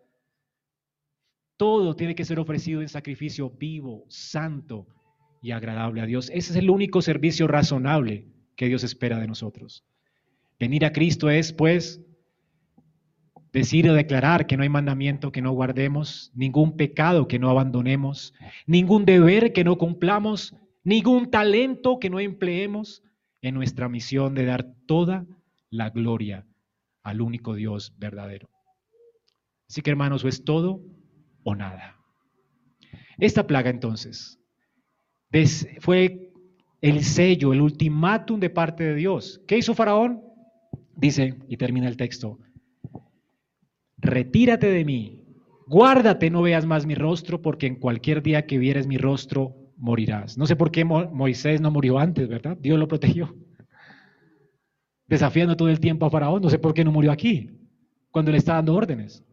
[1.56, 4.86] Todo tiene que ser ofrecido en sacrificio vivo, santo
[5.42, 6.30] y agradable a Dios.
[6.30, 8.26] Ese es el único servicio razonable
[8.56, 9.84] que Dios espera de nosotros.
[10.62, 12.00] Venir a Cristo es, pues,
[13.52, 18.32] decir o declarar que no hay mandamiento que no guardemos, ningún pecado que no abandonemos,
[18.64, 23.02] ningún deber que no cumplamos, ningún talento que no empleemos
[23.40, 25.26] en nuestra misión de dar toda
[25.68, 26.46] la gloria
[27.02, 28.48] al único Dios verdadero.
[29.68, 30.80] Así que hermanos, o es todo
[31.42, 31.96] o nada.
[33.18, 34.38] Esta plaga entonces
[35.80, 36.30] fue
[36.80, 39.42] el sello, el ultimátum de parte de Dios.
[39.48, 40.30] ¿Qué hizo Faraón?
[40.96, 42.38] Dice, y termina el texto,
[43.98, 45.22] retírate de mí,
[45.66, 50.38] guárdate, no veas más mi rostro, porque en cualquier día que vieres mi rostro, morirás.
[50.38, 52.56] No sé por qué Moisés no murió antes, ¿verdad?
[52.60, 53.34] Dios lo protegió.
[55.08, 57.50] Desafiando todo el tiempo a Faraón, no sé por qué no murió aquí,
[58.10, 59.24] cuando le está dando órdenes.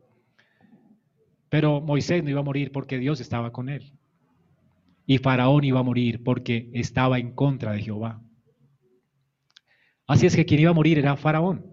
[1.49, 3.94] Pero Moisés no iba a morir porque Dios estaba con él.
[5.06, 8.22] Y Faraón iba a morir porque estaba en contra de Jehová.
[10.10, 11.64] Así es que quien iba a morir era Faraón.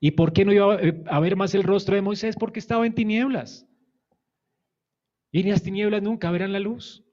[0.00, 0.76] ¿Y por qué no iba
[1.06, 2.34] a ver más el rostro de Moisés?
[2.34, 3.64] Porque estaba en tinieblas.
[5.30, 7.04] Y ni las tinieblas nunca verán la luz.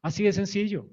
[0.00, 0.88] Así de sencillo.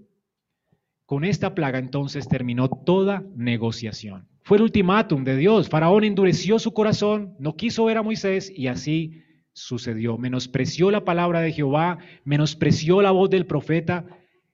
[1.06, 4.28] Con esta plaga entonces terminó toda negociación.
[4.44, 5.70] Fue el ultimátum de Dios.
[5.70, 9.24] Faraón endureció su corazón, no quiso ver a Moisés y así
[9.54, 10.18] sucedió.
[10.18, 14.06] Menospreció la palabra de Jehová, menospreció la voz del profeta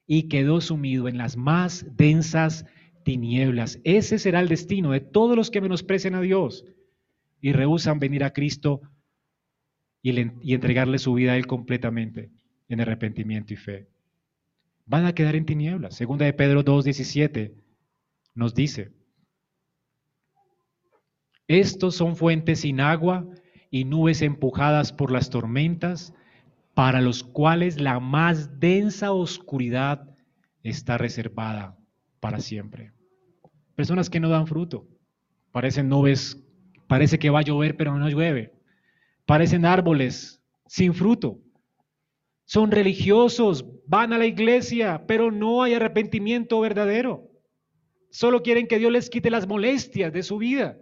[0.06, 2.68] y quedó sumido en las más densas
[3.08, 3.80] tinieblas.
[3.86, 6.66] Ese será el destino de todos los que menosprecian a Dios
[7.40, 8.82] y rehusan venir a Cristo
[10.02, 10.20] y,
[10.54, 12.32] entregarle su vida a Él completamente
[12.68, 13.88] en arrepentimiento y fe.
[14.86, 15.96] Van a quedar en tinieblas.
[15.96, 17.54] Segunda de Pedro 2.17
[18.36, 18.92] nos dice,
[21.48, 23.26] estos son fuentes sin agua
[23.72, 26.14] y nubes empujadas por las tormentas,
[26.74, 30.14] para los cuales la más densa oscuridad
[30.62, 31.78] está reservada
[32.20, 32.97] para siempre.
[33.78, 34.88] Personas que no dan fruto.
[35.52, 36.44] Parecen nubes,
[36.88, 38.52] parece que va a llover, pero no llueve.
[39.28, 41.38] Parecen árboles sin fruto.
[42.46, 47.30] Son religiosos, van a la iglesia, pero no hay arrepentimiento verdadero.
[48.10, 50.80] Solo quieren que Dios les quite las molestias de su vida.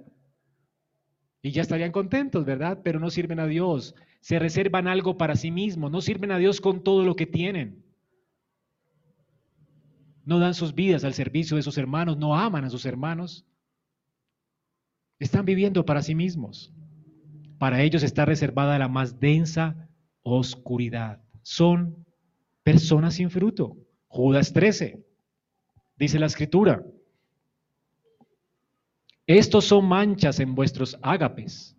[1.41, 2.79] Y ya estarían contentos, ¿verdad?
[2.81, 3.93] Pero no sirven a Dios.
[4.21, 5.91] Se reservan algo para sí mismos.
[5.91, 7.84] No sirven a Dios con todo lo que tienen
[10.25, 13.45] no dan sus vidas al servicio de sus hermanos, no aman a sus hermanos.
[15.19, 16.73] Están viviendo para sí mismos.
[17.57, 19.89] Para ellos está reservada la más densa
[20.23, 21.21] oscuridad.
[21.43, 22.05] Son
[22.63, 23.77] personas sin fruto.
[24.07, 25.05] Judas 13,
[25.97, 26.83] dice la escritura.
[29.27, 31.75] Estos son manchas en vuestros ágapes,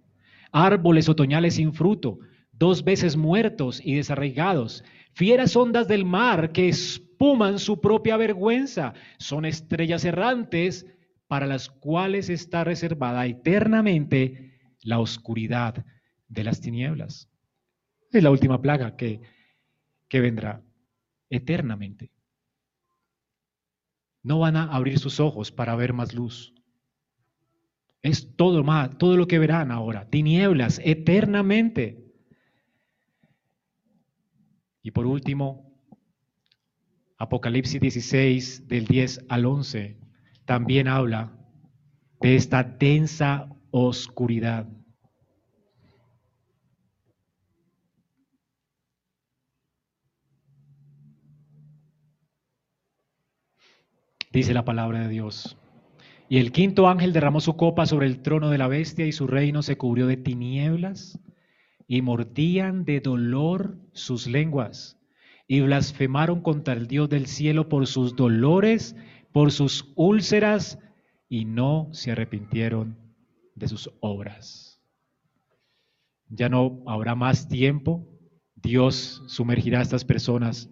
[0.51, 2.19] árboles otoñales sin fruto,
[2.53, 4.83] dos veces muertos y desarraigados,
[5.13, 6.69] fieras ondas del mar que
[7.17, 10.87] espuman su propia vergüenza, son estrellas errantes
[11.27, 14.53] para las cuales está reservada eternamente
[14.83, 15.87] la oscuridad
[16.29, 17.31] de las tinieblas.
[18.13, 19.23] Es la última plaga que,
[20.09, 20.63] que vendrá
[21.31, 22.13] eternamente.
[24.23, 26.53] No van a abrir sus ojos para ver más luz.
[28.03, 32.13] Es todo más, todo lo que verán ahora, tinieblas eternamente.
[34.83, 35.66] Y por último,
[37.19, 39.97] Apocalipsis 16 del 10 al 11
[40.45, 41.33] también habla
[42.21, 44.69] de esta densa oscuridad.
[54.33, 55.57] Dice la palabra de Dios.
[56.29, 59.27] Y el quinto ángel derramó su copa sobre el trono de la bestia y su
[59.27, 61.19] reino se cubrió de tinieblas
[61.87, 64.97] y mordían de dolor sus lenguas
[65.47, 68.97] y blasfemaron contra el Dios del cielo por sus dolores,
[69.33, 70.79] por sus úlceras
[71.29, 72.99] y no se arrepintieron
[73.55, 74.81] de sus obras.
[76.29, 78.07] Ya no habrá más tiempo.
[78.55, 80.71] Dios sumergirá a estas personas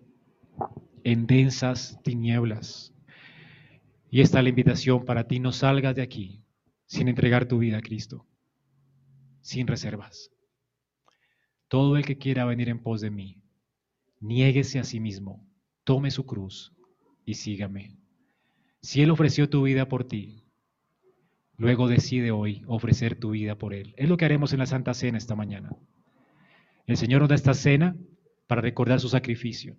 [1.05, 2.93] en densas tinieblas.
[4.11, 6.45] Y esta es la invitación para ti, no salgas de aquí
[6.87, 8.27] sin entregar tu vida a Cristo,
[9.41, 10.31] sin reservas.
[11.69, 13.43] Todo el que quiera venir en pos de mí,
[14.25, 15.47] niéguese a sí mismo,
[15.85, 16.73] tome su cruz
[17.27, 17.99] y sígame.
[18.81, 20.45] Si Él ofreció tu vida por ti,
[21.57, 23.95] luego decide hoy ofrecer tu vida por Él.
[23.97, 25.77] Es lo que haremos en la Santa Cena esta mañana.
[26.87, 27.97] El Señor nos da esta cena
[28.47, 29.77] para recordar su sacrificio.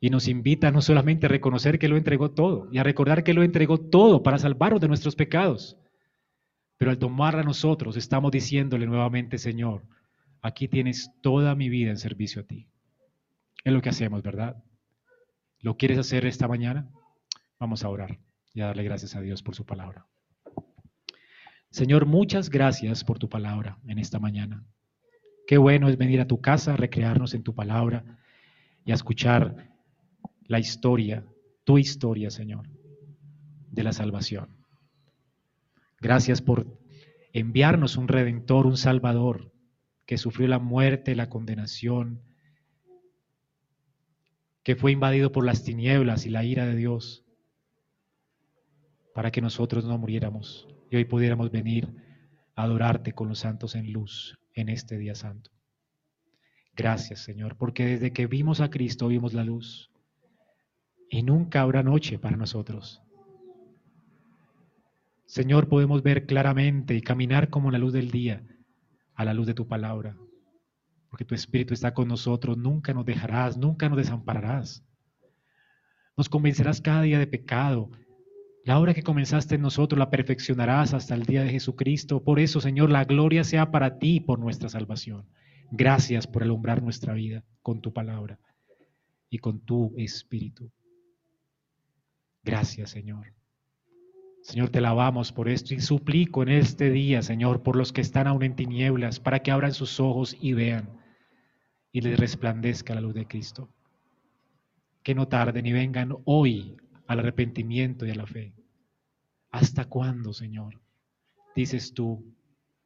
[0.00, 3.32] Y nos invita no solamente a reconocer que lo entregó todo y a recordar que
[3.32, 5.78] lo entregó todo para salvarnos de nuestros pecados,
[6.76, 9.86] pero al tomarla nosotros estamos diciéndole nuevamente, Señor,
[10.42, 12.68] aquí tienes toda mi vida en servicio a ti.
[13.64, 14.62] Es lo que hacemos, ¿verdad?
[15.60, 16.90] ¿Lo quieres hacer esta mañana?
[17.58, 18.20] Vamos a orar
[18.52, 20.06] y a darle gracias a Dios por su palabra.
[21.70, 24.62] Señor, muchas gracias por tu palabra en esta mañana.
[25.46, 28.18] Qué bueno es venir a tu casa, recrearnos en tu palabra
[28.84, 29.72] y a escuchar
[30.46, 31.24] la historia,
[31.64, 32.68] tu historia, Señor,
[33.70, 34.50] de la salvación.
[36.00, 36.78] Gracias por
[37.32, 39.52] enviarnos un redentor, un salvador,
[40.04, 42.20] que sufrió la muerte, la condenación,
[44.64, 47.22] que fue invadido por las tinieblas y la ira de Dios,
[49.14, 51.88] para que nosotros no muriéramos y hoy pudiéramos venir
[52.56, 55.50] a adorarte con los santos en luz en este día santo.
[56.74, 59.90] Gracias, Señor, porque desde que vimos a Cristo vimos la luz
[61.10, 63.02] y nunca habrá noche para nosotros.
[65.26, 68.42] Señor, podemos ver claramente y caminar como la luz del día,
[69.14, 70.16] a la luz de tu palabra,
[71.14, 74.84] porque tu Espíritu está con nosotros, nunca nos dejarás, nunca nos desampararás.
[76.16, 77.88] Nos convencerás cada día de pecado.
[78.64, 82.24] La obra que comenzaste en nosotros la perfeccionarás hasta el día de Jesucristo.
[82.24, 85.28] Por eso, Señor, la gloria sea para ti por nuestra salvación.
[85.70, 88.40] Gracias por alumbrar nuestra vida con tu palabra
[89.30, 90.72] y con tu Espíritu.
[92.42, 93.32] Gracias, Señor.
[94.42, 98.26] Señor, te lavamos por esto y suplico en este día, Señor, por los que están
[98.26, 101.03] aún en tinieblas, para que abran sus ojos y vean
[101.94, 103.72] y les resplandezca la luz de Cristo.
[105.04, 106.76] Que no tarden y vengan hoy
[107.06, 108.52] al arrepentimiento y a la fe.
[109.52, 110.80] ¿Hasta cuándo, Señor?
[111.54, 112.34] Dices tú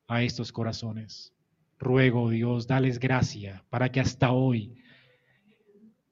[0.09, 1.33] a estos corazones.
[1.79, 4.75] Ruego, Dios, dales gracia para que hasta hoy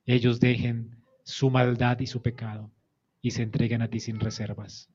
[0.07, 2.73] ellos dejen su maldad y su pecado
[3.21, 4.89] y se entreguen a ti sin reservas,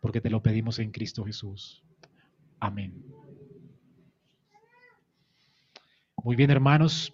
[0.00, 1.82] porque te lo pedimos en Cristo Jesús.
[2.60, 3.13] Amén.
[6.24, 7.12] Muy bien, hermanos.